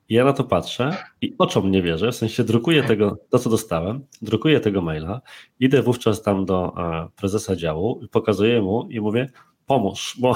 I 0.08 0.14
ja 0.14 0.24
na 0.24 0.32
to 0.32 0.44
patrzę 0.44 0.96
i 1.20 1.34
oczom 1.38 1.70
nie 1.70 1.82
wierzę, 1.82 2.12
w 2.12 2.16
sensie 2.16 2.44
drukuję 2.44 2.82
tego, 2.82 3.18
to 3.30 3.38
co 3.38 3.50
dostałem, 3.50 4.06
drukuję 4.22 4.60
tego 4.60 4.82
maila, 4.82 5.20
idę 5.60 5.82
wówczas 5.82 6.22
tam 6.22 6.44
do 6.44 6.74
e, 6.76 7.08
prezesa 7.16 7.56
działu 7.56 8.00
pokazuję 8.10 8.62
mu 8.62 8.88
i 8.90 9.00
mówię, 9.00 9.30
pomóż, 9.66 10.16
bo 10.18 10.34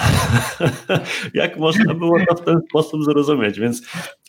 jak 1.34 1.58
można 1.58 1.94
było 1.94 2.18
to 2.28 2.34
w 2.34 2.44
ten 2.44 2.60
sposób 2.70 3.04
zrozumieć, 3.04 3.60
więc 3.60 3.82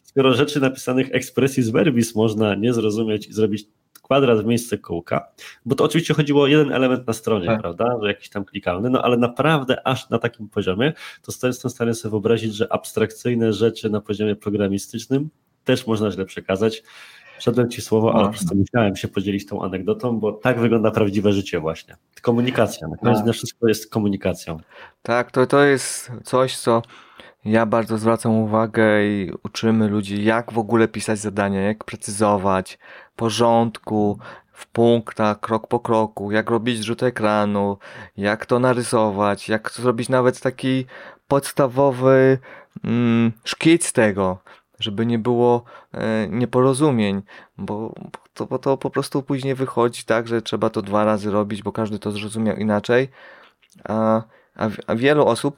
skoro 0.04 0.34
rzeczy 0.34 0.60
napisanych 0.60 1.08
ekspresji 1.12 1.64
z 1.64 1.70
verbis 1.70 2.16
można 2.16 2.56
nie 2.56 2.74
zrozumieć 2.74 3.28
i 3.28 3.34
zrobić 3.34 3.68
kwadrat 4.06 4.42
w 4.42 4.46
miejsce 4.46 4.78
kółka, 4.78 5.28
bo 5.66 5.76
to 5.76 5.84
oczywiście 5.84 6.14
chodziło 6.14 6.44
o 6.44 6.48
jeden 6.48 6.72
element 6.72 7.08
na 7.08 7.14
stronie, 7.14 7.46
tak. 7.46 7.62
prawda, 7.62 7.98
że 8.02 8.08
jakiś 8.08 8.30
tam 8.30 8.46
klikalny, 8.46 8.90
no 8.90 9.02
ale 9.02 9.18
naprawdę 9.18 9.88
aż 9.88 10.10
na 10.10 10.20
takim 10.20 10.50
poziomie, 10.50 10.94
to 11.22 11.48
jestem 11.48 11.72
w 11.72 11.74
stanie 11.74 11.94
sobie 11.94 12.10
wyobrazić, 12.10 12.56
że 12.56 12.74
abstrakcyjne 12.74 13.54
rzeczy 13.54 13.90
na 13.90 14.02
poziomie 14.02 14.36
programistycznym 14.36 15.30
też 15.64 15.88
można 15.88 16.12
źle 16.12 16.26
przekazać. 16.26 16.84
Wszedłem 17.40 17.70
Ci 17.70 17.82
słowo, 17.82 18.14
ale 18.14 18.24
po 18.24 18.30
prostu 18.30 18.56
musiałem 18.56 18.96
się 18.96 19.08
podzielić 19.08 19.46
tą 19.46 19.64
anegdotą, 19.64 20.20
bo 20.20 20.32
tak 20.32 20.60
wygląda 20.60 20.92
prawdziwe 20.92 21.34
życie 21.34 21.60
właśnie. 21.60 21.96
Komunikacja, 22.22 22.88
na 22.88 22.98
koniec 22.98 23.26
tak. 23.26 23.34
wszystko 23.34 23.68
jest 23.68 23.90
komunikacją. 23.90 24.58
Tak, 25.02 25.32
to, 25.32 25.46
to 25.46 25.64
jest 25.64 26.12
coś, 26.24 26.58
co 26.58 26.82
ja 27.46 27.66
bardzo 27.66 27.98
zwracam 27.98 28.32
uwagę 28.32 29.06
i 29.06 29.32
uczymy 29.44 29.88
ludzi, 29.88 30.24
jak 30.24 30.54
w 30.54 30.58
ogóle 30.58 30.88
pisać 30.88 31.20
zadania, 31.20 31.62
jak 31.62 31.84
precyzować, 31.84 32.80
porządku, 33.16 34.20
w 34.52 34.68
punktach, 34.68 35.40
krok 35.40 35.68
po 35.68 35.80
kroku, 35.80 36.32
jak 36.32 36.50
robić 36.50 36.78
zrzut 36.80 37.04
ekranu, 37.04 37.78
jak 38.18 38.46
to 38.46 38.60
narysować, 38.60 39.50
jak 39.50 39.72
zrobić 39.72 40.10
nawet 40.10 40.40
taki 40.40 40.86
podstawowy 41.28 42.38
mm, 42.84 43.32
szkic 43.44 43.92
tego, 43.94 44.38
żeby 44.80 45.06
nie 45.06 45.20
było 45.20 45.64
e, 45.94 46.28
nieporozumień, 46.28 47.22
bo 47.58 47.94
to, 48.34 48.46
bo 48.46 48.60
to 48.60 48.78
po 48.78 48.90
prostu 48.90 49.24
później 49.24 49.56
wychodzi 49.56 50.04
tak, 50.04 50.28
że 50.28 50.42
trzeba 50.42 50.70
to 50.70 50.82
dwa 50.82 51.06
razy 51.06 51.32
robić, 51.32 51.64
bo 51.64 51.72
każdy 51.72 52.00
to 52.00 52.12
zrozumiał 52.12 52.56
inaczej, 52.56 53.10
a, 53.84 54.22
a, 54.56 54.70
a 54.88 54.96
wielu 54.96 55.26
osób 55.26 55.58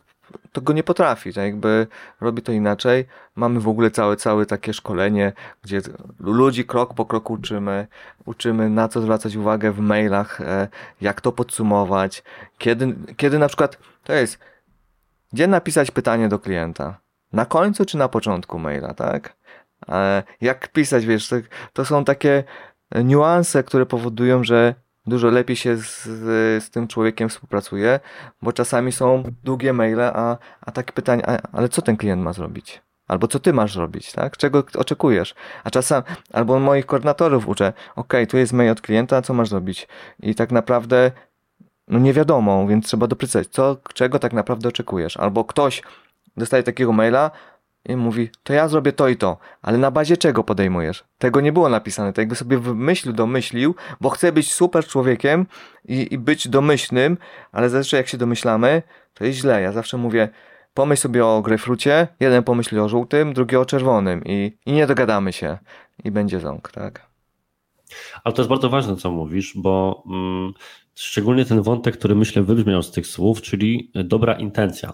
to 0.51 0.61
go 0.61 0.73
nie 0.73 0.83
potrafi, 0.83 1.33
tak 1.33 1.43
jakby 1.43 1.87
robi 2.21 2.41
to 2.41 2.51
inaczej. 2.51 3.05
Mamy 3.35 3.59
w 3.59 3.67
ogóle 3.67 3.91
całe, 3.91 4.15
całe 4.15 4.45
takie 4.45 4.73
szkolenie, 4.73 5.33
gdzie 5.63 5.81
ludzi 6.19 6.65
krok 6.65 6.93
po 6.93 7.05
kroku 7.05 7.33
uczymy, 7.33 7.87
uczymy 8.25 8.69
na 8.69 8.87
co 8.87 9.01
zwracać 9.01 9.35
uwagę 9.35 9.71
w 9.71 9.79
mailach, 9.79 10.41
e, 10.41 10.67
jak 11.01 11.21
to 11.21 11.31
podsumować, 11.31 12.23
kiedy, 12.57 12.95
kiedy 13.17 13.39
na 13.39 13.47
przykład, 13.47 13.77
to 14.03 14.13
jest, 14.13 14.39
gdzie 15.33 15.47
napisać 15.47 15.91
pytanie 15.91 16.29
do 16.29 16.39
klienta? 16.39 16.99
Na 17.33 17.45
końcu 17.45 17.85
czy 17.85 17.97
na 17.97 18.07
początku 18.07 18.59
maila, 18.59 18.93
tak? 18.93 19.35
E, 19.89 20.23
jak 20.41 20.67
pisać, 20.67 21.05
wiesz, 21.05 21.27
to, 21.27 21.35
to 21.73 21.85
są 21.85 22.05
takie 22.05 22.43
niuanse, 23.03 23.63
które 23.63 23.85
powodują, 23.85 24.43
że 24.43 24.75
dużo 25.07 25.29
lepiej 25.29 25.55
się 25.55 25.77
z, 25.77 26.03
z 26.63 26.69
tym 26.69 26.87
człowiekiem 26.87 27.29
współpracuje, 27.29 27.99
bo 28.41 28.53
czasami 28.53 28.91
są 28.91 29.23
długie 29.43 29.73
maile, 29.73 30.01
a, 30.01 30.37
a 30.61 30.71
takie 30.71 30.93
pytanie, 30.93 31.29
a, 31.29 31.37
ale 31.51 31.69
co 31.69 31.81
ten 31.81 31.97
klient 31.97 32.21
ma 32.21 32.33
zrobić? 32.33 32.81
Albo 33.07 33.27
co 33.27 33.39
ty 33.39 33.53
masz 33.53 33.73
zrobić, 33.73 34.11
tak? 34.11 34.37
Czego 34.37 34.63
oczekujesz? 34.75 35.35
A 35.63 35.69
czasem, 35.69 36.03
albo 36.33 36.59
moich 36.59 36.85
koordynatorów 36.85 37.47
uczę, 37.47 37.73
ok, 37.95 38.13
tu 38.29 38.37
jest 38.37 38.53
mail 38.53 38.71
od 38.71 38.81
klienta, 38.81 39.21
co 39.21 39.33
masz 39.33 39.49
zrobić? 39.49 39.87
I 40.19 40.35
tak 40.35 40.51
naprawdę, 40.51 41.11
no 41.87 41.99
nie 41.99 42.13
wiadomo, 42.13 42.67
więc 42.67 42.85
trzeba 42.85 43.07
doprecyzować, 43.07 43.47
co, 43.47 43.77
czego 43.93 44.19
tak 44.19 44.33
naprawdę 44.33 44.69
oczekujesz. 44.69 45.17
Albo 45.17 45.45
ktoś 45.45 45.83
dostaje 46.37 46.63
takiego 46.63 46.93
maila 46.93 47.31
i 47.87 47.95
mówi, 47.95 48.29
to 48.43 48.53
ja 48.53 48.67
zrobię 48.67 48.93
to 48.93 49.07
i 49.07 49.17
to, 49.17 49.37
ale 49.61 49.77
na 49.77 49.91
bazie 49.91 50.17
czego 50.17 50.43
podejmujesz? 50.43 51.03
Tego 51.17 51.41
nie 51.41 51.51
było 51.51 51.69
napisane, 51.69 52.13
tego 52.13 52.35
sobie 52.35 52.57
wymyślił, 52.57 53.13
domyślił, 53.13 53.75
bo 54.01 54.09
chce 54.09 54.31
być 54.31 54.53
super 54.53 54.85
człowiekiem 54.85 55.45
i, 55.85 56.07
i 56.13 56.17
być 56.17 56.47
domyślnym, 56.47 57.17
ale 57.51 57.69
zazwyczaj 57.69 57.99
jak 57.99 58.07
się 58.07 58.17
domyślamy, 58.17 58.83
to 59.13 59.25
jest 59.25 59.39
źle. 59.39 59.61
Ja 59.61 59.71
zawsze 59.71 59.97
mówię, 59.97 60.29
pomyśl 60.73 61.01
sobie 61.01 61.25
o 61.25 61.41
grejpfrucie, 61.41 62.07
jeden 62.19 62.43
pomyśli 62.43 62.79
o 62.79 62.89
żółtym, 62.89 63.33
drugi 63.33 63.55
o 63.55 63.65
czerwonym 63.65 64.21
i, 64.25 64.57
i 64.65 64.71
nie 64.71 64.87
dogadamy 64.87 65.33
się 65.33 65.57
i 66.03 66.11
będzie 66.11 66.39
ząg, 66.39 66.71
tak? 66.71 67.07
Ale 68.23 68.35
to 68.35 68.41
jest 68.41 68.49
bardzo 68.49 68.69
ważne, 68.69 68.95
co 68.95 69.11
mówisz, 69.11 69.53
bo 69.55 70.03
mm, 70.09 70.53
szczególnie 70.95 71.45
ten 71.45 71.61
wątek, 71.61 71.97
który 71.97 72.15
myślę 72.15 72.43
wybrzmiał 72.43 72.83
z 72.83 72.91
tych 72.91 73.07
słów, 73.07 73.41
czyli 73.41 73.91
dobra 73.95 74.33
intencja. 74.33 74.93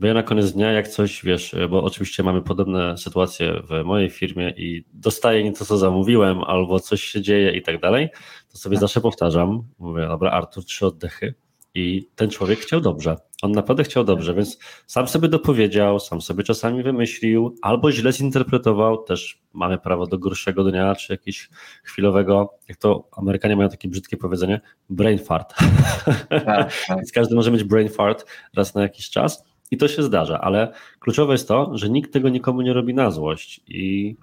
Bo 0.00 0.06
ja 0.06 0.14
na 0.14 0.22
koniec 0.22 0.52
dnia, 0.52 0.72
jak 0.72 0.88
coś, 0.88 1.24
wiesz, 1.24 1.56
bo 1.70 1.84
oczywiście 1.84 2.22
mamy 2.22 2.42
podobne 2.42 2.98
sytuacje 2.98 3.62
w 3.70 3.84
mojej 3.84 4.10
firmie 4.10 4.50
i 4.50 4.84
dostaję 4.92 5.44
nie 5.44 5.52
to, 5.52 5.64
co 5.64 5.78
zamówiłem, 5.78 6.40
albo 6.44 6.80
coś 6.80 7.02
się 7.02 7.22
dzieje 7.22 7.52
i 7.52 7.62
tak 7.62 7.80
dalej, 7.80 8.08
to 8.52 8.58
sobie 8.58 8.76
tak. 8.76 8.80
zawsze 8.80 9.00
powtarzam, 9.00 9.62
mówię, 9.78 10.06
dobra, 10.06 10.30
Artur, 10.30 10.64
trzy 10.64 10.86
oddechy 10.86 11.34
i 11.74 12.08
ten 12.14 12.30
człowiek 12.30 12.58
chciał 12.58 12.80
dobrze. 12.80 13.16
On 13.42 13.52
naprawdę 13.52 13.84
chciał 13.84 14.04
dobrze, 14.04 14.34
więc 14.34 14.58
sam 14.86 15.08
sobie 15.08 15.28
dopowiedział, 15.28 16.00
sam 16.00 16.20
sobie 16.20 16.44
czasami 16.44 16.82
wymyślił, 16.82 17.56
albo 17.62 17.92
źle 17.92 18.12
zinterpretował, 18.12 19.02
też 19.02 19.42
mamy 19.52 19.78
prawo 19.78 20.06
do 20.06 20.18
gorszego 20.18 20.64
dnia, 20.64 20.94
czy 20.94 21.12
jakiegoś 21.12 21.50
chwilowego, 21.84 22.54
jak 22.68 22.78
to 22.78 23.08
Amerykanie 23.16 23.56
mają 23.56 23.68
takie 23.68 23.88
brzydkie 23.88 24.16
powiedzenie, 24.16 24.60
brain 24.90 25.18
fart. 25.18 25.54
Tak, 26.28 26.44
tak. 26.44 26.72
więc 26.96 27.12
każdy 27.12 27.34
może 27.34 27.50
mieć 27.50 27.64
brain 27.64 27.88
fart 27.88 28.26
raz 28.54 28.74
na 28.74 28.82
jakiś 28.82 29.10
czas 29.10 29.55
i 29.70 29.76
to 29.76 29.88
się 29.88 30.02
zdarza, 30.02 30.40
ale 30.40 30.72
kluczowe 31.00 31.32
jest 31.32 31.48
to, 31.48 31.70
że 31.74 31.90
nikt 31.90 32.12
tego 32.12 32.28
nikomu 32.28 32.62
nie 32.62 32.72
robi 32.72 32.94
na 32.94 33.10
złość 33.10 33.60
i 33.68 34.16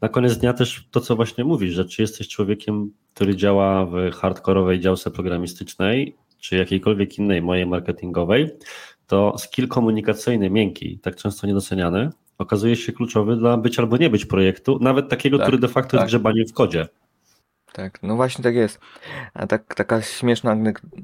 na 0.00 0.08
koniec 0.08 0.36
dnia 0.36 0.52
też 0.52 0.88
to, 0.90 1.00
co 1.00 1.16
właśnie 1.16 1.44
mówisz, 1.44 1.74
że 1.74 1.84
czy 1.84 2.02
jesteś 2.02 2.28
człowiekiem, 2.28 2.90
który 3.14 3.36
działa 3.36 3.86
w 3.86 4.10
hardkorowej 4.12 4.80
działce 4.80 5.10
programistycznej, 5.10 6.16
czy 6.38 6.56
jakiejkolwiek 6.56 7.18
innej 7.18 7.42
mojej 7.42 7.66
marketingowej, 7.66 8.50
to 9.06 9.38
skill 9.38 9.68
komunikacyjny, 9.68 10.50
miękki, 10.50 10.98
tak 10.98 11.16
często 11.16 11.46
niedoceniany, 11.46 12.10
okazuje 12.38 12.76
się 12.76 12.92
kluczowy 12.92 13.36
dla 13.36 13.56
być 13.56 13.78
albo 13.78 13.96
nie 13.96 14.10
być 14.10 14.26
projektu, 14.26 14.78
nawet 14.80 15.08
takiego, 15.08 15.38
tak, 15.38 15.46
który 15.46 15.58
de 15.58 15.68
facto 15.68 15.90
tak. 15.90 16.00
jest 16.00 16.06
grzebaniem 16.06 16.46
w 16.46 16.52
kodzie. 16.52 16.88
Tak, 17.72 18.02
no 18.02 18.16
właśnie 18.16 18.44
tak 18.44 18.54
jest. 18.54 18.80
A 19.34 19.46
tak, 19.46 19.74
taka 19.74 20.02
śmieszna 20.02 20.56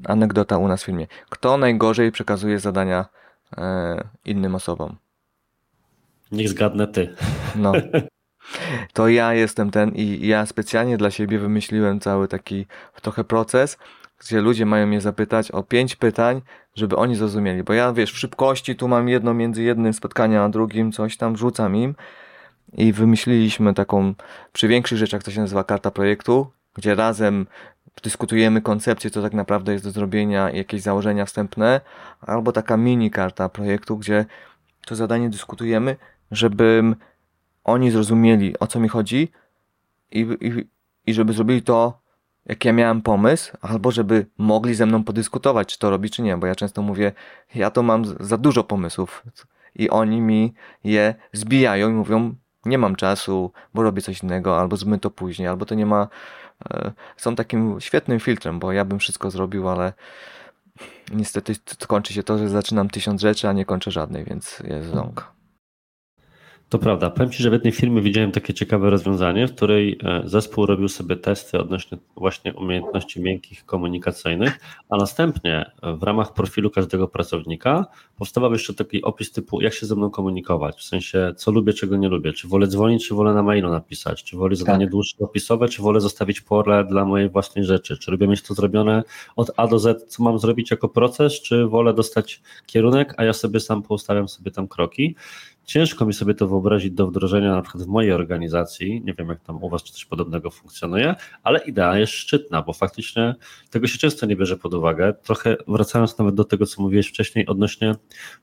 anegdota 0.05 0.57
u 0.57 0.67
nas 0.67 0.83
w 0.83 0.85
filmie. 0.85 1.07
Kto 1.29 1.57
najgorzej 1.57 2.11
przekazuje 2.11 2.59
zadania 2.59 3.05
innym 4.25 4.55
osobom? 4.55 4.95
Niech 6.31 6.49
zgadnę 6.49 6.87
ty. 6.87 7.15
No. 7.55 7.71
To 8.93 9.07
ja 9.07 9.33
jestem 9.33 9.71
ten 9.71 9.91
i 9.95 10.27
ja 10.27 10.45
specjalnie 10.45 10.97
dla 10.97 11.11
siebie 11.11 11.39
wymyśliłem 11.39 11.99
cały 11.99 12.27
taki 12.27 12.65
trochę 13.01 13.23
proces, 13.23 13.77
gdzie 14.19 14.41
ludzie 14.41 14.65
mają 14.65 14.87
mnie 14.87 15.01
zapytać 15.01 15.51
o 15.51 15.63
pięć 15.63 15.95
pytań, 15.95 16.41
żeby 16.75 16.95
oni 16.95 17.15
zrozumieli. 17.15 17.63
Bo 17.63 17.73
ja, 17.73 17.93
wiesz, 17.93 18.11
w 18.11 18.17
szybkości 18.17 18.75
tu 18.75 18.87
mam 18.87 19.09
jedno 19.09 19.33
między 19.33 19.63
jednym 19.63 19.93
spotkaniem 19.93 20.41
a 20.41 20.49
drugim, 20.49 20.91
coś 20.91 21.17
tam 21.17 21.37
rzucam 21.37 21.75
im 21.75 21.95
i 22.73 22.93
wymyśliliśmy 22.93 23.73
taką, 23.73 24.13
przy 24.53 24.67
większych 24.67 24.97
rzeczach 24.97 25.23
to 25.23 25.31
się 25.31 25.41
nazywa 25.41 25.63
karta 25.63 25.91
projektu, 25.91 26.47
gdzie 26.73 26.95
razem 26.95 27.47
dyskutujemy 28.03 28.61
koncepcję, 28.61 29.09
co 29.09 29.21
tak 29.21 29.33
naprawdę 29.33 29.73
jest 29.73 29.85
do 29.85 29.91
zrobienia 29.91 30.49
jakieś 30.49 30.81
założenia 30.81 31.25
wstępne, 31.25 31.81
albo 32.21 32.51
taka 32.51 32.77
mini 32.77 33.11
karta 33.11 33.49
projektu, 33.49 33.97
gdzie 33.97 34.25
to 34.85 34.95
zadanie 34.95 35.29
dyskutujemy, 35.29 35.95
żeby 36.31 36.83
oni 37.63 37.91
zrozumieli, 37.91 38.59
o 38.59 38.67
co 38.67 38.79
mi 38.79 38.87
chodzi 38.87 39.31
i, 40.11 40.19
i, 40.19 40.67
i 41.05 41.13
żeby 41.13 41.33
zrobili 41.33 41.61
to 41.61 42.03
jak 42.45 42.65
ja 42.65 42.73
miałem 42.73 43.01
pomysł, 43.01 43.57
albo 43.61 43.91
żeby 43.91 44.25
mogli 44.37 44.75
ze 44.75 44.85
mną 44.85 45.03
podyskutować, 45.03 45.67
czy 45.67 45.79
to 45.79 45.89
robi, 45.89 46.09
czy 46.09 46.21
nie, 46.21 46.37
bo 46.37 46.47
ja 46.47 46.55
często 46.55 46.81
mówię, 46.81 47.11
ja 47.55 47.71
to 47.71 47.83
mam 47.83 48.05
za 48.19 48.37
dużo 48.37 48.63
pomysłów 48.63 49.23
i 49.75 49.89
oni 49.89 50.21
mi 50.21 50.53
je 50.83 51.15
zbijają 51.33 51.89
i 51.89 51.93
mówią, 51.93 52.35
nie 52.65 52.77
mam 52.77 52.95
czasu, 52.95 53.51
bo 53.73 53.83
robię 53.83 54.01
coś 54.01 54.23
innego, 54.23 54.59
albo 54.59 54.77
zmy 54.77 54.99
to 54.99 55.09
później, 55.09 55.47
albo 55.47 55.65
to 55.65 55.75
nie 55.75 55.85
ma. 55.85 56.07
E, 56.69 56.91
są 57.17 57.35
takim 57.35 57.81
świetnym 57.81 58.19
filtrem, 58.19 58.59
bo 58.59 58.71
ja 58.71 58.85
bym 58.85 58.99
wszystko 58.99 59.31
zrobił, 59.31 59.69
ale 59.69 59.93
niestety 61.11 61.53
kończy 61.87 62.13
się 62.13 62.23
to, 62.23 62.37
że 62.37 62.49
zaczynam 62.49 62.89
tysiąc 62.89 63.21
rzeczy, 63.21 63.49
a 63.49 63.53
nie 63.53 63.65
kończę 63.65 63.91
żadnej, 63.91 64.25
więc 64.25 64.59
jest 64.59 64.89
ząg. 64.89 65.31
To 66.73 66.79
prawda. 66.79 67.09
Powiem 67.09 67.31
Ci, 67.31 67.43
że 67.43 67.49
w 67.49 67.53
jednej 67.53 67.73
firmie 67.73 68.01
widziałem 68.01 68.31
takie 68.31 68.53
ciekawe 68.53 68.89
rozwiązanie, 68.89 69.47
w 69.47 69.55
której 69.55 69.99
e, 70.03 70.21
zespół 70.25 70.65
robił 70.65 70.87
sobie 70.87 71.15
testy 71.15 71.59
odnośnie 71.59 71.97
właśnie 72.15 72.53
umiejętności 72.53 73.21
miękkich 73.21 73.65
komunikacyjnych, 73.65 74.59
a 74.89 74.97
następnie 74.97 75.71
w 75.83 76.03
ramach 76.03 76.33
profilu 76.33 76.69
każdego 76.69 77.07
pracownika 77.07 77.85
powstawał 78.17 78.53
jeszcze 78.53 78.73
taki 78.73 79.01
opis 79.01 79.31
typu, 79.31 79.61
jak 79.61 79.73
się 79.73 79.85
ze 79.85 79.95
mną 79.95 80.09
komunikować, 80.09 80.77
w 80.77 80.83
sensie 80.83 81.33
co 81.37 81.51
lubię, 81.51 81.73
czego 81.73 81.97
nie 81.97 82.09
lubię, 82.09 82.33
czy 82.33 82.47
wolę 82.47 82.67
dzwonić, 82.67 83.07
czy 83.07 83.15
wolę 83.15 83.33
na 83.33 83.43
mailu 83.43 83.69
napisać, 83.69 84.23
czy 84.23 84.37
wolę 84.37 84.55
zadanie 84.55 84.85
tak. 84.85 84.91
dłuższe 84.91 85.17
opisowe, 85.19 85.67
czy 85.67 85.81
wolę 85.81 86.01
zostawić 86.01 86.41
pole 86.41 86.83
dla 86.83 87.05
mojej 87.05 87.29
własnej 87.29 87.65
rzeczy, 87.65 87.97
czy 87.97 88.11
lubię 88.11 88.27
mieć 88.27 88.41
to 88.41 88.53
zrobione 88.53 89.03
od 89.35 89.51
A 89.57 89.67
do 89.67 89.79
Z, 89.79 90.03
co 90.07 90.23
mam 90.23 90.39
zrobić 90.39 90.71
jako 90.71 90.89
proces, 90.89 91.41
czy 91.41 91.67
wolę 91.67 91.93
dostać 91.93 92.41
kierunek, 92.65 93.13
a 93.17 93.23
ja 93.23 93.33
sobie 93.33 93.59
sam 93.59 93.83
poustawiam 93.83 94.27
sobie 94.27 94.51
tam 94.51 94.67
kroki. 94.67 95.15
Ciężko 95.65 96.05
mi 96.05 96.13
sobie 96.13 96.33
to 96.33 96.47
wyobrazić 96.47 96.91
do 96.91 97.07
wdrożenia 97.07 97.55
na 97.55 97.61
przykład 97.61 97.83
w 97.83 97.87
mojej 97.87 98.11
organizacji. 98.11 99.01
Nie 99.05 99.13
wiem, 99.13 99.29
jak 99.29 99.39
tam 99.39 99.63
u 99.63 99.69
Was 99.69 99.83
czy 99.83 99.93
coś 99.93 100.05
podobnego 100.05 100.51
funkcjonuje, 100.51 101.15
ale 101.43 101.59
idea 101.59 101.97
jest 101.97 102.13
szczytna, 102.13 102.61
bo 102.61 102.73
faktycznie 102.73 103.35
tego 103.69 103.87
się 103.87 103.97
często 103.97 104.25
nie 104.25 104.35
bierze 104.35 104.57
pod 104.57 104.73
uwagę. 104.73 105.13
Trochę 105.23 105.57
wracając 105.67 106.17
nawet 106.17 106.35
do 106.35 106.43
tego, 106.43 106.65
co 106.65 106.81
mówiłeś 106.81 107.07
wcześniej 107.07 107.47
odnośnie 107.47 107.95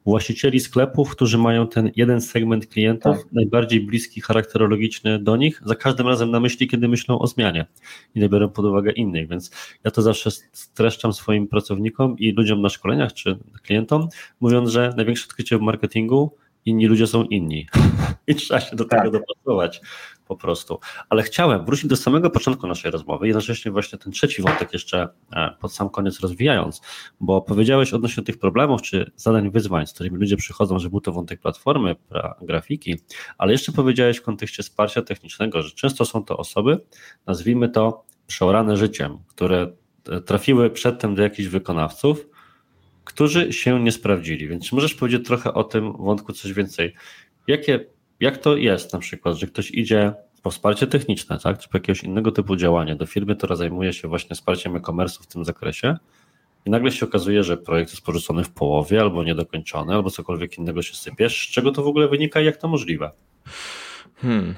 właścicieli 0.05 0.61
sklepów, 0.61 1.11
którzy 1.11 1.39
mają 1.39 1.67
ten 1.69 1.91
jeden 1.97 2.21
segment 2.21 2.67
klientów, 2.67 3.17
tak. 3.17 3.33
najbardziej 3.33 3.81
bliski 3.81 4.21
charakterologiczny 4.21 5.19
do 5.19 5.37
nich, 5.37 5.63
za 5.65 5.75
każdym 5.75 6.09
razem 6.09 6.31
na 6.31 6.41
myśli, 6.41 6.69
kiedy 6.69 6.89
myślą 6.89 7.19
o 7.19 7.27
zmianie 7.27 7.67
i 8.15 8.21
nie 8.21 8.29
biorą 8.29 8.49
pod 8.49 8.65
uwagę 8.65 8.93
innych. 8.93 9.29
Więc 9.29 9.51
ja 9.85 9.91
to 9.91 10.03
zawsze 10.03 10.31
streszczam 10.53 11.13
swoim 11.13 11.49
pracownikom 11.49 12.19
i 12.19 12.33
ludziom 12.33 12.63
na 12.63 12.69
szkoleniach 12.69 13.13
czy 13.13 13.39
klientom, 13.63 14.09
mówiąc, 14.41 14.71
że 14.71 14.95
największe 14.97 15.25
odkrycie 15.25 15.59
w 15.59 15.61
marketingu 15.61 16.37
inni 16.65 16.87
ludzie 16.87 17.07
są 17.07 17.25
inni 17.25 17.67
i 18.27 18.35
trzeba 18.35 18.61
się 18.61 18.77
do 18.77 18.85
tak. 18.85 19.05
tego 19.05 19.19
dopasować 19.19 19.81
po 20.31 20.37
prostu. 20.37 20.79
Ale 21.09 21.23
chciałem 21.23 21.65
wrócić 21.65 21.87
do 21.87 21.97
samego 21.97 22.31
początku 22.31 22.67
naszej 22.67 22.91
rozmowy, 22.91 23.27
jednocześnie 23.27 23.73
właśnie 23.73 23.99
ten 23.99 24.13
trzeci 24.13 24.43
wątek 24.43 24.73
jeszcze 24.73 25.09
e, 25.33 25.57
pod 25.61 25.75
sam 25.75 25.91
koniec 25.91 26.21
rozwijając, 26.21 26.81
bo 27.21 27.43
powiedziałeś 27.43 27.93
odnośnie 27.93 28.23
tych 28.23 28.39
problemów 28.39 28.83
czy 28.83 29.11
zadań, 29.17 29.51
wyzwań, 29.51 29.87
z 29.87 29.93
którymi 29.93 30.19
ludzie 30.19 30.37
przychodzą, 30.37 30.79
że 30.79 30.91
był 30.91 31.01
to 31.01 31.13
wątek 31.13 31.41
platformy, 31.41 31.97
grafiki, 32.43 33.01
ale 33.39 33.53
jeszcze 33.53 33.73
powiedziałeś 33.73 34.17
w 34.17 34.23
kontekście 34.23 34.63
wsparcia 34.63 35.03
technicznego, 35.03 35.63
że 35.63 35.71
często 35.71 36.05
są 36.05 36.25
to 36.25 36.37
osoby, 36.37 36.81
nazwijmy 37.27 37.69
to 37.69 38.05
przeorane 38.27 38.77
życiem, 38.77 39.19
które 39.29 39.73
e, 40.09 40.21
trafiły 40.21 40.71
przedtem 40.71 41.15
do 41.15 41.23
jakichś 41.23 41.49
wykonawców, 41.49 42.30
którzy 43.05 43.53
się 43.53 43.83
nie 43.83 43.93
sprawdzili. 43.93 44.49
Więc 44.49 44.73
możesz 44.73 44.95
powiedzieć 44.95 45.27
trochę 45.27 45.55
o 45.55 45.65
tym 45.65 45.93
wątku 45.93 46.33
coś 46.33 46.53
więcej. 46.53 46.95
Jakie, 47.47 47.87
jak 48.21 48.39
to 48.39 48.57
jest 48.57 48.93
na 48.93 48.99
przykład, 48.99 49.37
że 49.37 49.47
ktoś 49.47 49.71
idzie 49.71 50.15
po 50.43 50.51
wsparcie 50.51 50.87
techniczne, 50.87 51.39
tak, 51.39 51.59
czy 51.59 51.69
po 51.69 51.79
jakiegoś 51.79 52.05
innego 52.05 52.33
typu 52.33 52.57
działania 52.57 52.97
do 52.97 53.07
firmy, 53.07 53.37
która 53.37 53.57
zajmuje 53.57 53.93
się 53.93 54.09
właśnie 54.09 54.37
wsparciem 54.37 54.77
e-commerce 54.77 55.23
w 55.23 55.27
tym 55.27 55.45
zakresie 55.45 55.97
i 56.65 56.71
nagle 56.71 56.93
się 56.93 57.07
okazuje, 57.07 57.43
że 57.43 57.57
projekt 57.57 57.91
jest 57.91 58.03
porzucony 58.03 58.45
w 58.45 58.51
połowie 58.51 59.01
albo 59.01 59.25
niedokończony, 59.25 59.95
albo 59.95 60.11
cokolwiek 60.11 60.59
innego 60.59 60.83
się 60.83 60.95
sypie. 60.95 61.31
Z 61.31 61.33
czego 61.33 61.73
to 61.73 61.83
w 61.83 61.87
ogóle 61.87 62.09
wynika 62.09 62.41
i 62.41 62.45
jak 62.45 62.57
to 62.57 62.69
możliwe? 62.69 63.11
Hmm. 64.17 64.55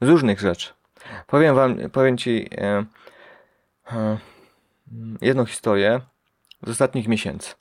Z 0.00 0.08
różnych 0.08 0.40
rzeczy. 0.40 0.68
Powiem 1.26 1.54
wam, 1.54 1.90
powiem 1.90 2.18
ci 2.18 2.48
e, 2.52 2.84
e, 3.92 4.18
jedną 5.20 5.44
historię 5.44 6.00
z 6.62 6.68
ostatnich 6.68 7.08
miesięcy. 7.08 7.54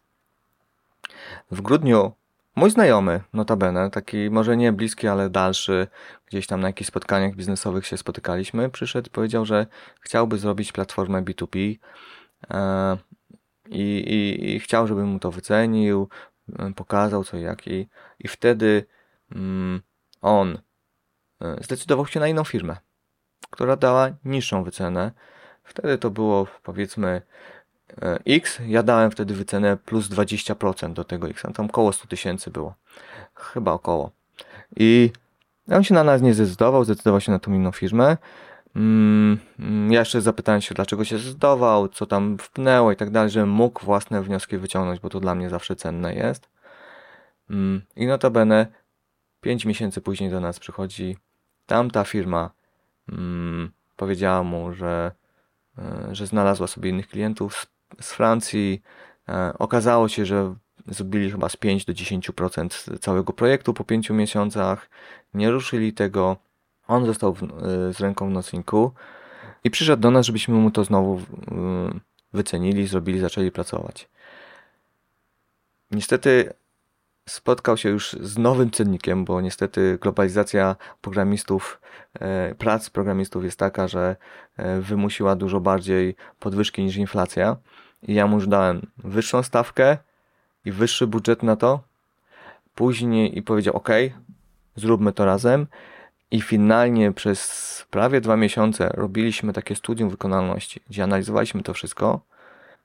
W 1.52 1.62
grudniu 1.62 2.12
mój 2.56 2.72
znajomy, 2.72 3.22
notabene, 3.34 3.90
taki 3.92 4.30
może 4.30 4.58
nie 4.58 4.74
bliski, 4.74 5.08
ale 5.08 5.30
dalszy, 5.30 5.88
gdzieś 6.26 6.48
tam 6.48 6.62
na 6.62 6.68
jakichś 6.68 6.88
spotkaniach 6.88 7.36
biznesowych 7.36 7.88
się 7.88 7.98
spotykaliśmy, 7.98 8.70
przyszedł 8.70 9.08
i 9.08 9.12
powiedział, 9.12 9.46
że 9.46 9.68
chciałby 10.02 10.38
zrobić 10.38 10.72
platformę 10.72 11.22
B2B 11.22 11.76
e, 12.50 12.98
i, 13.70 13.82
i, 13.82 14.56
i 14.56 14.60
chciał, 14.60 14.88
żebym 14.88 15.08
mu 15.08 15.20
to 15.20 15.32
wycenił, 15.32 16.10
e, 16.60 16.74
pokazał 16.74 17.24
co 17.24 17.38
i 17.38 17.42
jak 17.42 17.68
i, 17.68 17.88
i 18.20 18.28
wtedy 18.28 18.86
mm, 19.32 19.82
on 20.22 20.60
e, 21.42 21.64
zdecydował 21.64 22.06
się 22.06 22.20
na 22.20 22.28
inną 22.28 22.44
firmę, 22.44 22.78
która 23.50 23.76
dała 23.76 24.10
niższą 24.26 24.64
wycenę. 24.64 25.12
Wtedy 25.64 25.98
to 25.98 26.10
było 26.10 26.48
powiedzmy 26.64 27.22
X, 28.26 28.60
ja 28.68 28.84
dałem 28.84 29.12
wtedy 29.12 29.34
wycenę 29.34 29.78
plus 29.78 30.10
20% 30.10 30.94
do 30.94 31.04
tego 31.04 31.30
X, 31.30 31.44
tam 31.54 31.66
około 31.66 31.94
100 31.94 32.08
tysięcy 32.08 32.52
było. 32.52 32.76
Chyba 33.36 33.72
około. 33.72 34.12
I 34.76 35.12
on 35.72 35.84
się 35.84 35.94
na 35.94 36.04
nas 36.04 36.22
nie 36.22 36.34
zdecydował, 36.34 36.84
zdecydował 36.84 37.22
się 37.22 37.32
na 37.32 37.40
tą 37.40 37.54
inną 37.54 37.72
firmę. 37.72 38.18
Mm, 38.76 39.40
ja 39.90 40.00
jeszcze 40.00 40.22
zapytałem 40.22 40.62
się, 40.62 40.76
dlaczego 40.76 41.06
się 41.06 41.18
zdecydował, 41.18 41.88
co 41.88 42.06
tam 42.06 42.38
wpnęło 42.38 42.92
i 42.92 42.96
tak 42.96 43.10
dalej, 43.10 43.30
żebym 43.30 43.50
mógł 43.50 43.86
własne 43.86 44.22
wnioski 44.22 44.58
wyciągnąć, 44.58 45.00
bo 45.00 45.10
to 45.10 45.20
dla 45.20 45.36
mnie 45.36 45.50
zawsze 45.50 45.76
cenne 45.76 46.16
jest. 46.16 46.50
Mm, 47.50 47.82
I 47.96 48.08
notabene 48.08 48.68
5 49.42 49.66
miesięcy 49.66 50.02
później 50.02 50.30
do 50.30 50.40
nas 50.40 50.60
przychodzi 50.60 51.18
tamta 51.66 52.04
firma, 52.04 52.52
mm, 53.10 53.72
powiedziała 53.96 54.44
mu, 54.44 54.74
że, 54.74 55.12
e, 55.78 56.16
że 56.16 56.28
znalazła 56.28 56.68
sobie 56.68 56.90
innych 56.90 57.08
klientów 57.08 57.66
z, 58.02 58.14
Francji. 58.14 58.82
E, 59.30 59.54
okazało 59.60 60.08
się, 60.08 60.26
że 60.26 60.56
zrobili 60.88 61.32
chyba 61.32 61.50
z 61.50 61.56
5 61.56 61.86
do 61.86 61.94
10% 61.94 63.00
całego 63.00 63.34
projektu 63.34 63.74
po 63.74 63.84
5 63.84 64.10
miesiącach. 64.10 64.90
Nie 65.34 65.52
ruszyli 65.52 65.94
tego. 65.94 66.38
On 66.88 67.06
został 67.06 67.34
w, 67.34 67.44
e, 67.44 67.48
z 67.94 68.00
ręką 68.00 68.30
w 68.30 68.32
nocniku 68.32 68.92
i 69.64 69.72
przyszedł 69.72 70.02
do 70.02 70.12
nas, 70.12 70.26
żebyśmy 70.26 70.56
mu 70.56 70.72
to 70.72 70.84
znowu 70.84 71.22
wycenili, 72.34 72.88
zrobili, 72.88 73.20
zaczęli 73.20 73.52
pracować. 73.52 74.10
Niestety 75.92 76.54
spotkał 77.30 77.78
się 77.78 77.90
już 77.90 78.12
z 78.12 78.38
nowym 78.38 78.72
cennikiem, 78.72 79.26
bo 79.26 79.42
niestety 79.42 79.98
globalizacja 80.02 80.76
programistów, 81.02 81.82
e, 82.20 82.56
prac 82.56 82.90
programistów 82.90 83.44
jest 83.44 83.60
taka, 83.60 83.88
że 83.88 84.16
e, 84.58 84.82
wymusiła 84.82 85.36
dużo 85.36 85.60
bardziej 85.60 86.16
podwyżki 86.40 86.84
niż 86.84 86.96
inflacja. 86.96 87.58
I 88.04 88.14
ja 88.14 88.28
mu 88.28 88.36
już 88.36 88.48
dałem 88.48 88.88
wyższą 88.98 89.44
stawkę 89.44 89.98
i 90.66 90.72
wyższy 90.72 91.08
budżet 91.08 91.44
na 91.44 91.56
to. 91.56 91.80
Później 92.76 93.38
i 93.38 93.42
powiedział: 93.42 93.76
OK, 93.76 93.90
zróbmy 94.76 95.14
to 95.14 95.26
razem. 95.26 95.68
I 96.32 96.42
finalnie 96.42 97.12
przez 97.12 97.86
prawie 97.90 98.22
dwa 98.22 98.38
miesiące 98.38 98.90
robiliśmy 98.94 99.54
takie 99.54 99.76
studium 99.76 100.10
wykonalności, 100.10 100.82
gdzie 100.90 101.04
analizowaliśmy 101.04 101.64
to 101.64 101.74
wszystko. 101.74 102.22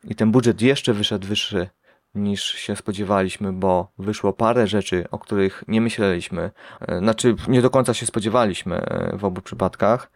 I 0.05 0.15
ten 0.15 0.31
budżet 0.31 0.63
jeszcze 0.63 0.95
wyszedł 0.95 1.27
wyższy 1.27 1.69
niż 2.15 2.43
się 2.43 2.77
spodziewaliśmy, 2.77 3.53
bo 3.53 3.89
wyszło 3.99 4.33
parę 4.33 4.67
rzeczy, 4.67 5.05
o 5.11 5.19
których 5.19 5.65
nie 5.69 5.81
myśleliśmy. 5.81 6.51
E, 6.81 6.99
znaczy, 6.99 7.35
nie 7.49 7.63
do 7.63 7.71
końca 7.71 7.95
się 7.95 8.07
spodziewaliśmy 8.07 8.77
e, 8.77 9.17
w 9.17 9.25
obu 9.25 9.41
przypadkach. 9.41 10.11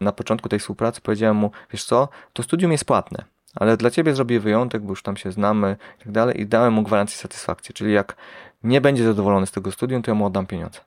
Na 0.00 0.12
początku 0.12 0.48
tej 0.48 0.58
współpracy 0.58 1.00
powiedziałem 1.00 1.36
mu, 1.36 1.50
wiesz 1.72 1.84
co, 1.84 2.08
to 2.32 2.42
studium 2.42 2.72
jest 2.72 2.84
płatne, 2.84 3.24
ale 3.54 3.76
dla 3.76 3.90
ciebie 3.90 4.14
zrobię 4.14 4.40
wyjątek, 4.40 4.82
bo 4.82 4.90
już 4.90 5.02
tam 5.02 5.16
się 5.16 5.32
znamy 5.32 5.76
i 6.00 6.04
tak 6.04 6.12
dalej 6.12 6.40
i 6.40 6.46
dałem 6.46 6.72
mu 6.72 6.82
gwarancję 6.82 7.18
satysfakcji, 7.18 7.74
czyli 7.74 7.92
jak 7.92 8.16
nie 8.62 8.80
będzie 8.80 9.04
zadowolony 9.04 9.46
z 9.46 9.52
tego 9.52 9.72
studium, 9.72 10.02
to 10.02 10.10
ja 10.10 10.14
mu 10.14 10.26
oddam 10.26 10.46
pieniądze. 10.46 10.80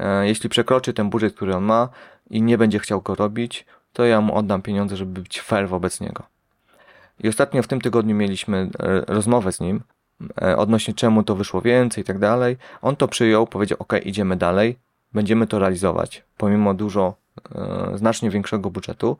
E, 0.00 0.26
jeśli 0.26 0.48
przekroczy 0.48 0.92
ten 0.92 1.10
budżet, 1.10 1.34
który 1.34 1.56
on 1.56 1.64
ma 1.64 1.88
i 2.30 2.42
nie 2.42 2.58
będzie 2.58 2.78
chciał 2.78 3.02
go 3.02 3.14
robić, 3.14 3.66
to 3.92 4.04
ja 4.04 4.20
mu 4.20 4.34
oddam 4.34 4.62
pieniądze, 4.62 4.96
żeby 4.96 5.20
być 5.20 5.40
fair 5.40 5.68
wobec 5.68 6.00
niego. 6.00 6.22
I 7.20 7.28
ostatnio 7.28 7.62
w 7.62 7.66
tym 7.66 7.80
tygodniu 7.80 8.16
mieliśmy 8.16 8.70
rozmowę 9.06 9.52
z 9.52 9.60
nim 9.60 9.82
odnośnie 10.56 10.94
czemu 10.94 11.22
to 11.22 11.36
wyszło 11.36 11.60
więcej 11.60 12.02
i 12.02 12.04
tak 12.04 12.18
dalej. 12.18 12.56
On 12.82 12.96
to 12.96 13.08
przyjął, 13.08 13.46
powiedział: 13.46 13.78
OK, 13.80 13.92
idziemy 14.04 14.36
dalej, 14.36 14.78
będziemy 15.12 15.46
to 15.46 15.58
realizować, 15.58 16.24
pomimo 16.36 16.74
dużo, 16.74 17.14
e, 17.54 17.98
znacznie 17.98 18.30
większego 18.30 18.70
budżetu. 18.70 19.16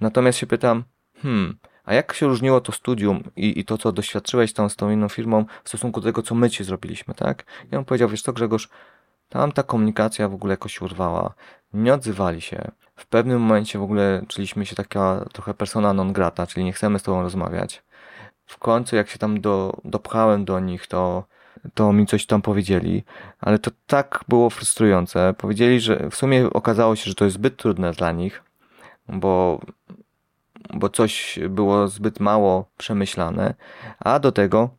Natomiast 0.00 0.38
się 0.38 0.46
pytam, 0.46 0.84
hmm, 1.22 1.58
a 1.84 1.94
jak 1.94 2.12
się 2.12 2.26
różniło 2.26 2.60
to 2.60 2.72
studium 2.72 3.22
i, 3.36 3.60
i 3.60 3.64
to, 3.64 3.78
co 3.78 3.92
doświadczyłeś 3.92 4.52
tam 4.52 4.70
z 4.70 4.76
tą 4.76 4.90
inną 4.90 5.08
firmą 5.08 5.44
w 5.64 5.68
stosunku 5.68 6.00
do 6.00 6.08
tego, 6.08 6.22
co 6.22 6.34
my 6.34 6.50
ci 6.50 6.64
zrobiliśmy, 6.64 7.14
tak? 7.14 7.44
I 7.72 7.76
on 7.76 7.84
powiedział: 7.84 8.08
Wiesz 8.08 8.22
co, 8.22 8.32
Grzegorz, 8.32 8.68
tam 9.28 9.52
ta 9.52 9.62
komunikacja 9.62 10.28
w 10.28 10.34
ogóle 10.34 10.52
jakoś 10.52 10.80
urwała, 10.80 11.34
nie 11.72 11.94
odzywali 11.94 12.40
się. 12.40 12.70
W 12.96 13.06
pewnym 13.06 13.40
momencie 13.40 13.78
w 13.78 13.82
ogóle 13.82 14.24
czuliśmy 14.28 14.66
się 14.66 14.76
taka 14.76 15.24
trochę 15.32 15.54
persona 15.54 15.92
non 15.92 16.12
grata, 16.12 16.46
czyli 16.46 16.64
nie 16.64 16.72
chcemy 16.72 16.98
z 16.98 17.02
tobą 17.02 17.22
rozmawiać 17.22 17.82
w 18.50 18.58
końcu 18.58 18.96
jak 18.96 19.08
się 19.08 19.18
tam 19.18 19.40
do, 19.40 19.76
dopchałem 19.84 20.44
do 20.44 20.60
nich, 20.60 20.86
to, 20.86 21.24
to 21.74 21.92
mi 21.92 22.06
coś 22.06 22.26
tam 22.26 22.42
powiedzieli, 22.42 23.04
ale 23.40 23.58
to 23.58 23.70
tak 23.86 24.24
było 24.28 24.50
frustrujące. 24.50 25.34
Powiedzieli, 25.38 25.80
że 25.80 26.10
w 26.10 26.14
sumie 26.14 26.50
okazało 26.50 26.96
się, 26.96 27.04
że 27.10 27.14
to 27.14 27.24
jest 27.24 27.34
zbyt 27.34 27.56
trudne 27.56 27.92
dla 27.92 28.12
nich, 28.12 28.42
bo, 29.08 29.60
bo 30.74 30.88
coś 30.88 31.38
było 31.48 31.88
zbyt 31.88 32.20
mało 32.20 32.64
przemyślane, 32.76 33.54
a 33.98 34.18
do 34.18 34.32
tego 34.32 34.70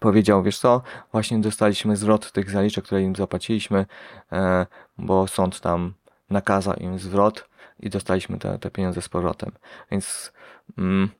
powiedział, 0.00 0.42
wiesz 0.42 0.58
co, 0.58 0.82
właśnie 1.12 1.38
dostaliśmy 1.38 1.96
zwrot 1.96 2.32
tych 2.32 2.50
zaliczek, 2.50 2.84
które 2.84 3.02
im 3.02 3.16
zapłaciliśmy, 3.16 3.86
e, 4.32 4.66
bo 4.98 5.26
sąd 5.26 5.60
tam 5.60 5.94
nakazał 6.30 6.74
im 6.74 6.98
zwrot 6.98 7.48
i 7.80 7.90
dostaliśmy 7.90 8.38
te, 8.38 8.58
te 8.58 8.70
pieniądze 8.70 9.02
z 9.02 9.08
powrotem. 9.08 9.52
Więc 9.90 10.32
mm, 10.78 11.10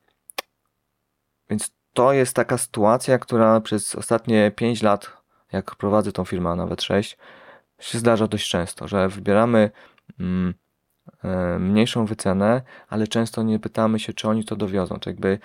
więc 1.51 1.71
to 1.93 2.13
jest 2.13 2.37
taka 2.37 2.59
sytuacja, 2.59 3.19
która 3.19 3.61
przez 3.61 3.95
ostatnie 3.95 4.51
5 4.51 4.83
lat, 4.83 5.13
jak 5.53 5.75
prowadzę 5.75 6.13
tą 6.13 6.25
firmę, 6.25 6.51
a 6.51 6.57
nawet 6.57 6.83
6, 6.83 7.19
się 7.81 7.99
zdarza 7.99 8.27
dość 8.29 8.51
często, 8.51 8.89
że 8.89 9.09
wybieramy 9.09 9.71
mm, 10.21 10.55
e, 11.25 11.59
mniejszą 11.59 12.07
wycenę, 12.07 12.63
ale 12.89 13.07
często 13.07 13.43
nie 13.43 13.59
pytamy 13.59 13.99
się, 13.99 14.13
czy 14.13 14.29
oni 14.29 14.45
to 14.45 14.57
dowiozą. 14.57 14.99
Czy 14.99 15.11
jakby 15.11 15.39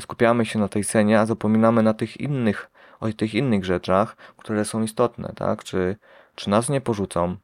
skupiamy 0.00 0.46
się 0.46 0.58
na 0.58 0.68
tej 0.68 0.84
cenie, 0.84 1.20
a 1.20 1.26
zapominamy 1.26 1.82
na 1.82 1.94
tych 1.94 2.20
innych, 2.20 2.70
o 3.00 3.12
tych 3.12 3.34
innych 3.34 3.64
rzeczach, 3.64 4.16
które 4.36 4.64
są 4.64 4.82
istotne, 4.82 5.32
tak? 5.36 5.64
Czy, 5.64 5.96
czy 6.34 6.50
nas 6.50 6.68
nie 6.68 6.80
porzucą, 6.80 7.36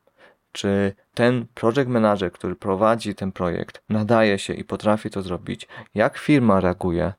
czy 0.53 0.95
ten 1.15 1.47
project 1.55 1.89
manager, 1.89 2.33
który 2.33 2.57
prowadzi 2.57 3.15
ten 3.15 3.33
projekt, 3.33 3.83
nadaje 3.89 4.39
się 4.39 4.55
i 4.55 4.65
potrafi 4.65 5.11
to 5.11 5.23
zrobić, 5.23 5.69
jak 5.95 6.19
firma 6.19 6.61
reaguje 6.61 7.13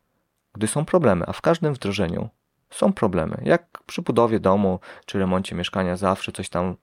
gdy 0.56 0.68
są 0.68 0.86
problemy, 0.86 1.26
a 1.28 1.34
w 1.34 1.42
każdym 1.42 1.74
wdrożeniu 1.74 2.30
są 2.70 2.94
problemy. 2.94 3.42
Jak 3.44 3.84
przy 3.86 4.02
budowie 4.02 4.40
domu 4.40 4.80
czy 5.06 5.20
remoncie 5.20 5.56
mieszkania 5.56 5.98
zawsze 5.98 6.32
coś 6.32 6.50
tam 6.50 6.76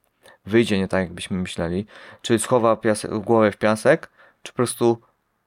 wyjdzie 0.47 0.79
nie 0.79 0.89
tak, 0.89 1.01
jakbyśmy 1.01 1.39
myśleli. 1.39 1.87
Czy 2.23 2.39
schowa 2.39 2.77
piasek, 2.77 3.19
głowę 3.19 3.53
w 3.53 3.57
piasek, 3.57 4.11
czy 4.43 4.53
po 4.53 4.57
prostu 4.57 4.99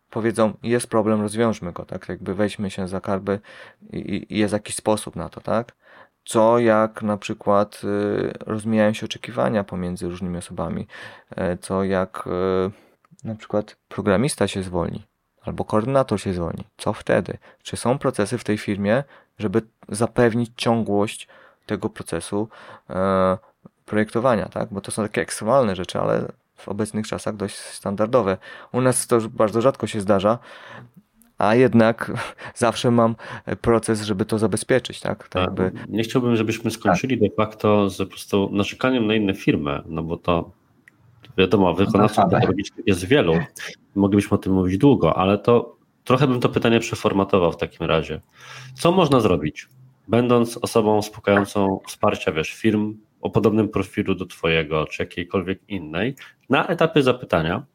powiedzą, 0.09 0.53
jest 0.63 0.87
problem, 0.87 1.21
rozwiążmy 1.21 1.71
go, 1.71 1.85
tak? 1.85 2.09
Jakby 2.09 2.33
weźmy 2.33 2.71
się 2.71 2.87
za 2.87 3.01
karby 3.01 3.39
i, 3.93 4.25
i 4.29 4.37
jest 4.37 4.53
jakiś 4.53 4.75
sposób 4.75 5.15
na 5.15 5.29
to, 5.29 5.41
tak? 5.41 5.75
Co 6.25 6.59
jak 6.59 7.03
na 7.03 7.17
przykład 7.17 7.81
y, 7.83 8.33
rozmijają 8.45 8.93
się 8.93 9.05
oczekiwania 9.05 9.63
pomiędzy 9.63 10.09
różnymi 10.09 10.37
osobami, 10.37 10.87
y, 11.31 11.57
co 11.61 11.83
jak 11.83 12.27
y, 12.27 13.27
na 13.27 13.35
przykład 13.35 13.77
programista 13.87 14.47
się 14.47 14.63
zwolni, 14.63 15.03
albo 15.45 15.65
koordynator 15.65 16.21
się 16.21 16.33
zwolni. 16.33 16.63
Co 16.77 16.93
wtedy? 16.93 17.37
Czy 17.63 17.77
są 17.77 17.97
procesy 17.97 18.37
w 18.37 18.43
tej 18.43 18.57
firmie, 18.57 19.03
żeby 19.39 19.61
zapewnić 19.89 20.51
ciągłość 20.57 21.27
tego 21.65 21.89
procesu 21.89 22.47
e, 22.89 23.37
projektowania, 23.85 24.45
tak? 24.45 24.69
Bo 24.71 24.81
to 24.81 24.91
są 24.91 25.03
takie 25.03 25.21
ekstremalne 25.21 25.75
rzeczy, 25.75 25.99
ale 25.99 26.31
w 26.55 26.69
obecnych 26.69 27.07
czasach 27.07 27.35
dość 27.35 27.55
standardowe. 27.55 28.37
U 28.71 28.81
nas 28.81 29.07
to 29.07 29.21
bardzo 29.29 29.61
rzadko 29.61 29.87
się 29.87 30.01
zdarza, 30.01 30.39
a 31.37 31.55
jednak 31.55 32.11
zawsze 32.55 32.91
mam 32.91 33.15
proces, 33.61 34.01
żeby 34.01 34.25
to 34.25 34.39
zabezpieczyć, 34.39 34.99
tak? 34.99 35.27
tak. 35.27 35.51
Nie 35.89 36.03
chciałbym, 36.03 36.35
żebyśmy 36.35 36.71
skończyli 36.71 37.19
tak. 37.19 37.29
de 37.29 37.35
facto 37.35 37.89
z 37.89 37.97
po 37.97 38.05
prostu 38.05 38.49
narzekaniem 38.51 39.07
na 39.07 39.15
inne 39.15 39.33
firmy, 39.33 39.81
no 39.85 40.03
bo 40.03 40.17
to 40.17 40.51
Wiadomo, 41.37 41.73
wykonawców 41.73 42.23
pedagogicznych 42.23 42.87
jest 42.87 43.05
wielu. 43.05 43.33
Moglibyśmy 43.95 44.35
o 44.35 44.37
tym 44.37 44.53
mówić 44.53 44.77
długo, 44.77 45.17
ale 45.17 45.37
to 45.37 45.75
trochę 46.03 46.27
bym 46.27 46.39
to 46.39 46.49
pytanie 46.49 46.79
przeformatował 46.79 47.51
w 47.51 47.57
takim 47.57 47.85
razie. 47.87 48.21
Co 48.75 48.91
można 48.91 49.19
zrobić, 49.19 49.67
będąc 50.07 50.57
osobą 50.57 51.01
współkającą 51.01 51.79
wsparcia, 51.87 52.31
wiesz, 52.31 52.53
firm 52.53 52.97
o 53.21 53.29
podobnym 53.29 53.69
profilu 53.69 54.15
do 54.15 54.25
Twojego, 54.25 54.85
czy 54.85 55.03
jakiejkolwiek 55.03 55.59
innej, 55.67 56.15
na 56.49 56.67
etapie 56.67 57.03
zapytania, 57.03 57.65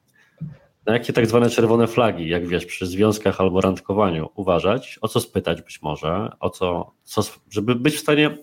na 0.87 0.93
jakie 0.93 1.13
tak 1.13 1.27
zwane 1.27 1.51
czerwone 1.51 1.87
flagi, 1.87 2.29
jak 2.29 2.47
wiesz, 2.47 2.67
przy 2.67 2.87
związkach 2.87 3.41
albo 3.41 3.61
randkowaniu 3.61 4.29
uważać, 4.35 4.99
o 5.03 5.09
co 5.09 5.21
spytać 5.21 5.63
być 5.63 5.83
może, 5.83 6.33
o 6.41 6.51
co, 6.51 6.93
co 7.05 7.23
żeby 7.51 7.75
być 7.75 7.95
w 7.95 8.01
stanie, 8.01 8.39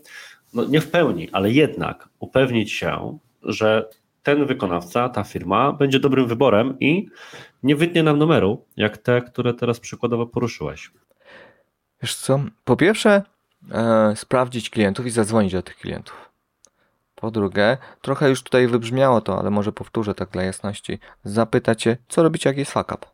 no 0.53 0.65
nie 0.65 0.81
w 0.81 0.91
pełni, 0.91 1.29
ale 1.31 1.51
jednak 1.51 2.09
upewnić 2.19 2.71
się, 2.71 3.17
że 3.43 3.89
ten 4.27 4.45
wykonawca, 4.45 5.09
ta 5.09 5.23
firma 5.23 5.73
będzie 5.73 5.99
dobrym 5.99 6.27
wyborem 6.27 6.79
i 6.79 7.09
nie 7.63 7.75
wytnie 7.75 8.03
nam 8.03 8.17
numeru, 8.17 8.65
jak 8.77 8.97
te, 8.97 9.21
które 9.21 9.53
teraz 9.53 9.79
przykładowo 9.79 10.25
poruszyłeś. 10.25 10.91
Wiesz 12.01 12.15
co? 12.15 12.39
Po 12.63 12.75
pierwsze, 12.75 13.23
e, 13.71 14.15
sprawdzić 14.15 14.69
klientów 14.69 15.05
i 15.05 15.09
zadzwonić 15.09 15.53
do 15.53 15.61
tych 15.61 15.75
klientów. 15.75 16.31
Po 17.15 17.31
drugie, 17.31 17.77
trochę 18.01 18.29
już 18.29 18.43
tutaj 18.43 18.67
wybrzmiało 18.67 19.21
to, 19.21 19.39
ale 19.39 19.49
może 19.49 19.71
powtórzę 19.71 20.15
tak 20.15 20.29
dla 20.29 20.43
jasności. 20.43 20.99
Zapytać 21.23 21.83
się, 21.83 21.97
co 22.07 22.23
robicie, 22.23 22.49
jak 22.49 22.57
jest 22.57 22.71
fuck 22.71 22.91
up. 22.91 23.05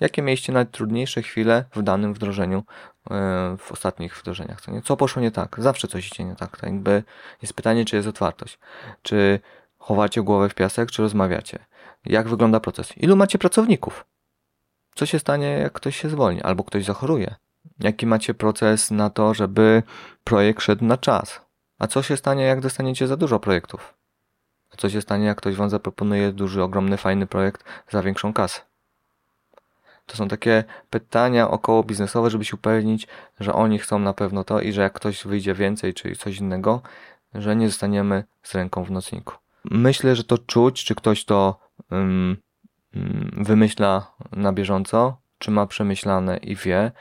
Jakie 0.00 0.22
mieliście 0.22 0.52
najtrudniejsze 0.52 1.22
chwile 1.22 1.64
w 1.74 1.82
danym 1.82 2.14
wdrożeniu, 2.14 2.58
e, 3.10 3.56
w 3.58 3.72
ostatnich 3.72 4.18
wdrożeniach? 4.18 4.60
Co, 4.60 4.72
nie? 4.72 4.82
co 4.82 4.96
poszło 4.96 5.22
nie 5.22 5.30
tak? 5.30 5.56
Zawsze 5.58 5.88
coś 5.88 6.12
idzie 6.12 6.24
nie 6.24 6.36
tak. 6.36 6.50
tak 6.50 6.70
jakby 6.70 7.02
jest 7.42 7.54
pytanie, 7.54 7.84
czy 7.84 7.96
jest 7.96 8.08
otwartość. 8.08 8.58
Czy 9.02 9.40
chowacie 9.86 10.22
głowę 10.22 10.48
w 10.48 10.54
piasek, 10.54 10.90
czy 10.90 11.02
rozmawiacie? 11.02 11.58
Jak 12.04 12.28
wygląda 12.28 12.60
proces? 12.60 12.98
Ilu 12.98 13.16
macie 13.16 13.38
pracowników? 13.38 14.06
Co 14.94 15.06
się 15.06 15.18
stanie, 15.18 15.46
jak 15.46 15.72
ktoś 15.72 15.96
się 15.96 16.08
zwolni 16.08 16.42
albo 16.42 16.64
ktoś 16.64 16.84
zachoruje? 16.84 17.34
Jaki 17.78 18.06
macie 18.06 18.34
proces 18.34 18.90
na 18.90 19.10
to, 19.10 19.34
żeby 19.34 19.82
projekt 20.24 20.62
szedł 20.62 20.84
na 20.84 20.96
czas? 20.96 21.40
A 21.78 21.86
co 21.86 22.02
się 22.02 22.16
stanie, 22.16 22.44
jak 22.44 22.60
dostaniecie 22.60 23.06
za 23.06 23.16
dużo 23.16 23.40
projektów? 23.40 23.94
A 24.70 24.76
co 24.76 24.90
się 24.90 25.02
stanie, 25.02 25.26
jak 25.26 25.38
ktoś 25.38 25.54
wam 25.54 25.70
zaproponuje 25.70 26.32
duży, 26.32 26.62
ogromny, 26.62 26.96
fajny 26.96 27.26
projekt 27.26 27.64
za 27.90 28.02
większą 28.02 28.32
kasę? 28.32 28.60
To 30.06 30.16
są 30.16 30.28
takie 30.28 30.64
pytania 30.90 31.50
około 31.50 31.84
biznesowe, 31.84 32.30
żeby 32.30 32.44
się 32.44 32.56
upewnić, 32.56 33.08
że 33.40 33.52
oni 33.52 33.78
chcą 33.78 33.98
na 33.98 34.12
pewno 34.12 34.44
to 34.44 34.60
i 34.60 34.72
że 34.72 34.82
jak 34.82 34.92
ktoś 34.92 35.24
wyjdzie 35.24 35.54
więcej, 35.54 35.94
czy 35.94 36.16
coś 36.16 36.38
innego, 36.38 36.82
że 37.34 37.56
nie 37.56 37.68
zostaniemy 37.68 38.24
z 38.42 38.54
ręką 38.54 38.84
w 38.84 38.90
nocniku. 38.90 39.34
Myślę, 39.70 40.16
że 40.16 40.24
to 40.24 40.38
czuć, 40.38 40.84
czy 40.84 40.94
ktoś 40.94 41.24
to 41.24 41.60
um, 41.90 42.36
wymyśla 43.32 44.12
na 44.32 44.52
bieżąco, 44.52 45.16
czy 45.38 45.50
ma 45.50 45.66
przemyślane 45.66 46.36
i 46.36 46.56
wie, 46.56 46.92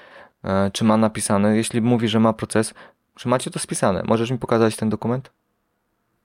e, 0.43 0.71
czy 0.71 0.83
ma 0.83 0.97
napisane. 0.97 1.57
Jeśli 1.57 1.81
mówi, 1.81 2.07
że 2.07 2.19
ma 2.19 2.33
proces, 2.33 2.73
czy 3.15 3.27
macie 3.27 3.51
to 3.51 3.59
spisane? 3.59 4.03
Możesz 4.05 4.31
mi 4.31 4.37
pokazać 4.37 4.75
ten 4.75 4.89
dokument? 4.89 5.31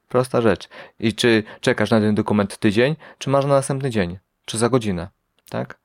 Prosta 0.08 0.40
rzecz. 0.40 0.68
I 1.00 1.14
czy 1.14 1.42
czekasz 1.60 1.90
na 1.90 2.00
ten 2.00 2.14
dokument 2.14 2.58
tydzień, 2.58 2.96
czy 3.18 3.30
masz 3.30 3.44
na 3.44 3.54
następny 3.54 3.90
dzień, 3.90 4.18
czy 4.44 4.58
za 4.58 4.68
godzinę, 4.68 5.08
tak? 5.50 5.78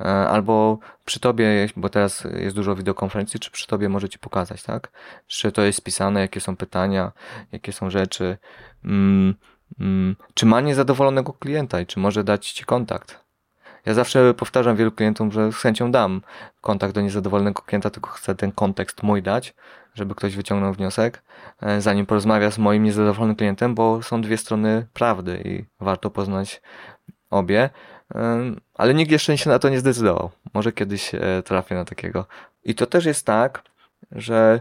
E, 0.00 0.04
albo 0.04 0.78
przy 1.04 1.20
tobie, 1.20 1.68
bo 1.76 1.88
teraz 1.88 2.24
jest 2.38 2.56
dużo 2.56 2.76
wideokonferencji, 2.76 3.40
czy 3.40 3.50
przy 3.50 3.66
tobie 3.66 3.88
może 3.88 4.08
ci 4.08 4.18
pokazać, 4.18 4.62
tak? 4.62 4.92
Czy 5.26 5.52
to 5.52 5.62
jest 5.62 5.78
spisane, 5.78 6.20
jakie 6.20 6.40
są 6.40 6.56
pytania, 6.56 7.12
jakie 7.52 7.72
są 7.72 7.90
rzeczy, 7.90 8.38
mm, 8.84 9.34
czy 10.34 10.46
ma 10.46 10.60
niezadowolonego 10.60 11.32
klienta 11.32 11.80
i 11.80 11.86
czy 11.86 12.00
może 12.00 12.24
dać 12.24 12.50
ci 12.50 12.64
kontakt. 12.64 13.22
Ja 13.86 13.94
zawsze 13.94 14.34
powtarzam 14.34 14.76
wielu 14.76 14.92
klientom, 14.92 15.32
że 15.32 15.52
z 15.52 15.56
chęcią 15.56 15.92
dam 15.92 16.20
kontakt 16.60 16.94
do 16.94 17.00
niezadowolonego 17.00 17.62
klienta, 17.62 17.90
tylko 17.90 18.10
chcę 18.10 18.34
ten 18.34 18.52
kontekst 18.52 19.02
mój 19.02 19.22
dać, 19.22 19.54
żeby 19.94 20.14
ktoś 20.14 20.36
wyciągnął 20.36 20.72
wniosek, 20.72 21.22
e, 21.62 21.80
zanim 21.80 22.06
porozmawia 22.06 22.50
z 22.50 22.58
moim 22.58 22.82
niezadowolonym 22.82 23.36
klientem, 23.36 23.74
bo 23.74 24.02
są 24.02 24.22
dwie 24.22 24.36
strony 24.36 24.86
prawdy 24.92 25.42
i 25.44 25.64
warto 25.84 26.10
poznać 26.10 26.62
obie 27.30 27.70
ale 28.74 28.94
nikt 28.94 29.12
jeszcze 29.12 29.38
się 29.38 29.50
na 29.50 29.58
to 29.58 29.68
nie 29.68 29.80
zdecydował. 29.80 30.30
Może 30.54 30.72
kiedyś 30.72 31.14
e, 31.14 31.42
trafię 31.44 31.74
na 31.74 31.84
takiego. 31.84 32.26
I 32.64 32.74
to 32.74 32.86
też 32.86 33.04
jest 33.04 33.26
tak, 33.26 33.62
że 34.12 34.36
mm, 34.44 34.60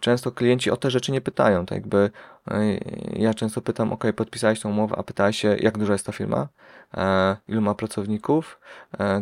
często 0.00 0.32
klienci 0.32 0.70
o 0.70 0.76
te 0.76 0.90
rzeczy 0.90 1.12
nie 1.12 1.20
pytają. 1.20 1.66
Tak 1.66 1.76
jakby 1.76 2.10
e, 2.50 2.74
ja 3.12 3.34
często 3.34 3.60
pytam, 3.62 3.92
ok, 3.92 4.04
podpisałeś 4.16 4.60
tą 4.60 4.70
umowę, 4.70 4.96
a 4.98 5.02
pytałeś 5.02 5.38
się, 5.38 5.56
jak 5.60 5.78
duża 5.78 5.92
jest 5.92 6.06
ta 6.06 6.12
firma, 6.12 6.48
e, 6.94 7.36
ilu 7.48 7.60
ma 7.60 7.74
pracowników, 7.74 8.60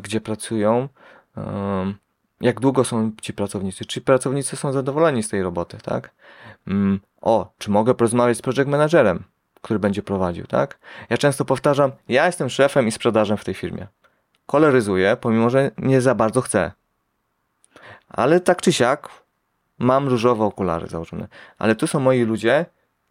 gdzie 0.02 0.20
pracują, 0.20 0.88
jak 2.40 2.60
długo 2.60 2.84
są 2.84 3.12
ci 3.22 3.32
pracownicy, 3.32 3.84
czy 3.84 4.00
pracownicy 4.00 4.56
są 4.56 4.72
zadowoleni 4.72 5.22
z 5.22 5.28
tej 5.28 5.42
roboty, 5.42 5.78
tak? 5.82 6.10
Mm, 6.66 7.00
o, 7.20 7.52
czy 7.58 7.70
mogę 7.70 7.94
porozmawiać 7.94 8.36
z 8.36 8.42
project 8.42 8.70
managerem? 8.70 9.24
który 9.62 9.78
będzie 9.78 10.02
prowadził, 10.02 10.46
tak? 10.46 10.78
Ja 11.10 11.18
często 11.18 11.44
powtarzam, 11.44 11.92
ja 12.08 12.26
jestem 12.26 12.50
szefem 12.50 12.88
i 12.88 12.92
sprzedażem 12.92 13.36
w 13.36 13.44
tej 13.44 13.54
firmie. 13.54 13.86
Koloryzuję, 14.46 15.16
pomimo 15.20 15.50
że 15.50 15.70
nie 15.78 16.00
za 16.00 16.14
bardzo 16.14 16.40
chcę. 16.40 16.72
Ale 18.08 18.40
tak 18.40 18.62
czy 18.62 18.72
siak 18.72 19.08
mam 19.82 20.08
różowe 20.08 20.44
okulary 20.44 20.86
założone. 20.86 21.28
Ale 21.58 21.74
tu 21.74 21.86
są 21.86 22.00
moi 22.00 22.22
ludzie, 22.22 22.66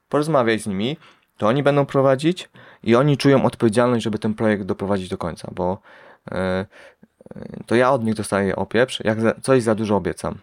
porozmawiaj 0.09 0.59
z 0.59 0.67
nimi, 0.67 0.97
to 1.38 1.47
oni 1.47 1.63
będą 1.63 1.86
prowadzić 1.86 2.49
i 2.84 2.95
oni 2.95 3.17
czują 3.17 3.45
odpowiedzialność, 3.45 4.03
żeby 4.03 4.19
ten 4.19 4.34
projekt 4.34 4.63
doprowadzić 4.63 5.09
do 5.09 5.17
końca, 5.17 5.51
bo 5.55 5.82
yy, 6.32 6.38
to 7.65 7.76
ja 7.76 7.91
od 7.91 8.03
nich 8.03 8.15
dostaję 8.15 8.55
opieprz, 8.55 8.99
jak 9.03 9.22
za, 9.22 9.34
coś 9.41 9.63
za 9.63 9.76
dużo 9.76 9.95
obiecam 9.95 10.38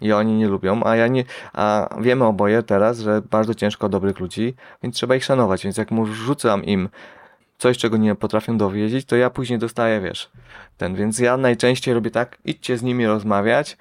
i 0.00 0.12
oni 0.12 0.36
nie 0.36 0.48
lubią, 0.48 0.84
a 0.84 0.96
ja 0.96 1.06
nie, 1.08 1.24
a 1.52 1.96
wiemy 2.00 2.24
oboje 2.24 2.62
teraz, 2.62 2.98
że 2.98 3.22
bardzo 3.30 3.54
ciężko 3.54 3.88
dobrych 3.88 4.20
ludzi, 4.20 4.54
więc 4.82 4.96
trzeba 4.96 5.16
ich 5.16 5.24
szanować, 5.24 5.64
więc 5.64 5.76
jak 5.76 5.90
mu 5.90 6.06
rzucam 6.06 6.64
im 6.64 6.88
coś, 7.58 7.78
czego 7.78 7.96
nie 7.96 8.14
potrafią 8.14 8.58
dowiedzieć, 8.58 9.06
to 9.06 9.16
ja 9.16 9.30
później 9.30 9.58
dostaję, 9.58 10.00
wiesz, 10.00 10.30
ten, 10.76 10.94
więc 10.94 11.18
ja 11.18 11.36
najczęściej 11.36 11.94
robię 11.94 12.10
tak, 12.10 12.38
idźcie 12.44 12.78
z 12.78 12.82
nimi 12.82 13.06
rozmawiać, 13.06 13.76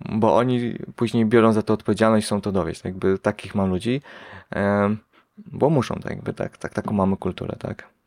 bo 0.00 0.36
oni 0.36 0.78
później 0.96 1.26
biorą 1.26 1.52
za 1.52 1.62
to 1.62 1.74
odpowiedzialność, 1.74 2.26
są 2.26 2.40
to 2.40 2.52
dowieść, 2.52 2.84
jakby 2.84 3.18
takich 3.18 3.54
mam 3.54 3.70
ludzi, 3.70 4.00
bo 5.46 5.70
muszą, 5.70 5.94
tak 5.94 6.12
jakby, 6.12 6.32
tak, 6.32 6.58
tak, 6.58 6.74
taką 6.74 6.94
mamy 6.94 7.16
kulturę, 7.16 7.56
tak. 7.58 7.97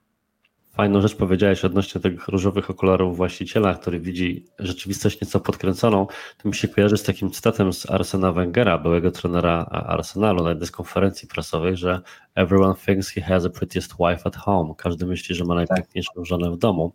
Fajną 0.74 1.02
rzecz 1.02 1.16
powiedziałeś 1.16 1.66
odnośnie 1.66 2.02
tych 2.02 2.28
różowych 2.28 2.70
okularów 2.70 3.18
właściciela, 3.18 3.74
który 3.74 4.00
widzi 4.00 4.46
rzeczywistość 4.60 5.22
nieco 5.22 5.40
podkręconą. 5.40 6.08
To 6.44 6.50
mi 6.50 6.56
się 6.56 6.68
kojarzy 6.68 6.98
z 6.98 7.04
takim 7.04 7.32
cytatem 7.32 7.74
z 7.74 7.90
Arsena 7.90 8.32
Wengera, 8.32 8.78
byłego 8.78 9.12
trenera 9.12 9.66
Arsenalu 9.66 10.44
na 10.44 10.50
jednej 10.50 10.68
z 10.68 10.72
konferencji 10.72 11.28
prasowych, 11.28 11.78
że 11.78 12.02
everyone 12.36 12.76
thinks 12.86 13.10
he 13.10 13.22
has 13.22 13.44
the 13.44 13.50
prettiest 13.50 13.94
wife 13.94 14.22
at 14.26 14.36
home. 14.36 14.74
Każdy 14.78 15.06
myśli, 15.06 15.36
że 15.36 15.46
ma 15.46 15.56
najpiękniejszą 15.56 16.26
żonę 16.26 16.52
w 16.52 16.58
domu. 16.58 16.94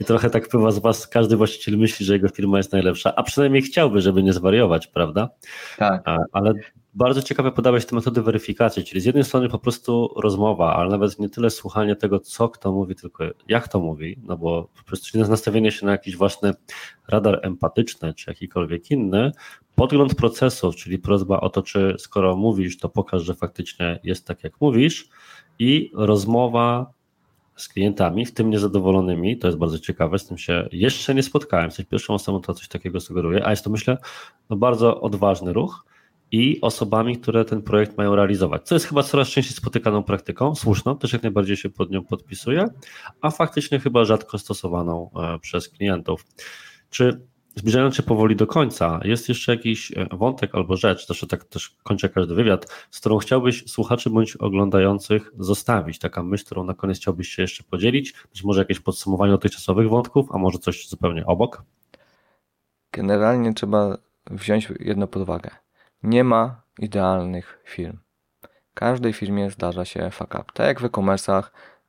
I 0.00 0.04
trochę 0.04 0.30
tak 0.30 0.46
wpływa 0.46 0.70
z 0.70 0.78
was, 0.78 1.06
każdy 1.06 1.36
właściciel 1.36 1.78
myśli, 1.78 2.06
że 2.06 2.12
jego 2.12 2.28
firma 2.28 2.56
jest 2.56 2.72
najlepsza, 2.72 3.14
a 3.16 3.22
przynajmniej 3.22 3.62
chciałby, 3.62 4.00
żeby 4.00 4.22
nie 4.22 4.32
zwariować, 4.32 4.86
prawda? 4.86 5.28
Tak. 5.78 6.02
Ale 6.32 6.54
bardzo 6.98 7.22
ciekawe 7.22 7.52
podałeś 7.52 7.86
te 7.86 7.96
metody 7.96 8.22
weryfikacji, 8.22 8.84
czyli 8.84 9.00
z 9.00 9.04
jednej 9.04 9.24
strony 9.24 9.48
po 9.48 9.58
prostu 9.58 10.14
rozmowa, 10.16 10.74
ale 10.74 10.90
nawet 10.90 11.18
nie 11.18 11.28
tyle 11.28 11.50
słuchanie 11.50 11.96
tego, 11.96 12.20
co 12.20 12.48
kto 12.48 12.72
mówi, 12.72 12.94
tylko 12.94 13.24
jak 13.48 13.68
to 13.68 13.80
mówi, 13.80 14.18
no 14.22 14.36
bo 14.36 14.68
po 14.76 14.84
prostu 14.84 15.18
nastawienie 15.18 15.72
się 15.72 15.86
na 15.86 15.92
jakiś 15.92 16.16
własny 16.16 16.54
radar 17.08 17.40
empatyczny, 17.42 18.14
czy 18.14 18.30
jakikolwiek 18.30 18.90
inny, 18.90 19.32
podgląd 19.74 20.14
procesów, 20.14 20.76
czyli 20.76 20.98
prośba 20.98 21.40
o 21.40 21.48
to, 21.50 21.62
czy 21.62 21.94
skoro 21.98 22.36
mówisz, 22.36 22.78
to 22.78 22.88
pokaż, 22.88 23.22
że 23.22 23.34
faktycznie 23.34 24.00
jest 24.04 24.26
tak, 24.26 24.44
jak 24.44 24.60
mówisz. 24.60 25.08
I 25.58 25.90
rozmowa 25.94 26.92
z 27.56 27.68
klientami, 27.68 28.26
w 28.26 28.34
tym 28.34 28.50
niezadowolonymi, 28.50 29.38
to 29.38 29.48
jest 29.48 29.58
bardzo 29.58 29.78
ciekawe, 29.78 30.18
z 30.18 30.26
tym 30.26 30.38
się 30.38 30.68
jeszcze 30.72 31.14
nie 31.14 31.22
spotkałem, 31.22 31.66
jesteś 31.66 31.86
pierwszą 31.86 32.14
osobą, 32.14 32.40
która 32.40 32.54
coś 32.54 32.68
takiego 32.68 33.00
sugeruje, 33.00 33.46
a 33.46 33.50
jest 33.50 33.64
to 33.64 33.70
myślę 33.70 33.98
no 34.50 34.56
bardzo 34.56 35.00
odważny 35.00 35.52
ruch, 35.52 35.84
i 36.32 36.60
osobami, 36.60 37.18
które 37.18 37.44
ten 37.44 37.62
projekt 37.62 37.98
mają 37.98 38.16
realizować. 38.16 38.62
Co 38.62 38.74
jest 38.74 38.86
chyba 38.86 39.02
coraz 39.02 39.28
częściej 39.28 39.56
spotykaną 39.56 40.02
praktyką, 40.02 40.54
słuszną, 40.54 40.98
też 40.98 41.12
jak 41.12 41.22
najbardziej 41.22 41.56
się 41.56 41.70
pod 41.70 41.90
nią 41.90 42.04
podpisuje, 42.04 42.64
a 43.20 43.30
faktycznie 43.30 43.80
chyba 43.80 44.04
rzadko 44.04 44.38
stosowaną 44.38 45.10
e, 45.16 45.38
przez 45.38 45.68
klientów. 45.68 46.26
Czy 46.90 47.20
zbliżając 47.54 47.96
się 47.96 48.02
powoli 48.02 48.36
do 48.36 48.46
końca, 48.46 49.00
jest 49.04 49.28
jeszcze 49.28 49.52
jakiś 49.52 49.92
e, 49.92 50.06
wątek 50.12 50.54
albo 50.54 50.76
rzecz, 50.76 51.06
zresztą 51.06 51.26
tak 51.26 51.44
też 51.44 51.76
kończę 51.82 52.08
każdy 52.08 52.34
wywiad, 52.34 52.86
z 52.90 53.00
którą 53.00 53.18
chciałbyś 53.18 53.64
słuchaczy 53.66 54.10
bądź 54.10 54.36
oglądających 54.36 55.32
zostawić? 55.38 55.98
Taka 55.98 56.22
myśl, 56.22 56.44
którą 56.44 56.64
na 56.64 56.74
koniec 56.74 56.98
chciałbyś 56.98 57.28
się 57.28 57.42
jeszcze 57.42 57.64
podzielić? 57.64 58.14
Być 58.30 58.44
może 58.44 58.60
jakieś 58.60 58.80
podsumowanie 58.80 59.32
dotychczasowych 59.32 59.88
wątków, 59.88 60.26
a 60.32 60.38
może 60.38 60.58
coś 60.58 60.88
zupełnie 60.88 61.26
obok? 61.26 61.62
Generalnie 62.92 63.54
trzeba 63.54 63.98
wziąć 64.30 64.72
jedno 64.80 65.06
pod 65.06 65.22
uwagę 65.22 65.67
nie 66.02 66.24
ma 66.24 66.62
idealnych 66.78 67.58
firm. 67.64 67.98
Każdej 68.74 69.12
firmie 69.12 69.50
zdarza 69.50 69.84
się 69.84 70.10
fuck 70.10 70.34
up. 70.34 70.44
Tak 70.54 70.66
jak 70.66 70.80
w 70.80 70.84
e-commerce'ach 70.84 71.42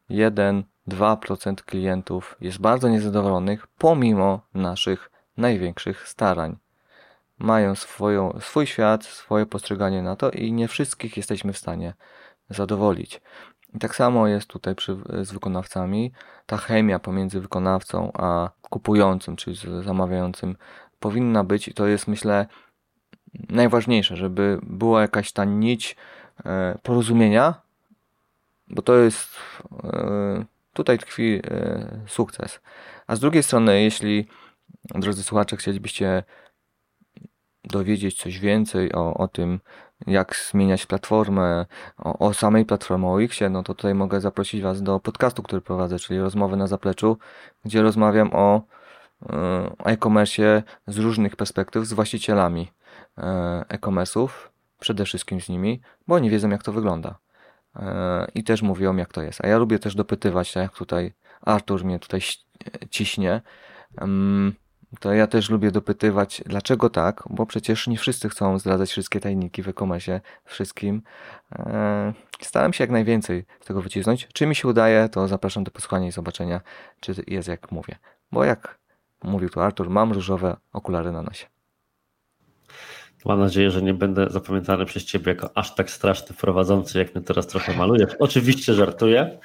1-2% 0.09 1.55
klientów 1.55 2.37
jest 2.41 2.59
bardzo 2.59 2.89
niezadowolonych 2.89 3.67
pomimo 3.67 4.41
naszych 4.53 5.11
największych 5.37 6.07
starań. 6.07 6.57
Mają 7.39 7.75
swoją, 7.75 8.39
swój 8.39 8.67
świat, 8.67 9.03
swoje 9.03 9.45
postrzeganie 9.45 10.01
na 10.01 10.15
to 10.15 10.31
i 10.31 10.51
nie 10.51 10.67
wszystkich 10.67 11.17
jesteśmy 11.17 11.53
w 11.53 11.57
stanie 11.57 11.93
zadowolić. 12.49 13.21
I 13.75 13.79
tak 13.79 13.95
samo 13.95 14.27
jest 14.27 14.47
tutaj 14.47 14.75
przy, 14.75 14.97
z 15.21 15.31
wykonawcami. 15.31 16.11
Ta 16.45 16.57
chemia 16.57 16.99
pomiędzy 16.99 17.41
wykonawcą 17.41 18.11
a 18.13 18.49
kupującym, 18.69 19.35
czyli 19.35 19.57
zamawiającym, 19.83 20.55
powinna 20.99 21.43
być 21.43 21.67
i 21.67 21.73
to 21.73 21.87
jest, 21.87 22.07
myślę, 22.07 22.47
najważniejsze, 23.49 24.15
żeby 24.15 24.59
była 24.63 25.01
jakaś 25.01 25.31
ta 25.31 25.45
nić 25.45 25.95
e, 26.45 26.77
porozumienia, 26.83 27.61
bo 28.67 28.81
to 28.81 28.95
jest 28.95 29.35
e, 29.83 30.45
tutaj 30.73 30.99
tkwi 30.99 31.41
e, 31.43 31.99
sukces. 32.07 32.59
A 33.07 33.15
z 33.15 33.19
drugiej 33.19 33.43
strony, 33.43 33.81
jeśli 33.81 34.27
drodzy 34.83 35.23
słuchacze, 35.23 35.57
chcielibyście 35.57 36.23
dowiedzieć 37.63 38.21
coś 38.21 38.39
więcej 38.39 38.93
o, 38.93 39.13
o 39.13 39.27
tym, 39.27 39.59
jak 40.07 40.35
zmieniać 40.51 40.85
platformę, 40.85 41.65
o, 41.97 42.19
o 42.19 42.33
samej 42.33 42.65
platformie, 42.65 43.07
o 43.07 43.21
Xie, 43.21 43.49
no 43.49 43.63
to 43.63 43.75
tutaj 43.75 43.95
mogę 43.95 44.21
zaprosić 44.21 44.61
Was 44.61 44.81
do 44.81 44.99
podcastu, 44.99 45.43
który 45.43 45.61
prowadzę, 45.61 45.99
czyli 45.99 46.19
Rozmowy 46.19 46.57
na 46.57 46.67
Zapleczu, 46.67 47.17
gdzie 47.65 47.81
rozmawiam 47.81 48.29
o 48.33 48.61
e-commerce 49.85 50.63
z 50.87 50.97
różnych 50.97 51.35
perspektyw, 51.35 51.85
z 51.85 51.93
właścicielami 51.93 52.71
e-commerce'ów, 53.69 54.29
przede 54.79 55.05
wszystkim 55.05 55.41
z 55.41 55.49
nimi, 55.49 55.81
bo 56.07 56.15
oni 56.15 56.29
wiedzą 56.29 56.49
jak 56.49 56.63
to 56.63 56.71
wygląda 56.71 57.19
i 58.35 58.43
też 58.43 58.61
mówią 58.61 58.95
jak 58.95 59.13
to 59.13 59.21
jest. 59.21 59.45
A 59.45 59.47
ja 59.47 59.57
lubię 59.57 59.79
też 59.79 59.95
dopytywać, 59.95 60.53
tak 60.53 60.63
jak 60.63 60.73
tutaj 60.73 61.13
Artur 61.41 61.85
mnie 61.85 61.99
tutaj 61.99 62.21
ciśnie, 62.89 63.41
to 64.99 65.13
ja 65.13 65.27
też 65.27 65.49
lubię 65.49 65.71
dopytywać, 65.71 66.41
dlaczego 66.45 66.89
tak, 66.89 67.23
bo 67.29 67.45
przecież 67.45 67.87
nie 67.87 67.97
wszyscy 67.97 68.29
chcą 68.29 68.59
zdradzać 68.59 68.89
wszystkie 68.89 69.19
tajniki 69.19 69.63
w 69.63 69.67
e-commerce 69.67 70.21
wszystkim. 70.45 71.01
E, 71.55 72.13
staram 72.41 72.73
się 72.73 72.83
jak 72.83 72.91
najwięcej 72.91 73.45
z 73.61 73.65
tego 73.65 73.81
wycisnąć. 73.81 74.27
Czy 74.33 74.45
mi 74.45 74.55
się 74.55 74.67
udaje, 74.67 75.09
to 75.09 75.27
zapraszam 75.27 75.63
do 75.63 75.71
posłuchania 75.71 76.07
i 76.07 76.11
zobaczenia, 76.11 76.61
czy 76.99 77.13
jest 77.27 77.47
jak 77.47 77.71
mówię. 77.71 77.95
Bo 78.31 78.43
jak 78.43 78.79
mówił 79.23 79.49
tu 79.49 79.61
Artur, 79.61 79.89
mam 79.89 80.11
różowe 80.11 80.57
okulary 80.73 81.11
na 81.11 81.21
nosie. 81.21 81.47
Mam 83.25 83.39
nadzieję, 83.39 83.71
że 83.71 83.81
nie 83.81 83.93
będę 83.93 84.29
zapamiętany 84.29 84.85
przez 84.85 85.05
Ciebie 85.05 85.31
jako 85.31 85.57
aż 85.57 85.75
tak 85.75 85.91
straszny 85.91 86.35
prowadzący, 86.35 86.97
jak 86.97 87.15
mnie 87.15 87.23
teraz 87.23 87.47
trochę 87.47 87.77
malujesz. 87.77 88.11
Oczywiście 88.19 88.73
żartuję. 88.73 89.39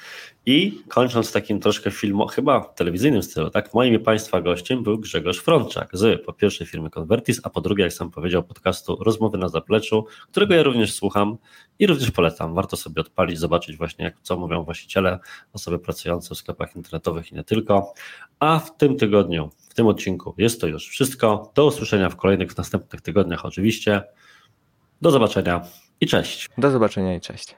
I 0.47 0.81
kończąc 0.87 1.31
takim 1.31 1.59
troszkę 1.59 1.91
filmem, 1.91 2.27
chyba 2.27 2.63
telewizyjnym 2.63 3.23
stylu, 3.23 3.49
tak? 3.49 3.73
Moim 3.73 3.93
i 3.93 3.99
Państwa 3.99 4.41
gościem 4.41 4.83
był 4.83 4.99
Grzegorz 4.99 5.39
Frączak 5.39 5.89
z 5.93 6.25
po 6.25 6.33
pierwsze 6.33 6.65
firmy 6.65 6.89
Convertis, 6.89 7.41
a 7.43 7.49
po 7.49 7.61
drugie, 7.61 7.83
jak 7.83 7.93
sam 7.93 8.11
powiedział, 8.11 8.43
podcastu 8.43 9.03
Rozmowy 9.03 9.37
na 9.37 9.49
zapleczu, 9.49 10.05
którego 10.31 10.53
ja 10.53 10.63
również 10.63 10.93
słucham 10.93 11.37
i 11.79 11.87
również 11.87 12.11
polecam. 12.11 12.55
Warto 12.55 12.77
sobie 12.77 13.01
odpalić, 13.01 13.39
zobaczyć 13.39 13.77
właśnie, 13.77 14.05
jak, 14.05 14.15
co 14.21 14.37
mówią 14.37 14.63
właściciele, 14.63 15.19
osoby 15.53 15.79
pracujące 15.79 16.35
w 16.35 16.37
sklepach 16.37 16.75
internetowych 16.75 17.31
i 17.31 17.35
nie 17.35 17.43
tylko. 17.43 17.93
A 18.39 18.59
w 18.59 18.77
tym 18.77 18.97
tygodniu, 18.97 19.49
tym 19.75 19.87
odcinku 19.87 20.35
jest 20.37 20.61
to 20.61 20.67
już 20.67 20.87
wszystko. 20.87 21.51
Do 21.55 21.65
usłyszenia 21.65 22.09
w 22.09 22.15
kolejnych, 22.15 22.51
w 22.51 22.57
następnych 22.57 23.01
tygodniach 23.01 23.45
oczywiście. 23.45 24.03
Do 25.01 25.11
zobaczenia 25.11 25.61
i 26.01 26.07
cześć. 26.07 26.49
Do 26.57 26.71
zobaczenia 26.71 27.15
i 27.15 27.21
cześć. 27.21 27.55